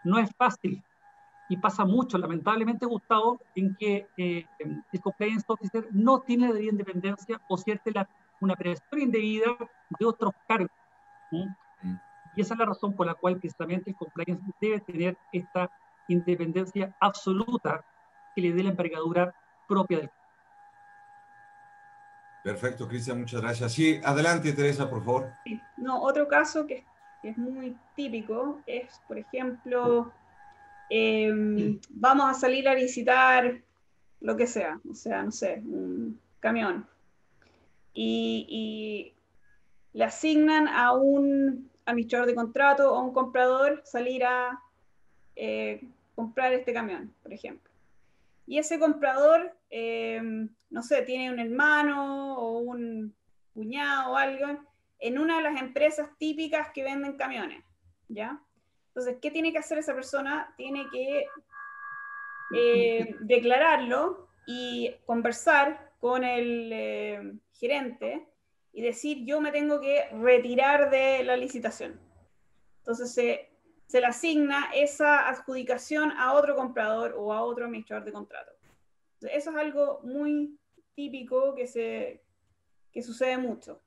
No 0.05 0.19
es 0.19 0.31
fácil 0.37 0.83
y 1.51 1.57
pasa 1.57 1.85
mucho, 1.85 2.17
lamentablemente, 2.17 2.87
Gustavo, 2.87 3.41
en 3.57 3.75
que 3.75 4.07
eh, 4.17 4.47
el 4.61 5.01
compliance 5.01 5.45
officer 5.49 5.89
no 5.91 6.21
tiene 6.21 6.47
la 6.47 6.55
debida 6.55 6.71
independencia 6.71 7.41
o 7.49 7.59
cierta 7.59 7.91
la, 7.93 8.09
una 8.41 8.55
presión 8.55 9.01
indebida 9.01 9.49
de 9.99 10.07
otros 10.07 10.33
cargos. 10.47 10.71
Mm. 11.33 11.95
Y 12.37 12.41
esa 12.41 12.55
es 12.55 12.61
la 12.61 12.67
razón 12.67 12.95
por 12.95 13.05
la 13.05 13.15
cual 13.15 13.41
precisamente 13.41 13.91
el 13.91 13.97
compliance 13.97 14.41
debe 14.61 14.79
tener 14.79 15.19
esta 15.33 15.69
independencia 16.07 16.95
absoluta 17.01 17.85
que 18.37 18.43
le 18.43 18.53
dé 18.53 18.63
la 18.63 18.71
envergadura 18.71 19.35
propia 19.67 19.99
del 19.99 20.11
Perfecto, 22.45 22.87
Cristian, 22.87 23.19
muchas 23.19 23.43
gracias. 23.43 23.73
Sí, 23.73 24.01
adelante, 24.05 24.53
Teresa, 24.53 24.89
por 24.89 25.05
favor. 25.05 25.33
No, 25.77 26.01
otro 26.01 26.29
caso 26.29 26.65
que, 26.65 26.85
es 27.25 27.37
muy 27.37 27.77
típico 27.97 28.61
es, 28.67 29.03
por 29.07 29.19
ejemplo, 29.19 30.11
em, 30.91 31.81
vamos 31.91 32.31
a 32.31 32.35
salir 32.35 32.69
a 32.69 32.75
visitar 32.75 33.63
lo 34.21 34.37
que 34.37 34.47
sea, 34.47 34.81
o 34.91 34.95
sea, 34.95 35.23
no 35.23 35.33
sé, 35.33 35.63
un 35.65 36.21
camión. 36.41 36.87
Y, 37.95 39.15
le 39.93 40.05
asignan 40.05 40.69
a 40.69 40.93
un 40.93 41.69
administrador 41.85 42.29
de 42.29 42.37
contrato 42.37 42.93
o 42.93 42.97
a 42.97 43.03
un 43.03 43.13
comprador 43.13 43.83
salir 43.85 44.25
a 44.25 44.63
eh, 45.35 45.83
comprar 46.15 46.53
este 46.53 46.73
camión, 46.73 47.13
por 47.25 47.33
ejemplo. 47.33 47.69
Y 48.47 48.59
ese 48.59 48.79
comprador 48.79 49.53
em, 49.71 50.49
no 50.71 50.83
sé, 50.83 51.03
tiene 51.03 51.31
un 51.31 51.39
hermano 51.39 52.37
o 52.39 52.59
un 52.59 53.13
cuñado 53.53 54.13
o 54.13 54.17
algo 54.17 54.47
en 55.01 55.19
una 55.19 55.39
de 55.39 55.43
las 55.43 55.61
empresas 55.61 56.09
típicas 56.19 56.69
que 56.73 56.85
venden 56.85 57.17
camiones, 57.17 57.63
¿ya? 58.09 58.41
Entonces, 58.91 59.19
¿qué 59.23 59.31
tiene 59.31 59.53
que 59.53 59.59
hacer 59.59 59.79
esa 59.79 59.95
persona? 59.95 60.53
Tiene 60.57 60.87
que 60.91 61.27
eh, 62.57 63.17
declararlo 63.21 64.29
y 64.47 64.95
conversar 65.07 65.93
con 66.01 66.25
el 66.25 66.71
eh, 66.73 67.33
gerente 67.53 68.27
y 68.73 68.83
decir, 68.83 69.25
yo 69.25 69.41
me 69.41 69.53
tengo 69.53 69.81
que 69.81 70.09
retirar 70.13 70.91
de 70.91 71.23
la 71.25 71.37
licitación. 71.37 72.01
Entonces, 72.79 73.13
se, 73.13 73.51
se 73.87 74.01
le 74.01 74.07
asigna 74.07 74.71
esa 74.75 75.29
adjudicación 75.29 76.13
a 76.13 76.35
otro 76.35 76.57
comprador 76.57 77.15
o 77.17 77.33
a 77.33 77.43
otro 77.43 77.67
administrador 77.67 78.05
de 78.05 78.13
contrato. 78.13 78.53
Eso 79.21 79.51
es 79.51 79.57
algo 79.57 80.01
muy 80.03 80.59
típico 80.95 81.55
que, 81.55 81.67
se, 81.67 82.23
que 82.93 83.03
sucede 83.03 83.39
mucho. 83.39 83.83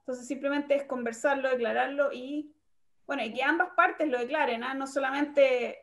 Entonces 0.00 0.26
simplemente 0.26 0.74
es 0.74 0.84
conversarlo, 0.84 1.48
declararlo 1.50 2.12
y, 2.12 2.55
bueno, 3.06 3.24
y 3.24 3.32
que 3.32 3.42
ambas 3.42 3.70
partes 3.76 4.08
lo 4.08 4.18
declaren, 4.18 4.64
¿ah? 4.64 4.74
no 4.74 4.86
solamente 4.86 5.78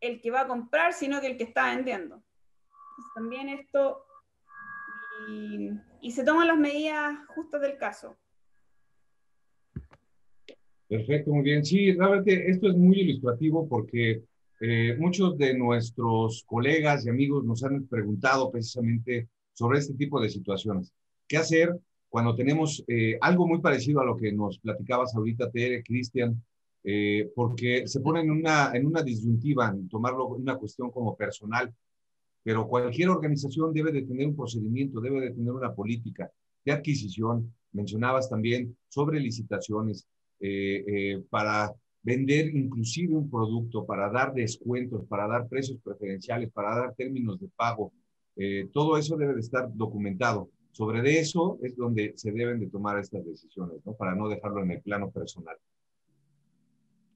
el 0.00 0.20
que 0.20 0.30
va 0.30 0.42
a 0.42 0.48
comprar, 0.48 0.92
sino 0.92 1.20
que 1.20 1.26
el 1.26 1.36
que 1.36 1.44
está 1.44 1.74
vendiendo. 1.74 2.22
también 3.14 3.48
esto, 3.48 4.06
y, 5.28 5.70
y 6.00 6.10
se 6.10 6.24
toman 6.24 6.48
las 6.48 6.58
medidas 6.58 7.18
justas 7.28 7.60
del 7.60 7.76
caso. 7.76 8.16
Perfecto, 10.88 11.30
muy 11.30 11.42
bien. 11.42 11.64
Sí, 11.64 11.92
realmente 11.92 12.50
esto 12.50 12.68
es 12.68 12.76
muy 12.76 13.00
ilustrativo 13.00 13.68
porque 13.68 14.24
eh, 14.60 14.96
muchos 14.98 15.38
de 15.38 15.54
nuestros 15.56 16.42
colegas 16.44 17.06
y 17.06 17.10
amigos 17.10 17.44
nos 17.44 17.62
han 17.62 17.86
preguntado 17.86 18.50
precisamente 18.50 19.28
sobre 19.52 19.78
este 19.78 19.94
tipo 19.94 20.20
de 20.20 20.28
situaciones. 20.28 20.92
¿Qué 21.28 21.36
hacer 21.36 21.78
cuando 22.10 22.34
tenemos 22.34 22.84
eh, 22.86 23.16
algo 23.20 23.46
muy 23.46 23.60
parecido 23.60 24.00
a 24.00 24.04
lo 24.04 24.16
que 24.16 24.32
nos 24.32 24.58
platicabas 24.58 25.14
ahorita, 25.14 25.50
Tere, 25.50 25.82
Cristian? 25.82 26.42
Eh, 26.82 27.30
porque 27.34 27.86
se 27.86 28.00
pone 28.00 28.20
en 28.20 28.30
una, 28.30 28.72
en 28.74 28.86
una 28.86 29.02
disyuntiva, 29.02 29.68
en 29.68 29.88
tomarlo 29.88 30.26
una 30.28 30.56
cuestión 30.56 30.90
como 30.90 31.16
personal, 31.16 31.72
pero 32.42 32.66
cualquier 32.66 33.10
organización 33.10 33.72
debe 33.72 33.92
de 33.92 34.02
tener 34.02 34.26
un 34.26 34.36
procedimiento, 34.36 35.00
debe 35.00 35.20
de 35.20 35.30
tener 35.30 35.52
una 35.52 35.74
política 35.74 36.30
de 36.64 36.72
adquisición. 36.72 37.54
Mencionabas 37.72 38.28
también 38.28 38.76
sobre 38.88 39.20
licitaciones 39.20 40.06
para 41.28 41.70
vender 42.02 42.54
inclusive 42.54 43.14
un 43.14 43.30
producto 43.30 43.84
para 43.84 44.10
dar 44.10 44.32
descuentos, 44.32 45.04
para 45.06 45.26
dar 45.26 45.48
precios 45.48 45.78
preferenciales, 45.82 46.50
para 46.50 46.74
dar 46.74 46.94
términos 46.94 47.38
de 47.38 47.48
pago. 47.48 47.92
Eh, 48.36 48.68
todo 48.72 48.96
eso 48.96 49.16
debe 49.16 49.34
de 49.34 49.40
estar 49.40 49.68
documentado. 49.74 50.50
Sobre 50.72 51.18
eso 51.18 51.58
es 51.62 51.76
donde 51.76 52.12
se 52.16 52.32
deben 52.32 52.60
de 52.60 52.68
tomar 52.68 52.98
estas 52.98 53.24
decisiones, 53.24 53.84
¿no? 53.84 53.94
Para 53.94 54.14
no 54.14 54.28
dejarlo 54.28 54.62
en 54.62 54.70
el 54.70 54.82
plano 54.82 55.10
personal. 55.10 55.56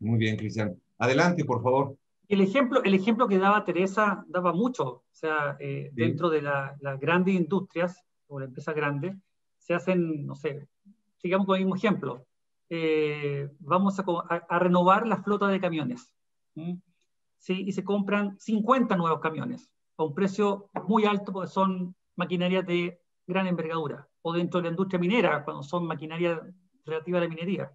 Muy 0.01 0.19
bien, 0.19 0.37
Cristian. 0.37 0.77
Adelante, 0.99 1.45
por 1.45 1.63
favor. 1.63 1.97
El 2.29 2.41
ejemplo, 2.41 2.83
el 2.83 2.95
ejemplo 2.95 3.29
que 3.29 3.39
daba 3.39 3.65
Teresa 3.65 4.25
daba 4.29 4.53
mucho. 4.53 4.85
O 4.87 5.05
sea, 5.13 5.57
eh, 5.61 5.91
dentro 5.93 6.31
de 6.31 6.43
las 6.43 7.01
grandes 7.01 7.35
industrias 7.35 8.03
o 8.27 8.39
la 8.39 8.47
empresa 8.47 8.73
grande, 8.73 9.17
se 9.59 9.75
hacen, 9.75 10.27
no 10.27 10.35
sé, 10.35 10.69
sigamos 11.17 11.47
con 11.47 11.57
el 11.57 11.63
mismo 11.63 11.77
ejemplo, 11.77 12.27
eh, 12.69 13.49
vamos 13.61 13.99
a, 13.99 14.59
renovar 14.59 15.07
la 15.07 15.23
flota 15.23 15.49
de 15.49 15.61
camiones. 15.61 16.11
¿sí? 16.55 17.63
Y 17.63 17.73
se 17.73 17.85
compran 17.85 18.39
50 18.39 18.97
nuevos 18.97 19.21
camiones 19.21 19.71
a 19.97 20.05
un 20.05 20.15
precio 20.15 20.71
muy 20.87 21.05
alto 21.05 21.33
porque 21.33 21.51
son 21.51 21.95
maquinarias 22.17 22.67
de 22.67 23.01
gran 23.27 23.47
envergadura. 23.47 24.09
O 24.23 24.33
dentro 24.33 24.61
de 24.61 24.65
la 24.65 24.71
industria 24.71 24.99
minera, 24.99 25.45
cuando 25.45 25.63
son 25.63 25.87
maquinaria 25.87 26.41
relativa 26.85 27.19
a 27.19 27.21
la 27.23 27.29
minería. 27.29 27.73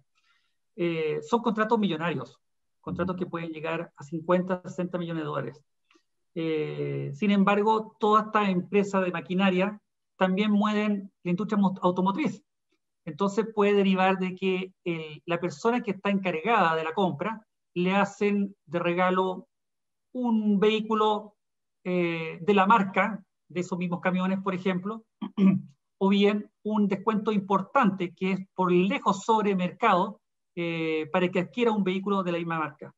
Eh, 0.76 1.20
son 1.22 1.42
contratos 1.42 1.78
millonarios, 1.78 2.40
contratos 2.80 3.16
que 3.16 3.26
pueden 3.26 3.50
llegar 3.50 3.92
a 3.96 4.02
50, 4.02 4.62
60 4.64 4.98
millones 4.98 5.22
de 5.22 5.26
dólares. 5.26 5.64
Eh, 6.34 7.10
sin 7.14 7.30
embargo, 7.30 7.96
toda 7.98 8.22
esta 8.22 8.48
empresa 8.48 9.00
de 9.00 9.10
maquinaria 9.10 9.80
también 10.16 10.50
mueven 10.50 11.12
la 11.22 11.30
industria 11.30 11.60
automotriz. 11.82 12.42
Entonces 13.04 13.46
puede 13.54 13.74
derivar 13.74 14.18
de 14.18 14.34
que 14.34 14.74
la 15.24 15.40
persona 15.40 15.80
que 15.80 15.92
está 15.92 16.10
encargada 16.10 16.76
de 16.76 16.84
la 16.84 16.92
compra 16.92 17.46
le 17.74 17.94
hacen 17.94 18.54
de 18.66 18.78
regalo 18.78 19.48
un 20.12 20.58
vehículo 20.58 21.36
eh, 21.84 22.38
de 22.40 22.54
la 22.54 22.66
marca 22.66 23.24
de 23.50 23.60
esos 23.60 23.78
mismos 23.78 24.00
camiones, 24.00 24.40
por 24.42 24.54
ejemplo, 24.54 25.04
o 25.98 26.08
bien 26.08 26.50
un 26.62 26.88
descuento 26.88 27.32
importante 27.32 28.14
que 28.14 28.32
es 28.32 28.40
por 28.54 28.72
lejos 28.72 29.22
sobre 29.24 29.54
mercado 29.54 30.22
eh, 30.56 31.08
para 31.12 31.28
que 31.28 31.40
adquiera 31.40 31.72
un 31.72 31.84
vehículo 31.84 32.22
de 32.22 32.32
la 32.32 32.38
misma 32.38 32.58
marca. 32.58 32.94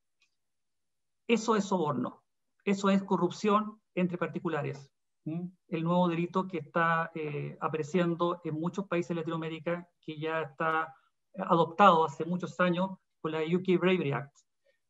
Eso 1.26 1.56
es 1.56 1.64
soborno, 1.64 2.22
eso 2.64 2.90
es 2.90 3.02
corrupción 3.02 3.80
entre 3.94 4.18
particulares 4.18 4.92
el 5.24 5.84
nuevo 5.84 6.08
delito 6.08 6.46
que 6.46 6.58
está 6.58 7.10
eh, 7.14 7.56
apareciendo 7.60 8.40
en 8.44 8.54
muchos 8.54 8.86
países 8.86 9.10
de 9.10 9.16
Latinoamérica, 9.16 9.88
que 10.00 10.18
ya 10.18 10.42
está 10.42 10.94
adoptado 11.36 12.04
hace 12.04 12.24
muchos 12.24 12.58
años 12.60 12.90
con 13.20 13.32
la 13.32 13.40
UK 13.40 13.78
Bravery 13.80 14.12
Act. 14.12 14.36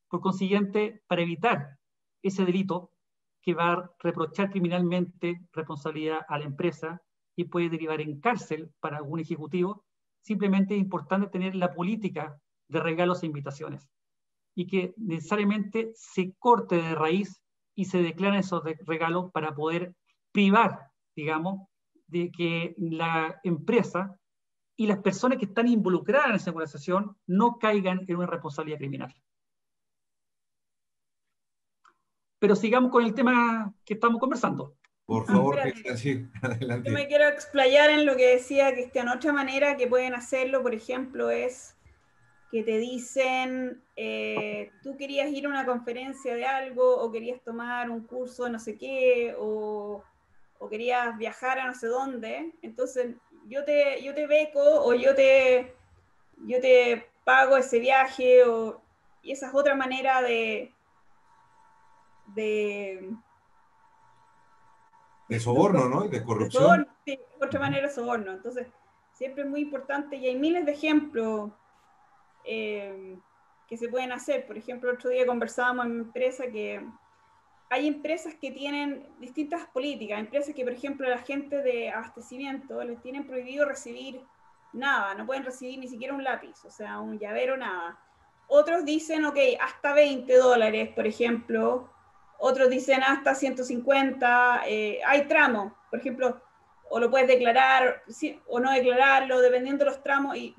Por 0.08 0.20
consiguiente, 0.20 1.02
para 1.06 1.22
evitar 1.22 1.78
ese 2.22 2.44
delito 2.44 2.91
que 3.42 3.54
va 3.54 3.72
a 3.72 3.90
reprochar 3.98 4.50
criminalmente 4.50 5.40
responsabilidad 5.52 6.20
a 6.28 6.38
la 6.38 6.44
empresa 6.44 7.02
y 7.36 7.44
puede 7.44 7.70
derivar 7.70 8.00
en 8.00 8.20
cárcel 8.20 8.70
para 8.80 8.98
algún 8.98 9.20
ejecutivo, 9.20 9.84
simplemente 10.20 10.74
es 10.74 10.80
importante 10.80 11.28
tener 11.28 11.54
la 11.54 11.74
política 11.74 12.38
de 12.68 12.80
regalos 12.80 13.22
e 13.22 13.26
invitaciones 13.26 13.88
y 14.54 14.66
que 14.66 14.94
necesariamente 14.96 15.92
se 15.94 16.34
corte 16.38 16.76
de 16.76 16.94
raíz 16.94 17.42
y 17.74 17.86
se 17.86 18.02
declaren 18.02 18.40
esos 18.40 18.62
regalos 18.86 19.30
para 19.32 19.54
poder 19.54 19.94
privar, 20.30 20.90
digamos, 21.16 21.68
de 22.06 22.30
que 22.30 22.74
la 22.76 23.40
empresa 23.42 24.16
y 24.76 24.86
las 24.86 24.98
personas 24.98 25.38
que 25.38 25.46
están 25.46 25.68
involucradas 25.68 26.28
en 26.28 26.36
esa 26.36 26.50
organización 26.50 27.16
no 27.26 27.58
caigan 27.58 28.00
en 28.06 28.16
una 28.16 28.26
responsabilidad 28.26 28.78
criminal. 28.78 29.14
Pero 32.42 32.56
sigamos 32.56 32.90
con 32.90 33.04
el 33.04 33.14
tema 33.14 33.72
que 33.84 33.94
estamos 33.94 34.18
conversando. 34.18 34.74
Por 35.06 35.26
favor, 35.26 35.60
adelante. 36.42 36.88
Yo 36.90 36.92
me 36.92 37.06
quiero 37.06 37.28
explayar 37.28 37.88
en 37.88 38.04
lo 38.04 38.16
que 38.16 38.30
decía 38.30 38.72
Cristian. 38.72 39.06
Otra 39.06 39.32
manera 39.32 39.76
que 39.76 39.86
pueden 39.86 40.12
hacerlo, 40.12 40.60
por 40.60 40.74
ejemplo, 40.74 41.30
es 41.30 41.76
que 42.50 42.64
te 42.64 42.78
dicen, 42.78 43.80
eh, 43.94 44.72
tú 44.82 44.96
querías 44.96 45.30
ir 45.30 45.46
a 45.46 45.50
una 45.50 45.64
conferencia 45.64 46.34
de 46.34 46.44
algo 46.44 46.96
o 46.96 47.12
querías 47.12 47.40
tomar 47.44 47.88
un 47.88 48.08
curso 48.08 48.46
de 48.46 48.50
no 48.50 48.58
sé 48.58 48.76
qué 48.76 49.36
o, 49.38 50.02
o 50.58 50.68
querías 50.68 51.16
viajar 51.18 51.60
a 51.60 51.68
no 51.68 51.74
sé 51.74 51.86
dónde. 51.86 52.54
Entonces, 52.60 53.14
yo 53.46 53.64
te, 53.64 54.02
yo 54.02 54.14
te 54.14 54.26
beco 54.26 54.84
o 54.84 54.94
yo 54.94 55.14
te, 55.14 55.76
yo 56.38 56.60
te 56.60 57.06
pago 57.22 57.56
ese 57.56 57.78
viaje 57.78 58.42
o, 58.42 58.82
y 59.22 59.30
esa 59.30 59.46
es 59.46 59.54
otra 59.54 59.76
manera 59.76 60.22
de, 60.22 60.72
de, 62.34 63.10
de 65.28 65.40
soborno, 65.40 65.88
¿no? 65.88 66.02
De 66.08 66.22
corrupción. 66.22 66.86
sí, 67.04 67.18
otra 67.40 67.60
manera 67.60 67.88
de 67.88 67.94
soborno. 67.94 68.32
Entonces, 68.32 68.66
siempre 69.12 69.44
es 69.44 69.48
muy 69.48 69.60
importante 69.60 70.16
y 70.16 70.26
hay 70.26 70.36
miles 70.36 70.66
de 70.66 70.72
ejemplos 70.72 71.50
eh, 72.44 73.16
que 73.66 73.76
se 73.76 73.88
pueden 73.88 74.12
hacer. 74.12 74.46
Por 74.46 74.58
ejemplo, 74.58 74.92
otro 74.92 75.10
día 75.10 75.26
conversábamos 75.26 75.86
en 75.86 75.94
mi 75.94 76.02
empresa 76.02 76.44
que 76.48 76.84
hay 77.70 77.88
empresas 77.88 78.34
que 78.34 78.50
tienen 78.50 79.08
distintas 79.18 79.66
políticas, 79.68 80.20
empresas 80.20 80.54
que, 80.54 80.64
por 80.64 80.74
ejemplo, 80.74 81.08
la 81.08 81.18
gente 81.18 81.62
de 81.62 81.90
abastecimiento 81.90 82.84
les 82.84 83.00
tienen 83.00 83.26
prohibido 83.26 83.64
recibir 83.64 84.20
nada, 84.74 85.14
no 85.14 85.24
pueden 85.24 85.44
recibir 85.44 85.78
ni 85.78 85.88
siquiera 85.88 86.12
un 86.12 86.22
lápiz, 86.22 86.62
o 86.66 86.70
sea, 86.70 87.00
un 87.00 87.18
llavero, 87.18 87.56
nada. 87.56 87.98
Otros 88.48 88.84
dicen, 88.84 89.24
ok, 89.24 89.38
hasta 89.58 89.94
20 89.94 90.36
dólares, 90.36 90.90
por 90.94 91.06
ejemplo. 91.06 91.90
Otros 92.44 92.68
dicen 92.70 93.02
hasta 93.02 93.34
150. 93.34 94.62
Eh, 94.66 95.00
hay 95.06 95.28
tramos, 95.28 95.72
por 95.90 96.00
ejemplo, 96.00 96.42
o 96.90 96.98
lo 96.98 97.10
puedes 97.10 97.28
declarar 97.28 98.02
o 98.48 98.60
no 98.60 98.72
declararlo, 98.72 99.40
dependiendo 99.40 99.84
de 99.84 99.90
los 99.90 100.02
tramos. 100.02 100.36
Y 100.36 100.54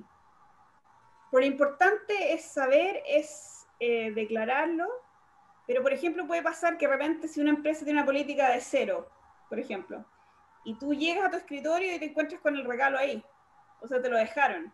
lo 1.31 1.43
importante 1.43 2.33
es 2.33 2.45
saber, 2.45 3.03
es 3.05 3.67
eh, 3.79 4.11
declararlo 4.13 4.87
pero, 5.65 5.81
por 5.81 5.93
ejemplo, 5.93 6.27
puede 6.27 6.41
pasar 6.41 6.77
que 6.77 6.87
de 6.87 6.93
repente 6.93 7.27
si 7.27 7.39
una 7.39 7.51
empresa 7.51 7.85
tiene 7.85 7.99
una 7.99 8.05
política 8.05 8.49
de 8.49 8.59
cero, 8.59 9.09
por 9.47 9.59
ejemplo, 9.59 10.05
y 10.65 10.75
tú 10.75 10.93
llegas 10.93 11.25
a 11.25 11.31
tu 11.31 11.37
escritorio 11.37 11.95
y 11.95 11.99
te 11.99 12.05
encuentras 12.05 12.41
con 12.41 12.55
el 12.55 12.65
regalo 12.65 12.97
ahí, 12.97 13.23
o 13.81 13.87
sea, 13.87 14.01
te 14.01 14.09
lo 14.09 14.17
dejaron. 14.17 14.73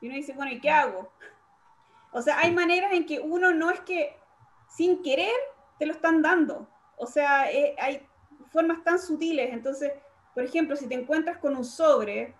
Y 0.00 0.06
uno 0.06 0.16
dice, 0.16 0.32
bueno, 0.32 0.52
¿y 0.52 0.60
qué 0.60 0.70
hago? 0.70 1.12
O 2.12 2.22
sea, 2.22 2.38
hay 2.38 2.52
maneras 2.52 2.92
en 2.92 3.06
que 3.06 3.20
uno 3.20 3.52
no 3.52 3.70
es 3.70 3.80
que 3.80 4.16
sin 4.68 5.02
querer 5.02 5.34
lo 5.86 5.92
están 5.92 6.22
dando. 6.22 6.68
O 6.96 7.06
sea, 7.06 7.50
eh, 7.50 7.74
hay 7.78 8.06
formas 8.50 8.82
tan 8.84 8.98
sutiles. 8.98 9.52
Entonces, 9.52 9.92
por 10.34 10.44
ejemplo, 10.44 10.76
si 10.76 10.88
te 10.88 10.94
encuentras 10.94 11.38
con 11.38 11.56
un 11.56 11.64
sobre, 11.64 12.34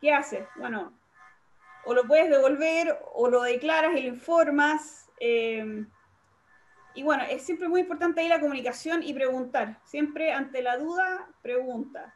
¿qué 0.00 0.12
haces? 0.12 0.46
Bueno, 0.56 0.92
o 1.84 1.94
lo 1.94 2.04
puedes 2.04 2.30
devolver 2.30 2.98
o 3.14 3.28
lo 3.28 3.42
declaras 3.42 3.96
y 3.96 4.02
lo 4.02 4.08
informas. 4.08 5.10
Eh, 5.20 5.84
y 6.94 7.02
bueno, 7.02 7.24
es 7.28 7.42
siempre 7.42 7.68
muy 7.68 7.82
importante 7.82 8.20
ahí 8.20 8.28
la 8.28 8.40
comunicación 8.40 9.02
y 9.02 9.14
preguntar. 9.14 9.80
Siempre 9.84 10.32
ante 10.32 10.62
la 10.62 10.76
duda, 10.76 11.28
pregunta 11.42 12.14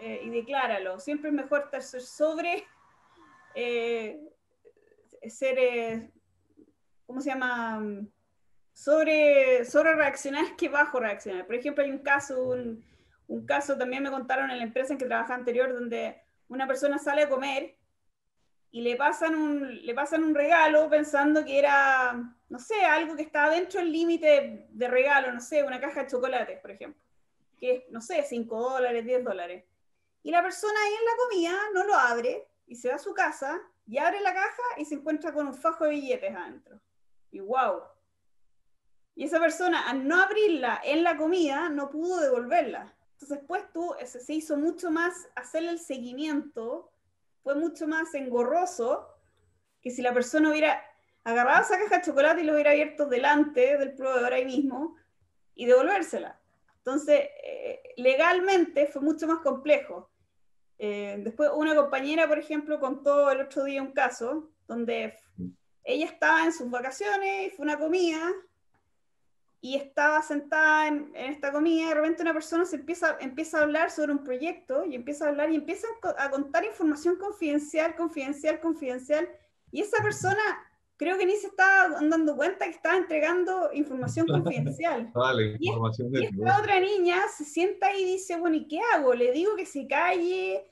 eh, 0.00 0.20
y 0.24 0.30
decláralo. 0.30 0.98
Siempre 0.98 1.30
es 1.30 1.34
mejor 1.34 1.62
estar 1.64 1.82
sobre, 1.82 2.66
eh, 3.54 4.20
ser, 5.28 6.10
¿cómo 7.06 7.20
se 7.20 7.30
llama? 7.30 7.82
Sobre, 8.80 9.66
sobre 9.66 9.94
reaccionar 9.94 10.56
que 10.56 10.70
bajo 10.70 11.00
reaccionar. 11.00 11.44
Por 11.44 11.54
ejemplo, 11.54 11.84
hay 11.84 11.90
un 11.90 11.98
caso, 11.98 12.42
un, 12.42 12.82
un 13.28 13.44
caso 13.44 13.76
también 13.76 14.02
me 14.02 14.10
contaron 14.10 14.50
en 14.50 14.56
la 14.56 14.64
empresa 14.64 14.94
en 14.94 14.98
que 14.98 15.04
trabajaba 15.04 15.34
anterior, 15.34 15.70
donde 15.70 16.18
una 16.48 16.66
persona 16.66 16.98
sale 16.98 17.24
a 17.24 17.28
comer 17.28 17.76
y 18.70 18.80
le 18.80 18.96
pasan 18.96 19.34
un, 19.34 19.84
le 19.84 19.94
pasan 19.94 20.24
un 20.24 20.34
regalo 20.34 20.88
pensando 20.88 21.44
que 21.44 21.58
era, 21.58 22.34
no 22.48 22.58
sé, 22.58 22.82
algo 22.86 23.16
que 23.16 23.22
estaba 23.22 23.50
dentro 23.50 23.80
del 23.80 23.92
límite 23.92 24.68
de 24.70 24.88
regalo, 24.88 25.30
no 25.30 25.40
sé, 25.42 25.62
una 25.62 25.78
caja 25.78 26.04
de 26.04 26.10
chocolates, 26.10 26.58
por 26.60 26.70
ejemplo, 26.70 27.02
que 27.58 27.74
es, 27.74 27.82
no 27.90 28.00
sé, 28.00 28.22
5 28.22 28.70
dólares, 28.70 29.04
10 29.04 29.24
dólares. 29.24 29.62
Y 30.22 30.30
la 30.30 30.42
persona 30.42 30.72
ahí 30.86 30.94
en 30.94 31.04
la 31.04 31.16
comida 31.18 31.58
no 31.74 31.84
lo 31.84 31.94
abre 31.96 32.48
y 32.66 32.76
se 32.76 32.88
va 32.88 32.94
a 32.94 32.98
su 32.98 33.12
casa 33.12 33.60
y 33.86 33.98
abre 33.98 34.22
la 34.22 34.32
caja 34.32 34.62
y 34.78 34.86
se 34.86 34.94
encuentra 34.94 35.34
con 35.34 35.48
un 35.48 35.54
fajo 35.54 35.84
de 35.84 35.90
billetes 35.90 36.34
adentro. 36.34 36.80
Y 37.30 37.40
wow. 37.40 37.82
Y 39.20 39.24
esa 39.24 39.38
persona, 39.38 39.86
al 39.86 40.08
no 40.08 40.18
abrirla 40.18 40.80
en 40.82 41.04
la 41.04 41.18
comida, 41.18 41.68
no 41.68 41.90
pudo 41.90 42.20
devolverla. 42.20 42.90
Entonces, 43.12 43.40
pues 43.46 43.70
tú, 43.70 43.94
se 44.06 44.32
hizo 44.32 44.56
mucho 44.56 44.90
más 44.90 45.28
hacerle 45.36 45.72
el 45.72 45.78
seguimiento 45.78 46.90
fue 47.42 47.54
mucho 47.54 47.86
más 47.86 48.14
engorroso 48.14 49.06
que 49.82 49.90
si 49.90 50.00
la 50.00 50.14
persona 50.14 50.48
hubiera 50.48 50.82
agarrado 51.22 51.60
esa 51.60 51.78
caja 51.78 51.98
de 51.98 52.02
chocolate 52.02 52.40
y 52.40 52.44
lo 52.44 52.54
hubiera 52.54 52.70
abierto 52.70 53.04
delante 53.04 53.76
del 53.76 53.92
proveedor 53.94 54.32
ahí 54.32 54.46
mismo 54.46 54.96
y 55.54 55.66
devolvérsela. 55.66 56.40
Entonces, 56.78 57.20
eh, 57.44 57.82
legalmente 57.98 58.86
fue 58.86 59.02
mucho 59.02 59.26
más 59.26 59.40
complejo. 59.40 60.10
Eh, 60.78 61.16
después, 61.18 61.50
una 61.54 61.76
compañera, 61.76 62.26
por 62.26 62.38
ejemplo, 62.38 62.80
contó 62.80 63.30
el 63.30 63.42
otro 63.42 63.64
día 63.64 63.82
un 63.82 63.92
caso 63.92 64.48
donde 64.66 65.14
ella 65.84 66.06
estaba 66.06 66.42
en 66.46 66.54
sus 66.54 66.70
vacaciones 66.70 67.48
y 67.48 67.50
fue 67.50 67.66
una 67.66 67.78
comida 67.78 68.32
y 69.62 69.76
estaba 69.76 70.22
sentada 70.22 70.88
en, 70.88 71.12
esta 71.14 71.52
comida 71.52 71.82
y 71.82 71.88
de 71.88 71.94
repente 71.94 72.22
una 72.22 72.32
persona 72.32 72.64
se 72.64 72.76
empieza, 72.76 73.16
empieza 73.20 73.58
a 73.58 73.62
hablar 73.62 73.90
sobre 73.90 74.12
un 74.12 74.24
proyecto 74.24 74.86
y 74.86 74.94
empieza 74.94 75.26
a 75.26 75.28
hablar 75.28 75.50
y 75.50 75.56
empieza 75.56 75.86
a 76.18 76.30
contar 76.30 76.64
información 76.64 77.16
confidencial, 77.16 77.94
confidencial, 77.94 78.60
confidencial. 78.60 79.28
Y 79.70 79.82
esa 79.82 80.02
persona 80.02 80.40
creo 80.96 81.18
que 81.18 81.26
ni 81.26 81.36
se 81.36 81.48
estaba 81.48 82.00
dando 82.00 82.36
cuenta 82.36 82.64
que 82.64 82.72
estaba 82.72 82.96
entregando 82.96 83.70
información 83.74 84.26
confidencial. 84.28 85.10
Vale, 85.12 85.56
información 85.60 86.10
y, 86.14 86.24
esta 86.24 86.58
otra 86.58 86.80
niña 86.80 87.28
se 87.28 87.44
sienta 87.44 87.94
y 87.94 88.04
dice, 88.04 88.38
bueno, 88.38 88.56
¿y 88.56 88.66
qué 88.66 88.80
hago? 88.94 89.14
Le 89.14 89.30
digo 89.32 89.56
que 89.56 89.66
se 89.66 89.86
calle. 89.86 90.66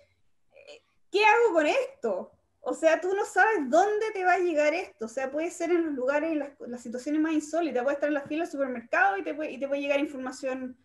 ¿Qué 1.10 1.24
hago 1.24 1.54
con 1.54 1.66
esto? 1.66 2.37
O 2.68 2.74
sea, 2.74 3.00
tú 3.00 3.14
no 3.14 3.24
sabes 3.24 3.70
dónde 3.70 4.10
te 4.12 4.24
va 4.24 4.34
a 4.34 4.38
llegar 4.38 4.74
esto. 4.74 5.06
O 5.06 5.08
sea, 5.08 5.30
puede 5.30 5.50
ser 5.50 5.70
en 5.70 5.86
los 5.86 5.94
lugares, 5.94 6.32
en 6.32 6.70
las, 6.70 6.82
situaciones 6.82 7.18
más 7.18 7.32
insólitas. 7.32 7.82
Puede 7.82 7.94
estar 7.94 8.08
en 8.08 8.14
la 8.14 8.26
fila 8.26 8.44
del 8.44 8.52
supermercado 8.52 9.16
y 9.16 9.22
te 9.22 9.34
puede, 9.34 9.52
y 9.52 9.58
te 9.58 9.66
puede 9.66 9.80
llegar 9.80 9.98
información 10.00 10.76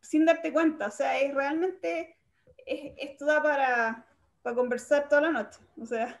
sin 0.00 0.24
darte 0.24 0.54
cuenta. 0.54 0.86
O 0.86 0.90
sea, 0.90 1.20
es 1.20 1.34
realmente, 1.34 2.16
esto 2.64 3.26
da 3.26 3.42
para, 3.42 4.06
para 4.40 4.56
conversar 4.56 5.06
toda 5.06 5.20
la 5.20 5.32
noche. 5.32 5.60
O 5.78 5.84
sea. 5.84 6.18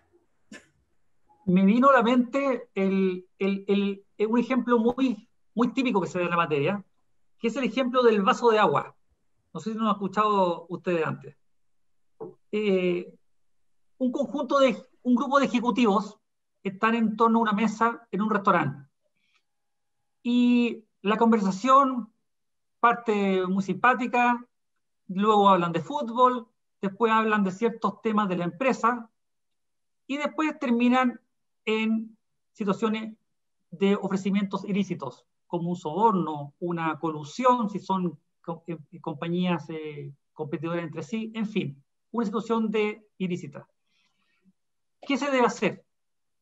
Me 1.46 1.64
vino 1.64 1.88
a 1.88 1.94
la 1.94 2.02
mente 2.02 2.68
el, 2.74 3.26
el, 3.38 3.64
el, 3.66 4.26
un 4.26 4.38
ejemplo 4.38 4.78
muy, 4.78 5.26
muy 5.54 5.72
típico 5.72 6.02
que 6.02 6.08
se 6.08 6.18
da 6.18 6.24
en 6.24 6.30
la 6.32 6.36
materia, 6.36 6.84
que 7.38 7.48
es 7.48 7.56
el 7.56 7.64
ejemplo 7.64 8.02
del 8.02 8.20
vaso 8.20 8.50
de 8.50 8.58
agua. 8.58 8.94
No 9.54 9.60
sé 9.60 9.72
si 9.72 9.78
lo 9.78 9.84
han 9.84 9.92
escuchado 9.92 10.66
ustedes 10.68 11.06
antes. 11.06 11.34
Eh, 12.52 13.15
un 13.98 14.12
conjunto 14.12 14.58
de, 14.58 14.76
un 15.02 15.14
grupo 15.14 15.38
de 15.38 15.46
ejecutivos 15.46 16.18
están 16.62 16.94
en 16.94 17.16
torno 17.16 17.38
a 17.38 17.42
una 17.42 17.52
mesa 17.52 18.06
en 18.10 18.22
un 18.22 18.30
restaurante. 18.30 18.88
Y 20.22 20.84
la 21.02 21.16
conversación 21.16 22.12
parte 22.80 23.46
muy 23.46 23.62
simpática, 23.62 24.44
luego 25.08 25.48
hablan 25.48 25.72
de 25.72 25.80
fútbol, 25.80 26.48
después 26.80 27.12
hablan 27.12 27.44
de 27.44 27.52
ciertos 27.52 28.02
temas 28.02 28.28
de 28.28 28.36
la 28.36 28.44
empresa 28.44 29.10
y 30.06 30.16
después 30.18 30.58
terminan 30.58 31.20
en 31.64 32.16
situaciones 32.52 33.16
de 33.70 33.96
ofrecimientos 33.96 34.64
ilícitos, 34.64 35.24
como 35.46 35.70
un 35.70 35.76
soborno, 35.76 36.54
una 36.58 36.98
colusión, 36.98 37.70
si 37.70 37.78
son 37.78 38.18
eh, 38.66 38.78
compañías 39.00 39.68
eh, 39.70 40.12
competidoras 40.32 40.84
entre 40.84 41.02
sí, 41.02 41.32
en 41.34 41.46
fin, 41.46 41.82
una 42.10 42.26
situación 42.26 42.70
de 42.70 43.06
ilícita 43.18 43.68
¿Qué 45.06 45.16
se 45.16 45.30
debe 45.30 45.46
hacer? 45.46 45.84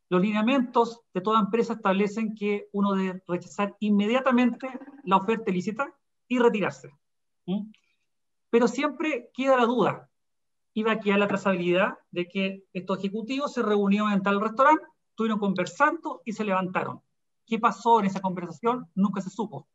Los 0.09 0.23
lineamientos 0.23 1.03
de 1.13 1.21
toda 1.21 1.41
empresa 1.41 1.75
establecen 1.75 2.35
que 2.35 2.69
uno 2.73 2.95
debe 2.95 3.23
rechazar 3.27 3.77
inmediatamente 3.81 4.69
la 5.05 5.17
oferta 5.17 5.51
ilícita 5.51 5.95
y 6.29 6.39
retirarse. 6.39 6.91
Pero 8.51 8.69
siempre 8.69 9.31
queda 9.35 9.57
la 9.57 9.67
duda, 9.67 10.11
iba 10.73 10.93
a 10.93 11.01
quedar 11.01 11.19
la 11.19 11.29
trazabilidad 11.29 11.99
de 12.11 12.27
que 12.27 12.65
estos 12.73 12.99
ejecutivos 12.99 13.53
se 13.53 13.63
reunieron 13.63 14.13
en 14.13 14.23
tal 14.23 14.41
restaurante, 14.41 14.85
estuvieron 15.11 15.39
conversando 15.39 16.23
y 16.25 16.33
se 16.33 16.45
levantaron. 16.45 17.01
¿Qué 17.47 17.59
pasó 17.59 18.01
en 18.01 18.07
esa 18.07 18.21
conversación? 18.21 18.89
Nunca 18.95 19.21
se 19.21 19.31
supo. 19.31 19.69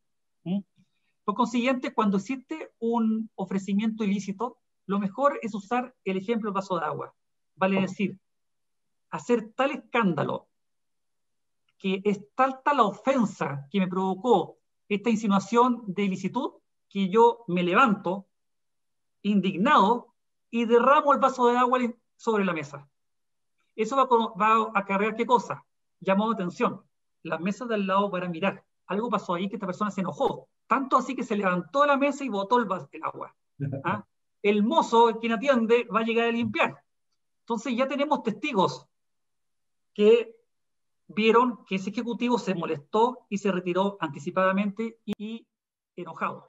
Por 1.23 1.35
consiguiente, 1.35 1.93
cuando 1.93 2.17
existe 2.17 2.71
un 2.79 3.29
ofrecimiento 3.35 4.03
ilícito, 4.03 4.57
lo 4.87 4.99
mejor 4.99 5.39
es 5.43 5.53
usar 5.53 5.95
el 6.03 6.17
ejemplo 6.17 6.49
del 6.49 6.55
vaso 6.55 6.79
de 6.79 6.85
agua. 6.85 7.13
Vale 7.55 7.81
decir, 7.81 8.17
hacer 9.11 9.51
tal 9.55 9.71
escándalo 9.71 10.49
que 11.79 12.01
es 12.03 12.19
tal, 12.35 12.61
tal 12.61 12.77
la 12.77 12.83
ofensa 12.83 13.67
que 13.71 13.79
me 13.79 13.87
provocó 13.87 14.57
esta 14.89 15.09
insinuación 15.09 15.83
de 15.87 16.03
ilicitud 16.03 16.51
que 16.89 17.09
yo 17.09 17.45
me 17.47 17.63
levanto 17.63 18.27
indignado 19.21 20.13
y 20.51 20.65
derramo 20.65 21.13
el 21.13 21.19
vaso 21.19 21.47
de 21.47 21.57
agua 21.57 21.79
sobre 22.17 22.43
la 22.43 22.53
mesa. 22.53 22.87
Eso 23.75 23.95
va 23.95 24.03
a, 24.03 24.37
va 24.37 24.71
a 24.75 24.79
acarrear 24.79 25.15
qué 25.15 25.25
cosa? 25.25 25.63
Llamó 26.01 26.31
atención. 26.31 26.83
Las 27.23 27.39
mesas 27.39 27.67
del 27.69 27.87
lado 27.87 28.11
para 28.11 28.27
mirar. 28.27 28.65
Algo 28.87 29.09
pasó 29.09 29.35
ahí 29.35 29.47
que 29.47 29.55
esta 29.55 29.67
persona 29.67 29.91
se 29.91 30.01
enojó. 30.01 30.49
Tanto 30.67 30.97
así 30.97 31.15
que 31.15 31.23
se 31.23 31.35
levantó 31.35 31.81
de 31.81 31.87
la 31.87 31.97
mesa 31.97 32.23
y 32.23 32.29
botó 32.29 32.57
el, 32.57 32.65
vaso, 32.65 32.89
el 32.91 33.03
agua. 33.03 33.35
¿Ah? 33.85 34.05
El 34.41 34.63
mozo, 34.63 35.17
quien 35.19 35.33
atiende, 35.33 35.87
va 35.93 35.99
a 35.99 36.03
llegar 36.03 36.27
a 36.27 36.31
limpiar. 36.31 36.83
Entonces 37.41 37.75
ya 37.75 37.87
tenemos 37.87 38.23
testigos 38.23 38.88
que 39.99 40.33
vieron 41.09 41.65
que 41.65 41.75
ese 41.75 41.89
ejecutivo 41.89 42.39
se 42.39 42.55
molestó 42.55 43.25
y 43.27 43.37
se 43.37 43.51
retiró 43.51 43.97
anticipadamente 43.99 44.97
y 45.05 45.45
enojado. 45.97 46.47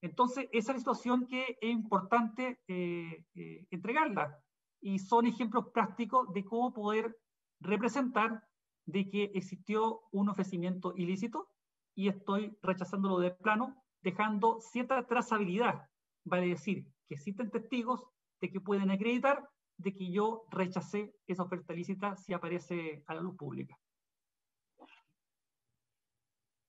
Entonces, 0.00 0.48
esa 0.50 0.72
es 0.72 0.78
situación 0.78 1.26
que 1.26 1.58
es 1.60 1.70
importante 1.70 2.58
eh, 2.66 3.22
eh, 3.34 3.66
entregarla. 3.68 4.42
Y 4.80 4.98
son 4.98 5.26
ejemplos 5.26 5.66
prácticos 5.74 6.32
de 6.32 6.42
cómo 6.46 6.72
poder 6.72 7.14
representar 7.60 8.42
de 8.86 9.10
que 9.10 9.24
existió 9.34 10.00
un 10.10 10.30
ofrecimiento 10.30 10.94
ilícito 10.96 11.50
y 11.94 12.08
estoy 12.08 12.56
rechazándolo 12.62 13.18
de 13.18 13.32
plano, 13.32 13.76
dejando 14.00 14.58
cierta 14.62 15.06
trazabilidad. 15.06 15.86
Vale 16.24 16.48
decir 16.48 16.86
que 17.08 17.16
existen 17.16 17.50
testigos 17.50 18.06
de 18.40 18.50
que 18.50 18.60
pueden 18.62 18.90
acreditar 18.90 19.46
de 19.78 19.94
que 19.94 20.10
yo 20.10 20.44
rechacé 20.50 21.12
esa 21.26 21.42
oferta 21.42 21.74
ilícita 21.74 22.16
si 22.16 22.32
aparece 22.32 23.02
a 23.06 23.14
la 23.14 23.20
luz 23.20 23.36
pública. 23.36 23.78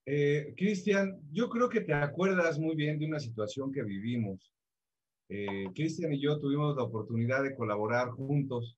Eh, 0.06 0.54
Cristian, 0.56 1.20
yo 1.32 1.50
creo 1.50 1.68
que 1.68 1.82
te 1.82 1.94
acuerdas 1.94 2.58
muy 2.60 2.76
bien 2.76 2.98
de 2.98 3.06
una 3.06 3.20
situación 3.20 3.72
que 3.74 3.84
vivimos. 3.84 4.52
Eh, 5.30 5.66
Cristian 5.76 6.14
y 6.14 6.22
yo 6.22 6.40
tuvimos 6.40 6.78
la 6.78 6.84
oportunidad 6.84 7.44
de 7.44 7.56
colaborar 7.56 8.12
juntos 8.12 8.78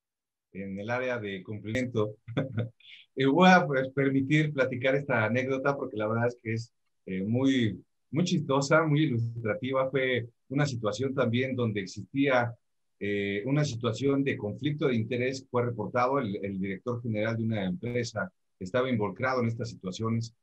en 0.53 0.79
el 0.79 0.89
área 0.89 1.19
de 1.19 1.43
cumplimiento. 1.43 2.15
y 3.15 3.25
voy 3.25 3.49
a 3.49 3.65
pues, 3.65 3.89
permitir 3.89 4.53
platicar 4.53 4.95
esta 4.95 5.25
anécdota 5.25 5.75
porque 5.75 5.97
la 5.97 6.07
verdad 6.07 6.27
es 6.27 6.39
que 6.41 6.53
es 6.53 6.73
eh, 7.05 7.23
muy, 7.23 7.79
muy 8.09 8.23
chistosa, 8.23 8.83
muy 8.83 9.03
ilustrativa. 9.03 9.89
Fue 9.91 10.27
una 10.49 10.65
situación 10.65 11.13
también 11.13 11.55
donde 11.55 11.81
existía 11.81 12.51
eh, 12.99 13.43
una 13.45 13.63
situación 13.63 14.23
de 14.23 14.37
conflicto 14.37 14.87
de 14.87 14.95
interés. 14.95 15.45
Fue 15.49 15.65
reportado 15.65 16.19
el, 16.19 16.59
director 16.59 17.01
general 17.01 17.37
de 17.37 17.43
una 17.43 17.65
empresa 17.65 18.31
estaba 18.59 18.89
involucrado 18.89 19.41
en 19.41 19.47
estas 19.47 19.69
situaciones 19.69 20.35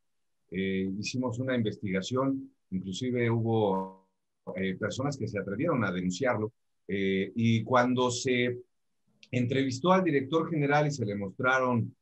eh, 0.51 0.89
hicimos 0.99 1.39
una 1.39 1.57
investigación, 1.57 2.51
inclusive 2.71 3.31
hubo 3.31 4.07
eh, 4.55 4.77
personas 4.77 5.17
que 5.17 5.27
se 5.27 5.39
atrevieron 5.39 5.85
a 5.85 5.93
denunciarlo, 5.93 6.53
eh, 6.87 7.33
y 7.35 7.65
cuando 7.65 8.11
se 8.11 8.59
entrevistó 9.33 9.93
al 9.93 10.05
director 10.05 10.49
general 10.49 10.87
y 10.87 10.93
se 10.93 11.05
le 11.05 11.17
mostraron 11.17 11.95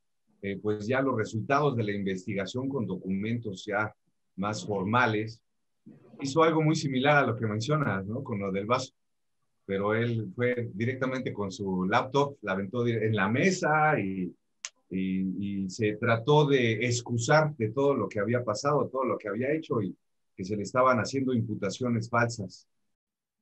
pues 0.61 0.85
ya 0.85 1.01
los 1.01 1.17
resultados 1.17 1.75
de 1.75 1.83
la 1.83 1.91
investigación 1.91 2.69
con 2.69 2.85
documentos 2.85 3.65
ya 3.65 3.91
más 4.35 4.63
formales, 4.63 5.41
hizo 6.21 6.43
algo 6.43 6.61
muy 6.61 6.75
similar 6.75 7.17
a 7.17 7.25
lo 7.25 7.35
que 7.35 7.47
mencionas, 7.47 8.05
¿no? 8.05 8.23
Con 8.23 8.37
lo 8.37 8.51
del 8.51 8.67
vaso. 8.67 8.93
Pero 9.65 9.95
él 9.95 10.31
fue 10.35 10.69
directamente 10.73 11.33
con 11.33 11.51
su 11.51 11.85
laptop, 11.85 12.37
la 12.41 12.53
aventó 12.53 12.85
en 12.87 13.15
la 13.15 13.27
mesa 13.29 13.99
y 13.99 14.33
y, 14.89 15.69
se 15.69 15.93
trató 15.95 16.45
de 16.45 16.85
excusar 16.85 17.55
de 17.57 17.69
todo 17.69 17.95
lo 17.95 18.07
que 18.07 18.19
había 18.19 18.43
pasado, 18.43 18.87
todo 18.87 19.05
lo 19.05 19.17
que 19.17 19.27
había 19.27 19.53
hecho 19.53 19.81
y 19.81 19.95
que 20.35 20.45
se 20.45 20.55
le 20.55 20.63
estaban 20.63 20.99
haciendo 20.99 21.33
imputaciones 21.33 22.09
falsas. 22.09 22.67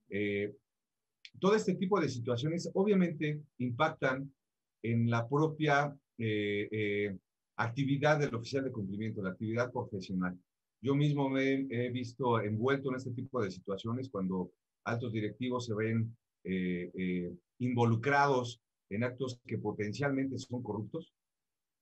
Eh, 0.10 0.54
todo 1.40 1.56
este 1.56 1.76
tipo 1.76 2.00
de 2.00 2.10
situaciones 2.10 2.70
obviamente 2.74 3.42
impactan 3.58 4.32
en 4.82 5.10
la 5.10 5.28
propia 5.28 5.96
eh, 6.18 6.68
eh, 6.72 7.18
actividad 7.56 8.20
del 8.20 8.36
oficial 8.36 8.64
de 8.64 8.72
cumplimiento, 8.72 9.22
la 9.22 9.32
actividad 9.32 9.72
profesional. 9.72 10.38
Yo 10.82 10.96
mismo 10.96 11.30
me 11.30 11.66
he 11.70 11.90
visto 11.90 12.42
envuelto 12.42 12.90
en 12.90 12.98
este 12.98 13.12
tipo 13.12 13.42
de 13.42 13.50
situaciones 13.50 14.10
cuando 14.10 14.52
altos 14.84 15.12
directivos 15.12 15.66
se 15.66 15.74
ven 15.74 16.16
involucrados 17.60 18.62
en 18.90 19.04
actos 19.04 19.40
que 19.46 19.58
potencialmente 19.58 20.38
son 20.38 20.62
corruptos 20.62 21.14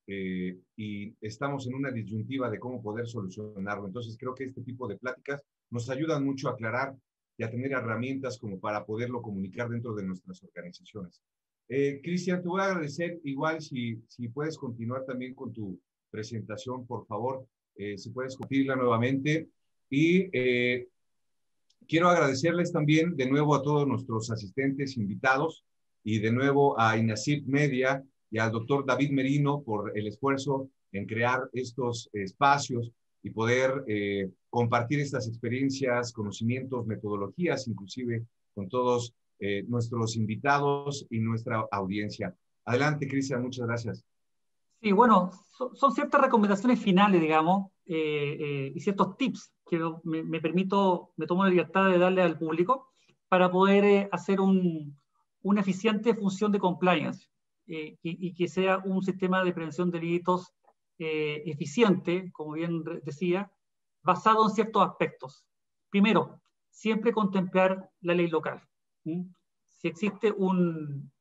eh, 0.08 0.58
y 0.76 1.16
estamos 1.22 1.68
en 1.68 1.76
una 1.76 1.92
disyuntiva 1.92 2.50
de 2.50 2.60
cómo 2.60 2.82
poder 2.82 3.08
solucionarlo. 3.08 3.88
Entonces 3.88 4.18
creo 4.18 4.34
que 4.34 4.46
este 4.46 4.62
tipo 4.62 4.88
de 4.88 4.98
pláticas 4.98 5.42
nos 5.70 5.90
ayudan 5.90 6.26
mucho 6.26 6.50
a 6.50 6.54
aclarar 6.54 6.96
y 7.38 7.44
a 7.44 7.50
tener 7.50 7.72
herramientas 7.72 8.38
como 8.38 8.60
para 8.60 8.86
poderlo 8.86 9.22
comunicar 9.22 9.70
dentro 9.70 9.94
de 9.94 10.04
nuestras 10.04 10.44
organizaciones. 10.44 11.22
Eh, 11.70 12.02
Cristian, 12.04 12.42
te 12.42 12.50
voy 12.50 12.62
a 12.62 12.66
agradecer 12.66 13.20
igual 13.24 13.62
si, 13.62 14.04
si 14.08 14.28
puedes 14.28 14.58
continuar 14.58 15.06
también 15.06 15.34
con 15.34 15.54
tu 15.54 15.80
presentación, 16.10 16.86
por 16.86 17.06
favor, 17.08 17.48
eh, 17.76 17.98
si 17.98 18.10
puedes 18.10 18.36
compartirla 18.36 18.76
nuevamente. 18.76 19.48
Y 19.90 20.30
eh, 20.34 20.88
quiero 21.88 22.10
agradecerles 22.10 22.72
también 22.72 23.16
de 23.16 23.30
nuevo 23.30 23.56
a 23.56 23.62
todos 23.62 23.88
nuestros 23.88 24.32
asistentes 24.32 24.98
invitados 24.98 25.64
y 26.04 26.20
de 26.20 26.32
nuevo 26.32 26.80
a 26.80 26.98
INACIP 26.98 27.46
Media, 27.48 28.04
y 28.32 28.40
al 28.40 28.52
doctor 28.52 28.86
David 28.86 29.12
Merino 29.12 29.62
por 29.62 29.96
el 29.98 30.08
esfuerzo 30.08 30.70
en 30.94 31.06
crear 31.06 31.50
estos 31.54 32.10
espacios 32.14 32.92
y 33.22 33.30
poder 33.30 33.84
eh, 33.88 34.32
compartir 34.50 35.00
estas 35.00 35.28
experiencias, 35.28 36.12
conocimientos, 36.12 36.88
metodologías, 36.88 37.68
inclusive 37.68 38.26
con 38.56 38.68
todos 38.70 39.14
eh, 39.40 39.64
nuestros 39.68 40.16
invitados 40.16 41.06
y 41.10 41.20
nuestra 41.20 41.66
audiencia. 41.72 42.36
Adelante, 42.66 43.08
Cristian, 43.08 43.44
muchas 43.44 43.68
gracias. 43.68 44.06
Sí, 44.82 44.92
bueno, 44.92 45.32
son, 45.74 45.92
ciertas 45.94 46.22
recomendaciones 46.22 46.80
finales, 46.80 47.22
digamos, 47.22 47.72
eh, 47.86 48.72
y 48.74 48.80
ciertos 48.80 49.16
tips 49.16 49.54
que 49.70 49.80
me, 50.04 50.24
me, 50.24 50.42
permito, 50.42 51.14
me 51.18 51.28
tomo 51.28 51.44
la 51.44 51.52
libertad 51.52 51.90
de 51.90 52.00
darle 52.00 52.24
al 52.24 52.38
público 52.38 52.92
para 53.30 53.52
poder 53.52 54.10
hacer 54.12 54.42
un, 54.42 54.98
una 55.44 55.62
eficiente 55.62 56.16
función 56.16 56.52
de 56.52 56.60
compliance. 56.60 57.32
Eh, 57.68 57.98
y, 58.02 58.34
que 58.34 58.50
sea 58.50 58.80
un 58.80 59.02
sistema 59.02 59.46
de 59.46 59.54
prevención 59.54 59.92
de 59.92 60.00
delitos 60.00 60.52
eh, 61.00 61.42
eficiente, 61.46 62.30
como 62.34 62.54
bien 62.54 62.84
decía, 63.04 63.50
basado 64.04 64.44
en 64.44 64.50
ciertos 64.54 64.86
aspectos. 64.86 65.46
Primero, 65.90 66.42
siempre 66.70 67.14
contemplar 67.14 67.90
la 68.02 68.14
ley 68.14 68.28
local. 68.28 68.62
Si 69.04 69.88
existe 69.88 70.34
un, 70.36 71.12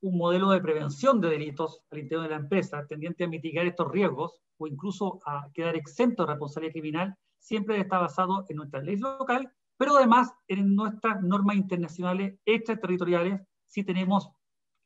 un 0.00 0.18
modelo 0.18 0.50
de 0.50 0.60
prevención 0.60 1.20
de 1.20 1.30
delitos 1.30 1.82
al 1.90 1.98
interior 1.98 2.24
de 2.24 2.30
la 2.30 2.36
empresa 2.36 2.86
tendiente 2.86 3.24
a 3.24 3.28
mitigar 3.28 3.66
estos 3.66 3.90
riesgos 3.90 4.40
o 4.58 4.66
incluso 4.66 5.20
a 5.26 5.48
quedar 5.52 5.76
exento 5.76 6.24
de 6.24 6.32
responsabilidad 6.32 6.72
criminal, 6.72 7.14
siempre 7.38 7.80
está 7.80 7.98
basado 7.98 8.44
en 8.48 8.56
nuestra 8.56 8.80
ley 8.80 8.96
local, 8.96 9.52
pero 9.76 9.96
además 9.96 10.32
en 10.48 10.74
nuestras 10.74 11.22
normas 11.22 11.56
internacionales 11.56 12.38
extraterritoriales 12.44 13.40
si 13.66 13.84
tenemos 13.84 14.28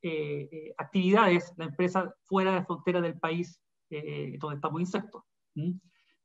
eh, 0.03 0.49
eh, 0.51 0.75
actividades, 0.77 1.53
la 1.57 1.67
empresa 1.67 2.15
fuera 2.25 2.55
de 2.55 2.65
frontera 2.65 3.01
del 3.01 3.19
país 3.19 3.61
eh, 3.89 4.37
donde 4.39 4.57
estamos 4.57 4.81
insertos. 4.81 5.23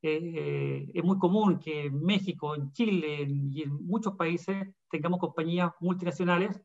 es 0.01 1.03
muy 1.03 1.17
común 1.19 1.59
que 1.59 1.85
en 1.85 2.01
México, 2.01 2.55
en 2.55 2.71
Chile 2.71 3.27
y 3.51 3.63
en 3.63 3.73
muchos 3.85 4.15
países 4.15 4.67
tengamos 4.89 5.19
compañías 5.19 5.71
multinacionales 5.79 6.59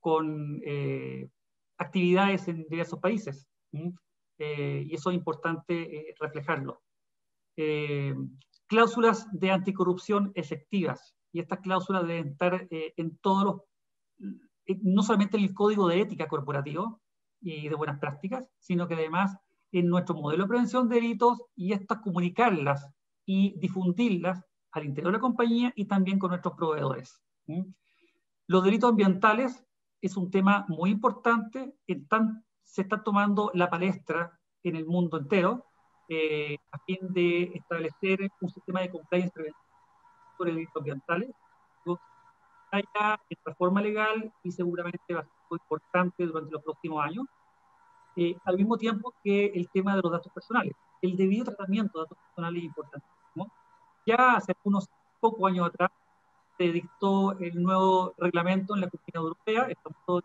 con 0.00 0.60
actividades 1.78 2.48
en 2.48 2.66
diversos 2.68 2.98
países. 2.98 3.46
y 3.72 4.94
eso 4.94 5.10
es 5.10 5.16
importante 5.16 6.14
reflejarlo. 6.20 6.82
cláusulas 8.66 9.26
de 9.32 9.50
anticorrupción 9.50 10.32
efectivas. 10.34 11.14
Y 11.32 11.40
estas 11.40 11.60
cláusulas 11.60 12.06
deben 12.06 12.28
estar 12.28 12.66
en 12.70 13.18
todos 13.18 13.44
los 13.44 13.62
eh, 14.68 14.78
no 14.82 15.02
solamente 15.02 15.36
en 15.36 15.44
el 15.44 15.54
código 15.54 15.88
de 15.88 16.00
ética 16.00 16.28
corporativo, 16.28 17.00
y 17.40 17.68
de 17.68 17.74
buenas 17.76 18.00
prácticas, 18.00 18.44
sino 18.58 18.88
que 18.88 18.94
además 18.94 19.36
en 19.70 19.86
nuestro 19.86 20.16
modelo 20.16 20.42
de 20.42 20.48
prevención 20.48 20.88
de 20.88 20.96
delitos 20.96 21.40
y 21.54 21.72
estas 21.72 22.00
comunicarlas 22.00 22.84
y 23.24 23.56
difundirlas 23.60 24.42
al 24.72 24.86
interior 24.86 25.12
de 25.12 25.18
la 25.18 25.22
compañía 25.22 25.72
y 25.76 25.84
también 25.84 26.18
con 26.18 26.30
nuestros 26.30 26.54
proveedores. 26.54 27.22
Los 28.48 28.64
delitos 28.64 28.90
ambientales 28.90 29.64
es 30.00 30.16
un 30.16 30.30
tema 30.30 30.64
muy 30.68 30.90
importante, 30.90 31.74
están, 31.86 32.44
se 32.62 32.82
está 32.82 33.02
tomando 33.02 33.50
la 33.54 33.68
palestra 33.68 34.38
en 34.62 34.76
el 34.76 34.86
mundo 34.86 35.18
entero 35.18 35.64
eh, 36.08 36.56
a 36.72 36.78
fin 36.78 36.98
de 37.02 37.52
establecer 37.54 38.30
un 38.40 38.48
sistema 38.48 38.80
de 38.80 38.90
compliance 38.90 39.32
sobre 40.36 40.52
delitos 40.52 40.76
ambientales. 40.76 41.30
Haya 42.70 43.18
en 43.30 43.38
reforma 43.46 43.80
legal 43.80 44.30
y 44.42 44.52
seguramente 44.52 45.14
va 45.14 45.20
a 45.20 45.24
ser 45.24 45.32
muy 45.50 45.58
importante 45.58 46.26
durante 46.26 46.52
los 46.52 46.62
próximos 46.62 47.02
años. 47.02 47.26
Eh, 48.16 48.36
al 48.44 48.56
mismo 48.56 48.76
tiempo 48.76 49.14
que 49.22 49.46
el 49.46 49.70
tema 49.70 49.96
de 49.96 50.02
los 50.02 50.12
datos 50.12 50.30
personales. 50.32 50.74
El 51.00 51.16
debido 51.16 51.46
tratamiento 51.46 51.98
de 51.98 52.04
datos 52.04 52.18
personales 52.18 52.58
es 52.58 52.66
importante. 52.66 53.06
Ya 54.06 54.36
hace 54.36 54.54
unos 54.64 54.86
pocos 55.20 55.50
años 55.50 55.66
atrás 55.66 55.90
se 56.58 56.64
dictó 56.64 57.38
el 57.38 57.62
nuevo 57.62 58.14
reglamento 58.18 58.74
en 58.74 58.82
la 58.82 58.88
Comunidad 58.88 59.22
Europea, 59.22 59.66
estamos 59.70 59.98
todos 60.04 60.22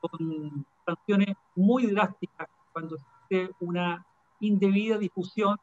con 0.00 0.66
sanciones 0.86 1.36
muy 1.54 1.86
drásticas 1.86 2.48
cuando 2.72 2.96
existe 2.96 3.54
una 3.60 4.04
indebida 4.40 4.98
difusión 4.98 5.56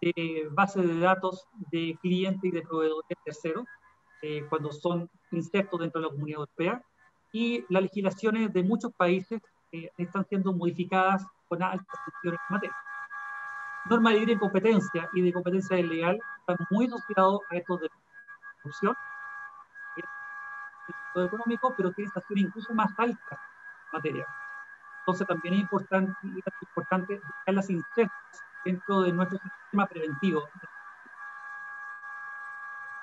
de 0.00 0.48
bases 0.50 0.86
de 0.88 0.98
datos 0.98 1.46
de 1.70 1.96
clientes 2.00 2.44
y 2.44 2.50
de 2.50 2.62
proveedores 2.62 3.18
terceros, 3.24 3.64
eh, 4.22 4.44
cuando 4.48 4.72
son 4.72 5.08
insertos 5.30 5.80
dentro 5.80 6.00
de 6.00 6.06
la 6.06 6.12
Comunidad 6.12 6.40
Europea, 6.40 6.82
y 7.32 7.64
las 7.68 7.82
legislaciones 7.82 8.52
de 8.52 8.62
muchos 8.62 8.92
países 8.94 9.40
eh, 9.72 9.90
están 9.98 10.26
siendo 10.26 10.52
modificadas 10.52 11.24
con 11.48 11.62
altas 11.62 11.98
sanciones 12.04 12.40
en 12.48 12.54
materia. 12.54 12.76
Norma 13.90 14.10
de 14.10 14.20
libre 14.20 14.38
competencia 14.38 15.08
y 15.12 15.20
de 15.20 15.32
competencia 15.32 15.78
ilegal 15.78 16.18
están 16.40 16.56
muy 16.70 16.86
asociados 16.86 17.40
a 17.50 17.56
estos 17.56 17.80
delitos 17.80 18.05
corrupción, 18.66 18.96
económico, 21.24 21.74
pero 21.76 21.92
tiene 21.92 22.08
estaciones 22.08 22.44
incluso 22.44 22.74
más 22.74 22.90
altas 22.98 23.38
materia. 23.92 24.26
Entonces 25.00 25.26
también 25.26 25.54
es 25.54 25.60
importante, 25.60 27.14
dejar 27.14 27.54
las 27.54 27.70
insertas 27.70 28.44
dentro 28.64 29.02
de 29.02 29.12
nuestro 29.12 29.38
sistema 29.38 29.86
preventivo. 29.86 30.42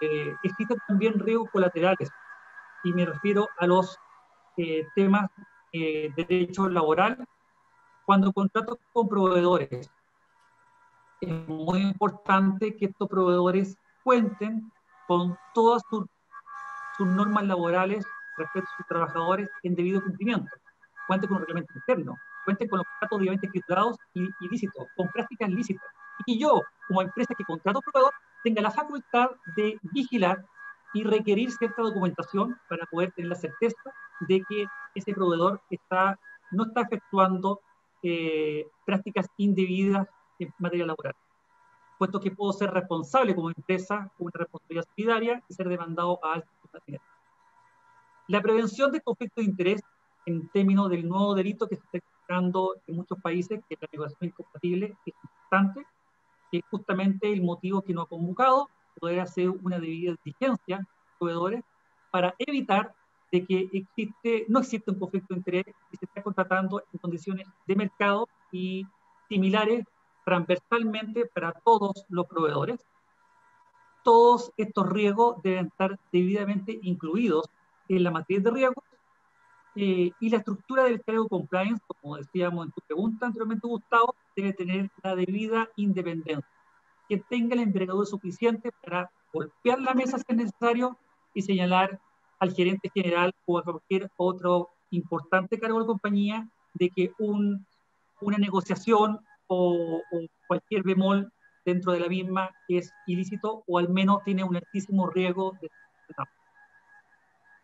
Eh, 0.02 0.36
existen 0.44 0.78
también 0.88 1.18
riesgos 1.20 1.50
colaterales, 1.50 2.12
y 2.84 2.92
me 2.92 3.06
refiero 3.06 3.48
a 3.58 3.66
los 3.66 3.98
eh, 4.58 4.86
temas 4.96 5.32
eh, 5.72 6.12
de 6.16 6.26
derecho 6.26 6.68
laboral. 6.68 7.26
Cuando 8.06 8.34
contrato 8.34 8.78
con 8.92 9.08
proveedores, 9.08 9.90
es 11.22 11.48
muy 11.48 11.82
importante 11.82 12.76
que 12.76 12.88
estos 12.88 13.08
proveedores 13.08 13.78
cuenten 14.04 14.70
con 15.08 15.38
todas 15.54 15.82
sus, 15.90 16.06
normas 17.00 17.46
laborales 17.46 18.06
respecto 18.38 18.70
a 18.72 18.78
sus 18.78 18.88
trabajadores 18.88 19.50
en 19.64 19.76
debido 19.76 20.02
cumplimiento. 20.02 20.50
Cuente 21.08 21.28
con 21.28 21.38
un 21.38 21.42
reglamento 21.42 21.74
interno, 21.76 22.16
cuente 22.46 22.68
con 22.68 22.78
los 22.78 22.88
contratos 22.88 23.20
obviamente 23.20 23.50
filtrados 23.50 23.98
y 24.14 24.30
ilícitos, 24.42 24.88
con 24.96 25.10
prácticas 25.10 25.50
lícitas. 25.50 25.86
Y 26.28 26.40
yo, 26.40 26.62
como 26.88 27.02
empresa 27.02 27.34
que 27.36 27.44
contrato 27.44 27.82
proveedor, 27.82 28.14
tenga 28.44 28.62
la 28.62 28.72
facultad 28.72 29.32
de 29.56 29.78
vigilar 29.82 30.46
y 30.94 31.04
requerir 31.04 31.52
cierta 31.52 31.82
documentación 31.82 32.58
para 32.70 32.86
poder 32.86 33.12
tener 33.14 33.30
la 33.30 33.36
certeza 33.36 33.82
de 34.22 34.44
que 34.48 34.68
ese 34.94 35.14
proveedor 35.14 35.62
está, 35.72 36.20
no 36.52 36.66
está 36.66 36.82
efectuando 36.82 37.62
eh, 38.04 38.68
prácticas 38.86 39.28
indebidas 39.38 40.08
en 40.38 40.54
materia 40.60 40.86
laboral 40.86 41.16
puesto 42.04 42.20
que 42.20 42.32
puedo 42.32 42.52
ser 42.52 42.70
responsable 42.70 43.34
como 43.34 43.48
empresa 43.48 44.12
con 44.18 44.26
una 44.26 44.40
responsabilidad 44.40 44.86
solidaria 44.94 45.42
y 45.48 45.54
ser 45.54 45.70
demandado 45.70 46.20
a 46.22 46.34
altas 46.34 46.50
La 48.28 48.42
prevención 48.42 48.92
de 48.92 49.00
conflicto 49.00 49.40
de 49.40 49.48
interés 49.48 49.82
en 50.26 50.50
términos 50.50 50.90
del 50.90 51.08
nuevo 51.08 51.34
delito 51.34 51.66
que 51.66 51.78
se 51.78 51.84
está 51.86 52.00
aplicando 52.00 52.76
en 52.88 52.98
muchos 52.98 53.18
países, 53.22 53.62
que 53.70 53.76
es 53.76 53.82
la 53.82 53.88
negociación 53.90 54.32
incompatible, 54.32 54.98
es 55.06 55.14
importante, 55.24 55.88
que 56.52 56.58
es 56.58 56.64
justamente 56.70 57.32
el 57.32 57.42
motivo 57.42 57.82
que 57.82 57.94
nos 57.94 58.04
ha 58.04 58.10
convocado, 58.10 58.68
poder 59.00 59.22
hacer 59.22 59.50
una 59.50 59.80
debida 59.80 60.14
diligencia 60.26 60.80
los 60.80 61.18
proveedores 61.18 61.64
para 62.12 62.36
evitar 62.38 62.94
de 63.32 63.46
que 63.46 63.70
existe, 63.72 64.46
no 64.50 64.60
existe 64.60 64.92
un 64.92 65.00
conflicto 65.00 65.34
de 65.34 65.38
interés 65.38 65.66
y 65.90 65.96
se 65.96 66.04
está 66.04 66.22
contratando 66.22 66.84
en 66.92 67.00
condiciones 67.00 67.48
de 67.66 67.76
mercado 67.78 68.28
y 68.52 68.86
similares 69.30 69.86
transversalmente 70.26 71.26
para 71.26 71.52
todos 71.52 72.06
los 72.10 72.26
proveedores. 72.28 72.86
Todos 74.04 74.52
estos 74.58 74.90
riesgos 74.90 75.42
deben 75.44 75.68
estar 75.68 76.00
debidamente 76.12 76.80
incluidos 76.82 77.50
en 77.88 78.04
la 78.04 78.12
matriz 78.12 78.44
de 78.44 78.52
riesgos 78.52 78.84
eh, 79.76 80.12
y 80.20 80.30
la 80.30 80.38
estructura 80.38 80.84
del 80.84 81.02
cargo 81.02 81.28
compliance, 81.28 81.82
como 81.88 82.18
decíamos 82.18 82.68
en 82.68 82.72
tu 82.72 82.82
pregunta 82.82 83.26
anteriormente, 83.26 83.68
Gustavo, 83.68 84.16
debe 84.36 84.54
tener 84.54 84.90
la 85.02 85.16
debida 85.16 85.68
independencia, 85.78 86.48
que 87.10 87.18
tenga 87.18 87.56
la 87.56 87.64
envergadura 87.64 88.06
suficiente 88.06 88.72
para 88.84 89.10
golpear 89.34 89.82
la 89.82 89.96
mesa 89.96 90.18
si 90.20 90.26
es 90.28 90.38
necesario 90.38 90.98
y 91.34 91.42
señalar 91.42 92.00
al 92.40 92.54
gerente 92.54 92.92
general 92.94 93.34
o 93.46 93.58
a 93.58 93.64
cualquier 93.64 94.12
otro 94.18 94.70
importante 94.92 95.60
cargo 95.60 95.80
de 95.80 95.84
la 95.84 95.88
compañía 95.88 96.50
de 96.74 96.90
que 96.90 97.12
un, 97.18 97.66
una 98.22 98.38
negociación 98.38 99.20
o, 99.54 100.02
cualquier 100.48 100.84
bemol 100.84 101.32
dentro 101.66 101.94
de 101.94 102.00
la 102.00 102.08
misma 102.08 102.50
es 102.68 102.92
ilícito 103.08 103.64
o 103.68 103.80
al 103.80 103.90
menos 103.90 104.24
tiene 104.24 104.44
un 104.44 104.56
altísimo 104.56 105.10
riesgo 105.10 105.54
de 105.62 105.70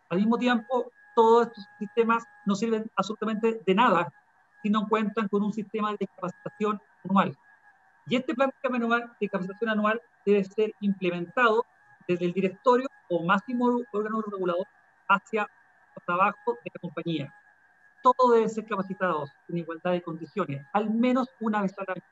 Al 0.10 0.18
mismo 0.18 0.38
tiempo, 0.38 0.92
todos 1.16 1.48
estos 1.48 1.66
sistemas 1.78 2.24
no 2.46 2.56
sirven 2.56 2.90
absolutamente 2.96 3.62
de 3.66 3.76
nada 3.76 4.12
si 4.62 4.70
no 4.70 4.88
cuentan 4.88 5.28
con 5.28 5.44
un 5.44 5.54
sistema 5.54 5.92
de 6.00 6.08
capacitación 6.08 6.82
anual. 7.04 7.38
Y 8.08 8.16
este 8.16 8.34
plan 8.34 8.52
de 9.20 9.30
capacitación 9.30 9.70
anual 9.70 10.02
debe 10.26 10.44
ser 10.44 10.74
implementado 10.82 11.66
desde 12.08 12.26
el 12.26 12.34
directorio 12.34 12.88
o 13.10 13.24
máximo 13.24 13.82
órgano 13.92 14.22
regulador 14.22 14.66
hacia 15.08 15.44
el 15.44 16.04
trabajo 16.06 16.58
de 16.64 16.72
la 16.74 16.80
compañía 16.82 17.34
todos 18.02 18.34
deben 18.34 18.50
ser 18.50 18.66
capacitados 18.66 19.30
en 19.48 19.58
igualdad 19.58 19.92
de 19.92 20.02
condiciones, 20.02 20.66
al 20.74 20.90
menos 20.90 21.28
una 21.40 21.62
vez 21.62 21.78
al 21.78 21.86
año, 21.90 22.04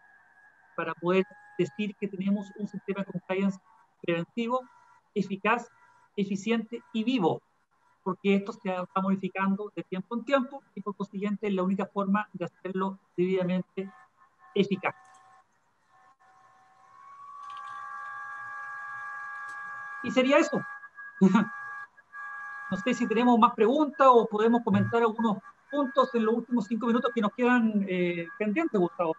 para 0.76 0.94
poder 0.94 1.26
decir 1.58 1.96
que 2.00 2.08
tenemos 2.08 2.52
un 2.58 2.68
sistema 2.68 3.02
de 3.02 3.12
compliance 3.12 3.60
preventivo, 4.02 4.62
eficaz, 5.14 5.68
eficiente 6.16 6.82
y 6.94 7.04
vivo, 7.04 7.42
porque 8.04 8.36
esto 8.36 8.54
se 8.54 8.70
va 8.70 8.88
modificando 9.02 9.72
de 9.76 9.84
tiempo 9.84 10.16
en 10.16 10.26
tiempo 10.26 10.64
y 10.76 10.82
por 10.82 10.96
consiguiente 10.96 11.48
es 11.48 11.54
la 11.54 11.64
única 11.64 11.86
forma 11.86 12.28
de 12.34 12.46
hacerlo 12.46 13.00
debidamente 13.16 13.92
eficaz. 14.56 14.96
Y 20.04 20.12
sería 20.12 20.38
eso. 20.38 20.62
no 22.72 22.78
sé 22.78 22.94
si 22.94 23.08
tenemos 23.08 23.38
más 23.40 23.54
preguntas 23.54 24.08
o 24.10 24.28
podemos 24.28 24.62
comentar 24.64 25.02
algunos 25.02 25.38
puntos 25.70 26.14
en 26.16 26.26
los 26.26 26.36
últimos 26.36 26.66
cinco 26.66 26.88
minutos 26.88 27.12
que 27.14 27.22
nos 27.22 27.34
quedan 27.34 27.86
eh, 27.88 28.28
pendientes, 28.38 28.80
Gustavo. 28.80 29.16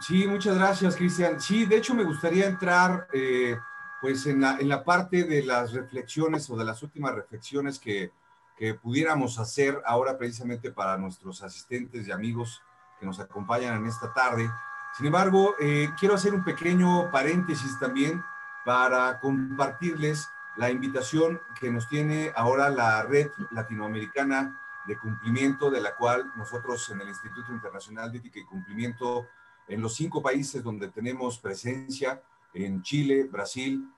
Sí, 0.00 0.26
muchas 0.26 0.56
gracias, 0.56 0.96
Cristian. 0.96 1.40
Sí, 1.40 1.66
de 1.66 1.76
hecho 1.76 1.94
me 1.94 2.04
gustaría 2.04 2.46
entrar 2.46 3.06
eh, 3.12 3.56
pues 4.00 4.26
en 4.26 4.40
la, 4.40 4.58
en 4.58 4.68
la, 4.68 4.84
parte 4.84 5.24
de 5.24 5.44
las 5.44 5.72
reflexiones 5.72 6.50
o 6.50 6.56
de 6.56 6.64
las 6.64 6.82
últimas 6.82 7.14
reflexiones 7.14 7.78
que, 7.78 8.12
que 8.56 8.74
pudiéramos 8.74 9.38
hacer 9.38 9.80
ahora 9.84 10.18
precisamente 10.18 10.70
para 10.70 10.98
nuestros 10.98 11.42
asistentes 11.42 12.06
y 12.06 12.12
amigos 12.12 12.62
que 12.98 13.06
nos 13.06 13.20
acompañan 13.20 13.76
en 13.76 13.86
esta 13.86 14.12
tarde. 14.12 14.50
Sin 14.96 15.06
embargo, 15.06 15.54
eh, 15.60 15.90
quiero 15.98 16.14
hacer 16.14 16.34
un 16.34 16.44
pequeño 16.44 17.10
paréntesis 17.10 17.78
también 17.80 18.22
para 18.64 19.18
compartirles 19.20 20.28
la 20.56 20.70
invitación 20.70 21.40
que 21.58 21.70
nos 21.70 21.88
tiene 21.88 22.32
ahora 22.36 22.70
la 22.70 23.02
Red 23.02 23.30
Latinoamericana 23.50 24.60
de 24.86 24.98
cumplimiento 24.98 25.70
de 25.70 25.80
la 25.80 25.96
cual 25.96 26.32
nosotros 26.36 26.88
en 26.90 27.00
el 27.00 27.08
Instituto 27.08 27.52
Internacional 27.52 28.12
de 28.12 28.18
Ética 28.18 28.40
y 28.40 28.44
Cumplimiento, 28.44 29.26
en 29.68 29.80
los 29.80 29.94
cinco 29.94 30.22
países 30.22 30.62
donde 30.62 30.88
tenemos 30.88 31.38
presencia, 31.38 32.22
en 32.52 32.82
Chile, 32.82 33.24
Brasil, 33.24 33.88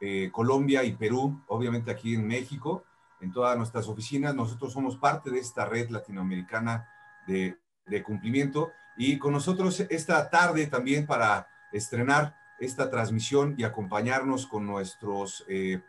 eh, 0.00 0.30
Colombia 0.32 0.84
y 0.84 0.92
Perú, 0.92 1.42
obviamente 1.46 1.90
aquí 1.90 2.14
en 2.14 2.26
México, 2.26 2.84
en 3.20 3.32
todas 3.32 3.56
nuestras 3.56 3.88
oficinas, 3.88 4.34
nosotros 4.34 4.72
somos 4.72 4.96
parte 4.96 5.30
de 5.30 5.38
esta 5.38 5.64
red 5.64 5.88
latinoamericana 5.90 6.88
de, 7.26 7.56
de 7.86 8.02
cumplimiento 8.02 8.72
y 8.96 9.18
con 9.18 9.32
nosotros 9.32 9.80
esta 9.80 10.28
tarde 10.28 10.66
también 10.66 11.06
para 11.06 11.46
estrenar 11.72 12.36
esta 12.58 12.90
transmisión 12.90 13.54
y 13.58 13.64
acompañarnos 13.64 14.46
con 14.46 14.66
nuestros, 14.66 15.44
eh, 15.48 15.80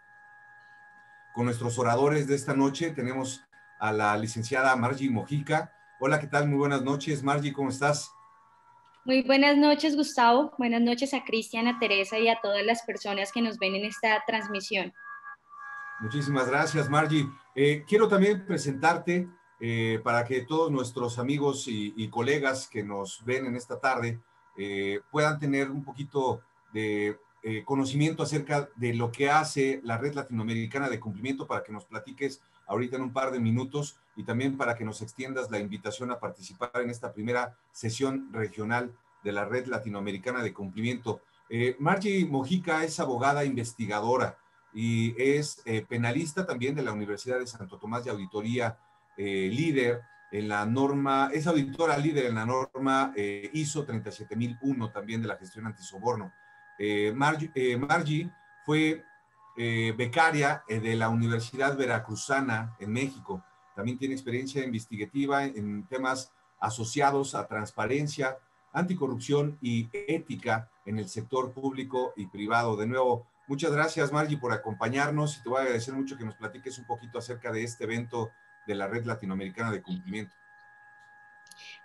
con 1.33 1.45
nuestros 1.45 1.77
oradores 1.77 2.27
de 2.27 2.35
esta 2.35 2.53
noche. 2.53 2.91
Tenemos 2.91 3.43
a 3.83 3.91
la 3.91 4.15
licenciada 4.15 4.73
Margie 4.77 5.09
Mojica. 5.09 5.73
Hola, 5.99 6.17
¿qué 6.17 6.27
tal? 6.27 6.47
Muy 6.47 6.57
buenas 6.57 6.83
noches. 6.83 7.21
Margie, 7.21 7.51
¿cómo 7.51 7.67
estás? 7.67 8.09
Muy 9.03 9.23
buenas 9.23 9.57
noches, 9.57 9.97
Gustavo. 9.97 10.53
Buenas 10.57 10.79
noches 10.79 11.13
a 11.13 11.25
Cristian, 11.25 11.67
a 11.67 11.77
Teresa 11.79 12.17
y 12.17 12.29
a 12.29 12.39
todas 12.41 12.65
las 12.65 12.83
personas 12.83 13.33
que 13.33 13.41
nos 13.41 13.57
ven 13.57 13.75
en 13.75 13.83
esta 13.83 14.23
transmisión. 14.25 14.93
Muchísimas 15.99 16.47
gracias, 16.49 16.89
Margie. 16.89 17.27
Eh, 17.55 17.83
quiero 17.85 18.07
también 18.07 18.45
presentarte 18.45 19.27
eh, 19.59 19.99
para 20.01 20.23
que 20.23 20.43
todos 20.43 20.71
nuestros 20.71 21.19
amigos 21.19 21.65
y, 21.67 22.07
colegas 22.07 22.69
que 22.69 22.83
nos 22.83 23.21
ven 23.25 23.47
en 23.47 23.57
esta 23.57 23.81
tarde 23.81 24.17
eh, 24.57 25.01
puedan 25.11 25.37
tener 25.39 25.69
un 25.69 25.83
poquito 25.83 26.41
de 26.71 27.19
conocimiento 27.65 28.23
acerca 28.23 28.69
de 28.77 28.93
lo 28.93 29.11
que 29.11 29.29
hace 29.29 29.81
la 29.83 29.97
Red 29.97 30.13
Latinoamericana 30.13 30.87
de 30.87 31.01
Cumplimiento 31.01 31.45
para 31.45 31.61
que 31.61 31.73
nos 31.73 31.83
platiques 31.83 32.41
ahorita 32.67 32.95
en 32.95 33.03
un 33.03 33.13
par 33.13 33.31
de 33.31 33.39
minutos 33.39 33.97
y 34.15 34.23
también 34.23 34.57
para 34.57 34.75
que 34.75 34.85
nos 34.85 35.01
extiendas 35.01 35.49
la 35.51 35.59
invitación 35.59 36.11
a 36.11 36.19
participar 36.19 36.71
en 36.75 36.89
esta 36.89 37.13
primera 37.13 37.57
sesión 37.71 38.31
regional 38.31 38.93
de 39.23 39.31
la 39.31 39.45
Red 39.45 39.67
Latinoamericana 39.67 40.43
de 40.43 40.53
Cumplimiento. 40.53 41.21
Eh, 41.49 41.75
Margie 41.79 42.25
Mojica 42.25 42.83
es 42.83 42.99
abogada 42.99 43.45
investigadora 43.45 44.37
y 44.73 45.13
es 45.21 45.61
eh, 45.65 45.85
penalista 45.87 46.45
también 46.45 46.75
de 46.75 46.83
la 46.83 46.93
Universidad 46.93 47.39
de 47.39 47.47
Santo 47.47 47.77
Tomás 47.77 48.03
de 48.03 48.11
Auditoría, 48.11 48.77
eh, 49.17 49.49
líder 49.51 50.01
en 50.31 50.47
la 50.47 50.65
norma, 50.65 51.29
es 51.31 51.45
auditora 51.45 51.97
líder 51.97 52.25
en 52.25 52.35
la 52.35 52.45
norma 52.45 53.13
ISO 53.15 53.85
37001 53.85 54.91
también 54.91 55.21
de 55.21 55.27
la 55.27 55.37
gestión 55.37 55.67
antisoborno. 55.67 56.33
Margie, 57.13 57.77
Margie 57.77 58.31
fue 58.65 59.05
becaria 59.55 60.63
de 60.67 60.95
la 60.95 61.09
Universidad 61.09 61.77
Veracruzana 61.77 62.75
en 62.79 62.91
México 62.91 63.43
también 63.75 63.97
tiene 63.97 64.13
experiencia 64.13 64.63
investigativa 64.63 65.45
en 65.45 65.87
temas 65.87 66.31
asociados 66.59 67.35
a 67.35 67.47
transparencia, 67.47 68.37
anticorrupción 68.71 69.57
y 69.61 69.89
ética 69.91 70.69
en 70.85 70.99
el 70.99 71.09
sector 71.09 71.51
público 71.51 72.13
y 72.15 72.27
privado. 72.27 72.75
De 72.77 72.87
nuevo, 72.87 73.27
muchas 73.47 73.71
gracias 73.71 74.11
Margie 74.11 74.37
por 74.37 74.53
acompañarnos 74.53 75.37
y 75.37 75.43
te 75.43 75.49
voy 75.49 75.59
a 75.59 75.61
agradecer 75.63 75.93
mucho 75.93 76.17
que 76.17 76.25
nos 76.25 76.35
platiques 76.35 76.77
un 76.77 76.85
poquito 76.85 77.19
acerca 77.19 77.51
de 77.51 77.63
este 77.63 77.83
evento 77.83 78.31
de 78.67 78.75
la 78.75 78.87
Red 78.87 79.05
Latinoamericana 79.05 79.71
de 79.71 79.81
Cumplimiento. 79.81 80.35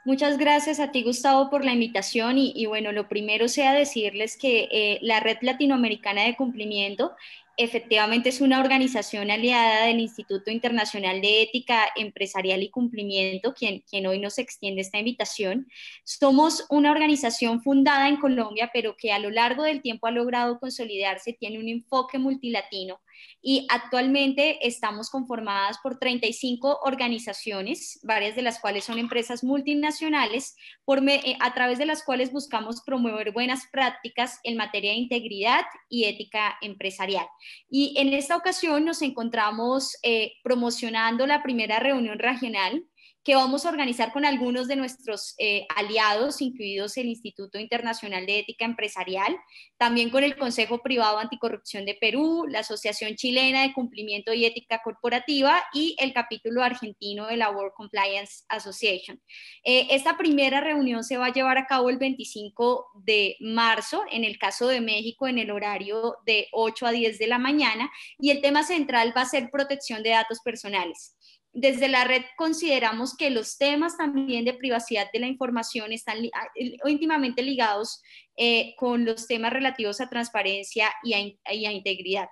Muchas 0.04 0.38
gracias 0.38 0.80
a 0.80 0.90
ti, 0.90 1.02
Gustavo, 1.02 1.50
por 1.50 1.64
la 1.64 1.72
invitación. 1.72 2.38
Y, 2.38 2.66
bueno, 2.66 2.92
lo 2.92 3.08
primero 3.08 3.48
sea 3.48 3.72
decirles 3.72 4.36
que 4.36 4.68
eh, 4.70 4.98
la 5.02 5.20
Red 5.20 5.38
Latinoamericana 5.42 6.24
de 6.24 6.36
Cumplimiento 6.36 7.12
efectivamente 7.58 8.28
es 8.28 8.40
una 8.40 8.60
organización 8.60 9.32
aliada 9.32 9.86
del 9.86 9.98
Instituto 9.98 10.50
Internacional 10.50 11.20
de 11.20 11.42
Ética 11.42 11.88
Empresarial 11.96 12.62
y 12.62 12.70
Cumplimiento, 12.70 13.52
quien, 13.52 13.80
quien 13.80 14.06
hoy 14.06 14.20
nos 14.20 14.38
extiende 14.38 14.80
esta 14.80 14.98
invitación. 14.98 15.66
Somos 16.04 16.64
una 16.70 16.92
organización 16.92 17.60
fundada 17.60 18.08
en 18.08 18.18
Colombia, 18.18 18.70
pero 18.72 18.96
que 18.96 19.12
a 19.12 19.18
lo 19.18 19.30
largo 19.30 19.64
del 19.64 19.82
tiempo 19.82 20.06
ha 20.06 20.12
logrado 20.12 20.60
consolidarse, 20.60 21.32
tiene 21.32 21.58
un 21.58 21.68
enfoque 21.68 22.18
multilatino 22.18 23.00
y 23.40 23.66
actualmente 23.70 24.66
estamos 24.66 25.10
conformadas 25.10 25.78
por 25.82 25.98
35 25.98 26.80
organizaciones, 26.82 28.00
varias 28.02 28.36
de 28.36 28.42
las 28.42 28.58
cuales 28.60 28.84
son 28.84 28.98
empresas 28.98 29.44
multinacionales, 29.44 30.56
por 30.84 31.06
eh, 31.08 31.36
a 31.40 31.54
través 31.54 31.78
de 31.78 31.86
las 31.86 32.02
cuales 32.02 32.32
buscamos 32.32 32.82
promover 32.84 33.32
buenas 33.32 33.66
prácticas 33.70 34.40
en 34.42 34.56
materia 34.56 34.90
de 34.90 34.98
integridad 34.98 35.64
y 35.88 36.04
ética 36.04 36.56
empresarial. 36.60 37.26
Y 37.70 37.94
en 37.98 38.12
esta 38.12 38.36
ocasión 38.36 38.84
nos 38.84 39.02
encontramos 39.02 39.96
eh, 40.02 40.32
promocionando 40.42 41.26
la 41.26 41.42
primera 41.42 41.78
reunión 41.78 42.18
regional 42.18 42.84
que 43.24 43.34
vamos 43.34 43.66
a 43.66 43.68
organizar 43.68 44.12
con 44.12 44.24
algunos 44.24 44.68
de 44.68 44.76
nuestros 44.76 45.34
eh, 45.38 45.66
aliados, 45.76 46.40
incluidos 46.40 46.96
el 46.96 47.06
Instituto 47.06 47.58
Internacional 47.58 48.26
de 48.26 48.40
Ética 48.40 48.64
Empresarial, 48.64 49.36
también 49.76 50.10
con 50.10 50.24
el 50.24 50.36
Consejo 50.36 50.82
Privado 50.82 51.18
Anticorrupción 51.18 51.84
de 51.84 51.94
Perú, 51.94 52.46
la 52.48 52.60
Asociación 52.60 53.16
Chilena 53.16 53.62
de 53.62 53.72
Cumplimiento 53.72 54.32
y 54.32 54.44
Ética 54.44 54.80
Corporativa 54.82 55.62
y 55.74 55.96
el 55.98 56.12
capítulo 56.12 56.62
argentino 56.62 57.26
de 57.26 57.36
la 57.36 57.50
World 57.50 57.74
Compliance 57.74 58.44
Association. 58.48 59.20
Eh, 59.64 59.88
esta 59.90 60.16
primera 60.16 60.60
reunión 60.60 61.04
se 61.04 61.18
va 61.18 61.26
a 61.26 61.32
llevar 61.32 61.58
a 61.58 61.66
cabo 61.66 61.90
el 61.90 61.98
25 61.98 62.86
de 63.04 63.36
marzo, 63.40 64.04
en 64.10 64.24
el 64.24 64.38
caso 64.38 64.68
de 64.68 64.80
México, 64.80 65.28
en 65.28 65.38
el 65.38 65.50
horario 65.50 66.16
de 66.24 66.48
8 66.52 66.86
a 66.86 66.92
10 66.92 67.18
de 67.18 67.26
la 67.26 67.38
mañana, 67.38 67.90
y 68.18 68.30
el 68.30 68.40
tema 68.40 68.62
central 68.62 69.12
va 69.16 69.22
a 69.22 69.26
ser 69.26 69.50
protección 69.50 70.02
de 70.02 70.10
datos 70.10 70.40
personales 70.40 71.14
desde 71.52 71.88
la 71.88 72.04
red 72.04 72.22
consideramos 72.36 73.16
que 73.16 73.30
los 73.30 73.58
temas 73.58 73.96
también 73.96 74.44
de 74.44 74.54
privacidad 74.54 75.10
de 75.12 75.20
la 75.20 75.26
información 75.26 75.92
están 75.92 76.18
ah, 76.34 76.48
íntimamente 76.86 77.42
ligados 77.42 78.02
eh, 78.36 78.74
con 78.76 79.04
los 79.04 79.26
temas 79.26 79.52
relativos 79.52 80.00
a 80.00 80.08
transparencia 80.08 80.92
y 81.02 81.14
a 81.14 81.72
integridad. 81.72 82.28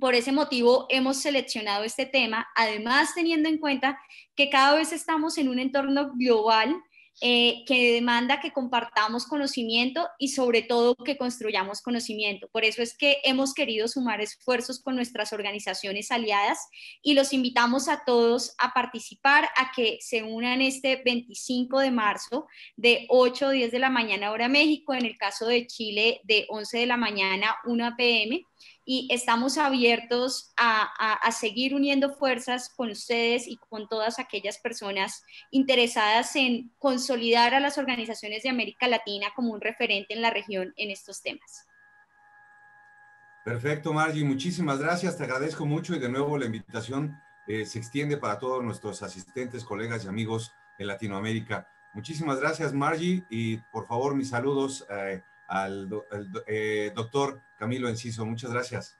Por 0.00 0.14
ese 0.14 0.32
motivo 0.32 0.86
hemos 0.88 1.18
seleccionado 1.18 1.84
este 1.84 2.06
tema, 2.06 2.48
además 2.56 3.14
teniendo 3.14 3.48
en 3.48 3.58
cuenta 3.58 3.98
que 4.34 4.48
cada 4.48 4.76
vez 4.76 4.92
estamos 4.92 5.36
en 5.36 5.48
un 5.48 5.58
entorno 5.58 6.12
global 6.14 6.74
eh, 7.24 7.62
que 7.68 7.92
demanda 7.92 8.40
que 8.40 8.50
compartamos 8.50 9.26
conocimiento 9.26 10.08
y 10.18 10.30
sobre 10.30 10.62
todo 10.62 10.96
que 10.96 11.16
construyamos 11.16 11.80
conocimiento. 11.80 12.48
Por 12.48 12.64
eso 12.64 12.82
es 12.82 12.98
que 12.98 13.18
hemos 13.22 13.54
querido 13.54 13.86
sumar 13.86 14.20
esfuerzos 14.20 14.82
con 14.82 14.96
nuestras 14.96 15.32
organizaciones 15.32 16.10
aliadas 16.10 16.58
y 17.00 17.14
los 17.14 17.32
invitamos 17.32 17.86
a 17.86 18.02
todos 18.04 18.56
a 18.58 18.72
participar, 18.72 19.44
a 19.56 19.70
que 19.70 19.98
se 20.00 20.24
unan 20.24 20.60
este 20.60 21.00
25 21.04 21.78
de 21.78 21.92
marzo 21.92 22.48
de 22.74 23.06
8 23.08 23.46
o 23.46 23.50
10 23.50 23.70
de 23.70 23.78
la 23.78 23.88
mañana 23.88 24.32
hora 24.32 24.48
México, 24.48 24.92
en 24.92 25.04
el 25.04 25.16
caso 25.16 25.46
de 25.46 25.68
Chile 25.68 26.20
de 26.24 26.46
11 26.48 26.78
de 26.78 26.86
la 26.86 26.96
mañana 26.96 27.54
1 27.66 27.94
pm 27.96 28.44
y 28.94 29.08
estamos 29.10 29.56
abiertos 29.56 30.52
a, 30.58 31.30
seguir 31.32 31.74
uniendo 31.74 32.12
fuerzas 32.12 32.68
con 32.76 32.90
ustedes 32.90 33.48
y 33.48 33.56
con 33.56 33.88
todas 33.88 34.18
aquellas 34.18 34.58
personas 34.58 35.24
interesadas 35.50 36.36
en 36.36 36.70
consolidar 36.78 37.54
a 37.54 37.60
las 37.60 37.78
organizaciones 37.78 38.42
de 38.42 38.50
América 38.50 38.88
Latina 38.88 39.28
como 39.34 39.54
un 39.54 39.62
referente 39.62 40.12
en 40.12 40.20
la 40.20 40.28
región 40.28 40.74
en 40.76 40.90
estos 40.90 41.22
temas. 41.22 41.66
Perfecto, 43.46 43.94
Margie, 43.94 44.24
muchísimas 44.24 44.78
gracias, 44.78 45.16
te 45.16 45.24
agradezco 45.24 45.64
mucho 45.64 45.94
y 45.94 45.98
de 45.98 46.10
nuevo 46.10 46.36
la 46.36 46.44
invitación 46.44 47.18
eh, 47.46 47.64
se 47.64 47.78
extiende 47.78 48.18
para 48.18 48.38
todos 48.38 48.62
nuestros 48.62 49.02
asistentes, 49.02 49.64
colegas 49.64 50.04
y 50.04 50.08
amigos 50.08 50.52
en 50.78 50.88
Latinoamérica. 50.88 51.66
Muchísimas 51.94 52.38
gracias, 52.40 52.74
Margie, 52.74 53.24
y 53.30 53.56
por 53.72 53.86
favor 53.86 54.14
mis 54.14 54.28
saludos. 54.28 54.86
Eh, 54.90 55.22
al 55.52 55.86
eh, 56.46 56.92
doctor 56.94 57.42
Camilo 57.58 57.88
Enciso. 57.88 58.24
Muchas 58.24 58.50
gracias. 58.50 58.96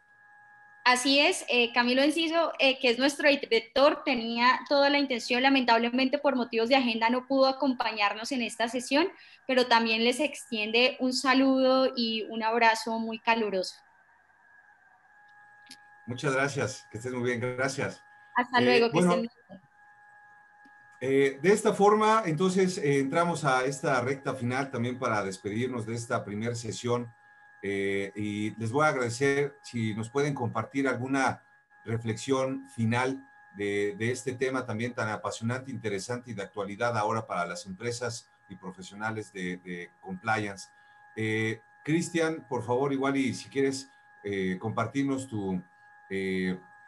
Así 0.84 1.20
es, 1.20 1.44
eh, 1.48 1.72
Camilo 1.72 2.02
Enciso, 2.02 2.52
eh, 2.58 2.78
que 2.80 2.90
es 2.90 2.98
nuestro 2.98 3.28
director, 3.28 4.02
tenía 4.04 4.60
toda 4.68 4.90
la 4.90 4.98
intención, 4.98 5.40
lamentablemente 5.42 6.18
por 6.18 6.34
motivos 6.34 6.68
de 6.68 6.74
agenda 6.74 7.08
no 7.08 7.26
pudo 7.26 7.46
acompañarnos 7.46 8.32
en 8.32 8.42
esta 8.42 8.68
sesión, 8.68 9.06
pero 9.46 9.66
también 9.66 10.02
les 10.02 10.18
extiende 10.18 10.96
un 10.98 11.12
saludo 11.12 11.92
y 11.96 12.24
un 12.28 12.42
abrazo 12.42 12.98
muy 12.98 13.20
caluroso. 13.20 13.76
Muchas 16.06 16.34
gracias, 16.34 16.86
que 16.90 16.98
estés 16.98 17.12
muy 17.12 17.30
bien, 17.30 17.40
gracias. 17.56 18.02
Hasta 18.34 18.60
luego, 18.60 18.90
que 18.90 18.98
estén 18.98 19.20
bien. 19.20 19.62
Eh, 21.04 21.40
de 21.42 21.52
esta 21.52 21.74
forma, 21.74 22.22
entonces, 22.26 22.78
eh, 22.78 23.00
entramos 23.00 23.44
a 23.44 23.64
esta 23.64 24.00
recta 24.02 24.34
final 24.34 24.70
también 24.70 25.00
para 25.00 25.24
despedirnos 25.24 25.84
de 25.84 25.96
esta 25.96 26.24
primera 26.24 26.54
sesión. 26.54 27.12
Eh, 27.60 28.12
y 28.14 28.54
les 28.54 28.70
voy 28.70 28.84
a 28.84 28.90
agradecer 28.90 29.58
si 29.62 29.94
nos 29.94 30.08
pueden 30.08 30.32
compartir 30.32 30.86
alguna 30.86 31.42
reflexión 31.84 32.68
final 32.70 33.28
de, 33.56 33.96
este 33.98 34.34
tema 34.34 34.64
también 34.64 34.94
tan 34.94 35.08
apasionante, 35.08 35.72
interesante 35.72 36.30
y 36.30 36.34
de 36.34 36.42
actualidad 36.42 36.96
ahora 36.96 37.26
para 37.26 37.46
las 37.46 37.66
empresas 37.66 38.28
y 38.48 38.54
profesionales 38.54 39.32
de, 39.32 39.90
compliance. 40.00 40.68
Cristian, 41.82 42.46
por 42.48 42.62
favor, 42.62 42.92
igual 42.92 43.16
y 43.16 43.34
si 43.34 43.48
quieres 43.48 43.90
compartirnos 44.60 45.26
tu 45.26 45.60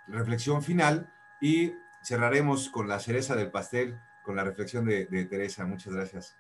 reflexión 0.06 0.62
final 0.62 1.12
y 1.40 1.74
cerraremos 2.04 2.68
con 2.68 2.86
la 2.86 3.00
cereza 3.00 3.34
del 3.34 3.50
pastel, 3.50 3.98
con 4.22 4.36
la 4.36 4.44
reflexión 4.44 4.84
de, 4.84 5.06
Teresa. 5.24 5.64
Muchas 5.64 5.94
gracias. 5.94 6.36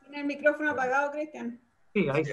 Tiene 0.00 0.20
el 0.20 0.26
micrófono 0.26 0.70
apagado, 0.70 1.12
Cristian. 1.12 1.60
Sí, 1.92 2.08
ahí 2.10 2.24
sí. 2.24 2.32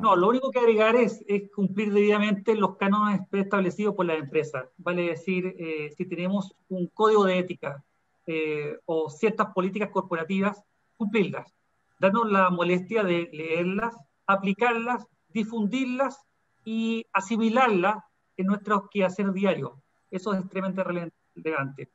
No, 0.00 0.14
lo 0.14 0.28
único 0.28 0.50
que 0.50 0.60
agregar 0.60 0.94
es, 0.94 1.24
cumplir 1.54 1.92
debidamente 1.92 2.54
los 2.54 2.76
cánones 2.76 3.20
preestablecidos 3.28 3.94
por 3.94 4.06
la 4.06 4.14
empresa. 4.14 4.68
Vale 4.76 5.02
decir, 5.02 5.54
eh, 5.58 5.90
si 5.96 6.06
tenemos 6.06 6.54
un 6.68 6.86
código 6.88 7.24
de 7.24 7.38
ética 7.38 7.84
eh, 8.26 8.78
o 8.84 9.10
ciertas 9.10 9.52
políticas 9.52 9.90
corporativas, 9.90 10.64
cumplirlas. 10.96 11.52
darnos 11.98 12.30
la 12.30 12.50
molestia 12.50 13.02
de 13.02 13.30
leerlas, 13.32 13.96
aplicarlas, 14.26 15.06
difundirlas 15.28 16.18
y 16.64 17.06
asimilarlas 17.12 18.04
en 18.36 18.46
nuestro 18.46 18.88
quehacer 18.90 19.32
diario. 19.32 19.82
Eso 20.10 20.34
es 20.34 20.40
extremadamente 20.40 21.12
relevante. 21.34 21.90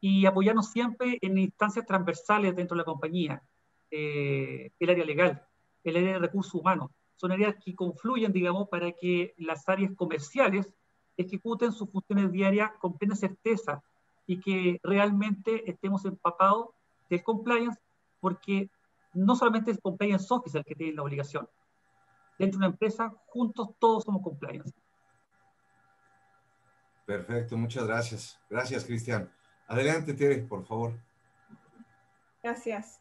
Y 0.00 0.26
apoyarnos 0.26 0.70
siempre 0.70 1.18
en 1.20 1.38
instancias 1.38 1.86
transversales 1.86 2.56
dentro 2.56 2.74
de 2.74 2.80
la 2.80 2.84
compañía, 2.84 3.42
eh, 3.90 4.72
el 4.78 4.90
área 4.90 5.04
legal, 5.04 5.46
el 5.84 5.96
área 5.96 6.14
de 6.14 6.18
recursos 6.18 6.54
humanos. 6.54 6.90
Son 7.16 7.30
áreas 7.30 7.54
que 7.64 7.74
confluyen, 7.74 8.32
digamos, 8.32 8.68
para 8.68 8.92
que 8.92 9.34
las 9.38 9.68
áreas 9.68 9.92
comerciales 9.94 10.72
ejecuten 11.16 11.72
sus 11.72 11.90
funciones 11.90 12.32
diarias 12.32 12.72
con 12.80 12.98
plena 12.98 13.14
certeza 13.14 13.82
y 14.26 14.40
que 14.40 14.80
realmente 14.82 15.70
estemos 15.70 16.04
empapados 16.04 16.70
del 17.08 17.22
compliance, 17.22 17.80
porque 18.24 18.70
no 19.12 19.36
solamente 19.36 19.70
es 19.70 19.78
compliance 19.82 20.28
officer 20.30 20.60
el 20.60 20.64
que 20.64 20.74
tiene 20.74 20.94
la 20.94 21.02
obligación. 21.02 21.46
Dentro 22.38 22.58
de 22.58 22.64
una 22.64 22.72
empresa, 22.72 23.12
juntos 23.26 23.68
todos 23.78 24.04
somos 24.04 24.22
compliance. 24.22 24.72
Perfecto, 27.04 27.58
muchas 27.58 27.86
gracias. 27.86 28.40
Gracias, 28.48 28.86
Cristian. 28.86 29.30
Adelante, 29.66 30.14
Tere, 30.14 30.38
por 30.38 30.64
favor. 30.64 30.94
Gracias. 32.42 32.98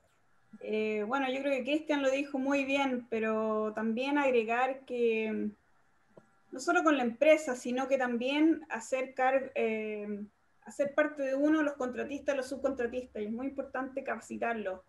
Eh, 0.59 1.05
bueno, 1.07 1.32
yo 1.32 1.39
creo 1.39 1.53
que 1.53 1.63
Cristian 1.63 2.01
lo 2.01 2.11
dijo 2.11 2.38
muy 2.38 2.65
bien, 2.65 3.07
pero 3.09 3.71
también 3.74 4.17
agregar 4.17 4.84
que 4.84 5.51
no 6.51 6.59
solo 6.59 6.84
con 6.84 6.97
la 6.97 7.03
empresa, 7.03 7.55
sino 7.55 7.88
que 7.88 7.97
también 7.97 8.65
acercar, 8.67 9.53
eh, 9.55 10.26
hacer 10.65 10.93
parte 10.93 11.24
de 11.24 11.36
uno 11.36 11.63
los 11.63 11.76
contratistas, 11.76 12.36
los 12.36 12.49
subcontratistas, 12.49 13.21
y 13.21 13.28
es 13.28 13.32
muy 13.32 13.47
importante 13.47 14.03
capacitarlos 14.03 14.82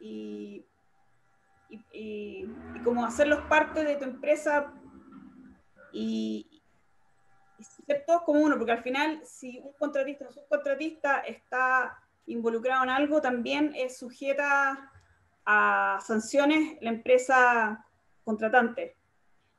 y, 0.00 0.64
como 2.84 3.04
hacerlos 3.04 3.40
parte 3.48 3.84
de 3.84 3.96
tu 3.96 4.04
empresa 4.04 4.72
y, 5.92 6.46
ser 7.86 8.04
todos 8.06 8.22
como 8.22 8.40
uno, 8.40 8.56
porque 8.58 8.72
al 8.72 8.82
final 8.82 9.20
si 9.24 9.58
un 9.60 9.72
contratista 9.78 10.26
o 10.28 10.32
subcontratista 10.32 11.20
está 11.20 11.98
involucrado 12.26 12.84
en 12.84 12.90
algo, 12.90 13.20
también 13.20 13.72
es 13.74 13.96
sujeta 13.96 14.92
a 15.46 15.98
sanciones 16.04 16.76
la 16.82 16.90
empresa 16.90 17.86
contratante. 18.24 18.96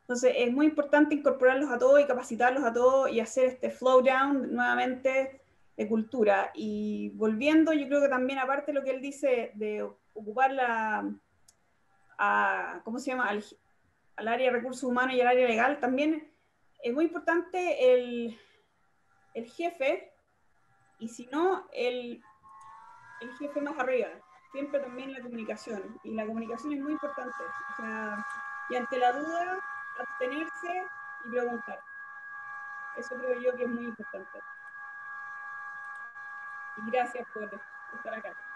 Entonces 0.01 0.33
es 0.38 0.51
muy 0.53 0.67
importante 0.67 1.15
incorporarlos 1.15 1.71
a 1.71 1.77
todos 1.77 1.99
y 1.99 2.05
capacitarlos 2.05 2.63
a 2.63 2.71
todos 2.71 3.11
y 3.11 3.19
hacer 3.19 3.45
este 3.45 3.71
flow 3.71 4.01
down 4.01 4.53
nuevamente 4.53 5.41
de 5.75 5.88
cultura. 5.88 6.51
Y 6.53 7.09
volviendo, 7.15 7.73
yo 7.73 7.88
creo 7.88 8.01
que 8.01 8.09
también 8.09 8.39
aparte 8.39 8.73
lo 8.73 8.83
que 8.83 8.91
él 8.91 9.01
dice 9.01 9.51
de 9.55 9.89
ocupar 10.18 10.51
la, 10.51 11.09
a, 12.18 12.82
¿cómo 12.84 12.99
se 12.99 13.11
llama? 13.11 13.30
Al, 13.30 13.43
área 14.28 14.47
de 14.47 14.57
recursos 14.57 14.84
humanos 14.84 15.13
y 15.13 15.22
al 15.22 15.28
área 15.28 15.47
legal, 15.47 15.80
también 15.80 16.34
es 16.82 16.93
muy 16.93 17.05
importante 17.05 17.93
el, 17.93 18.39
el 19.36 19.45
jefe 19.45 20.11
y 20.97 21.07
si 21.09 21.28
no, 21.28 21.68
el, 21.72 22.24
el 23.22 23.38
jefe 23.38 23.61
más 23.61 23.78
arriba. 23.78 24.09
Siempre 24.51 24.80
también 24.80 25.13
la 25.13 25.22
comunicación. 25.22 25.99
Y 26.03 26.15
la 26.15 26.26
comunicación 26.26 26.74
es 26.74 26.80
muy 26.80 26.93
importante. 26.93 27.43
O 27.72 27.76
sea, 27.76 28.26
y 28.70 28.76
ante 28.76 28.97
la 28.97 29.11
duda, 29.11 29.59
abstenerse 29.99 30.84
y 31.26 31.30
preguntar. 31.30 31.80
Eso 32.97 33.15
creo 33.15 33.39
yo 33.39 33.55
que 33.55 33.63
es 33.63 33.70
muy 33.70 33.86
importante. 33.86 34.39
Y 36.78 36.91
gracias 36.91 37.28
por 37.34 37.43
estar 37.43 38.13
acá. 38.13 38.47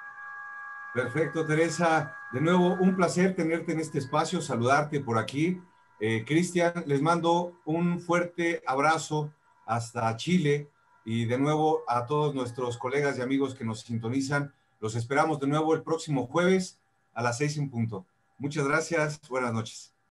Perfecto, 0.93 1.45
Teresa. 1.45 2.15
De 2.33 2.41
nuevo, 2.41 2.73
un 2.73 2.95
placer 2.95 3.35
tenerte 3.35 3.71
en 3.71 3.79
este 3.79 3.99
espacio, 3.99 4.41
saludarte 4.41 4.99
por 4.99 5.17
aquí. 5.17 5.61
Eh, 5.99 6.25
Cristian, 6.25 6.83
les 6.85 7.01
mando 7.01 7.61
un 7.63 7.99
fuerte 8.01 8.61
abrazo 8.65 9.33
hasta 9.65 10.15
Chile 10.17 10.69
y 11.05 11.25
de 11.25 11.37
nuevo 11.37 11.83
a 11.87 12.05
todos 12.05 12.35
nuestros 12.35 12.77
colegas 12.77 13.17
y 13.17 13.21
amigos 13.21 13.55
que 13.55 13.63
nos 13.63 13.81
sintonizan. 13.81 14.53
Los 14.81 14.95
esperamos 14.95 15.39
de 15.39 15.47
nuevo 15.47 15.73
el 15.73 15.83
próximo 15.83 16.27
jueves 16.27 16.79
a 17.13 17.21
las 17.21 17.37
seis 17.37 17.57
en 17.57 17.69
punto. 17.69 18.05
Muchas 18.37 18.67
gracias. 18.67 19.21
Buenas 19.29 19.53
noches. 19.53 19.90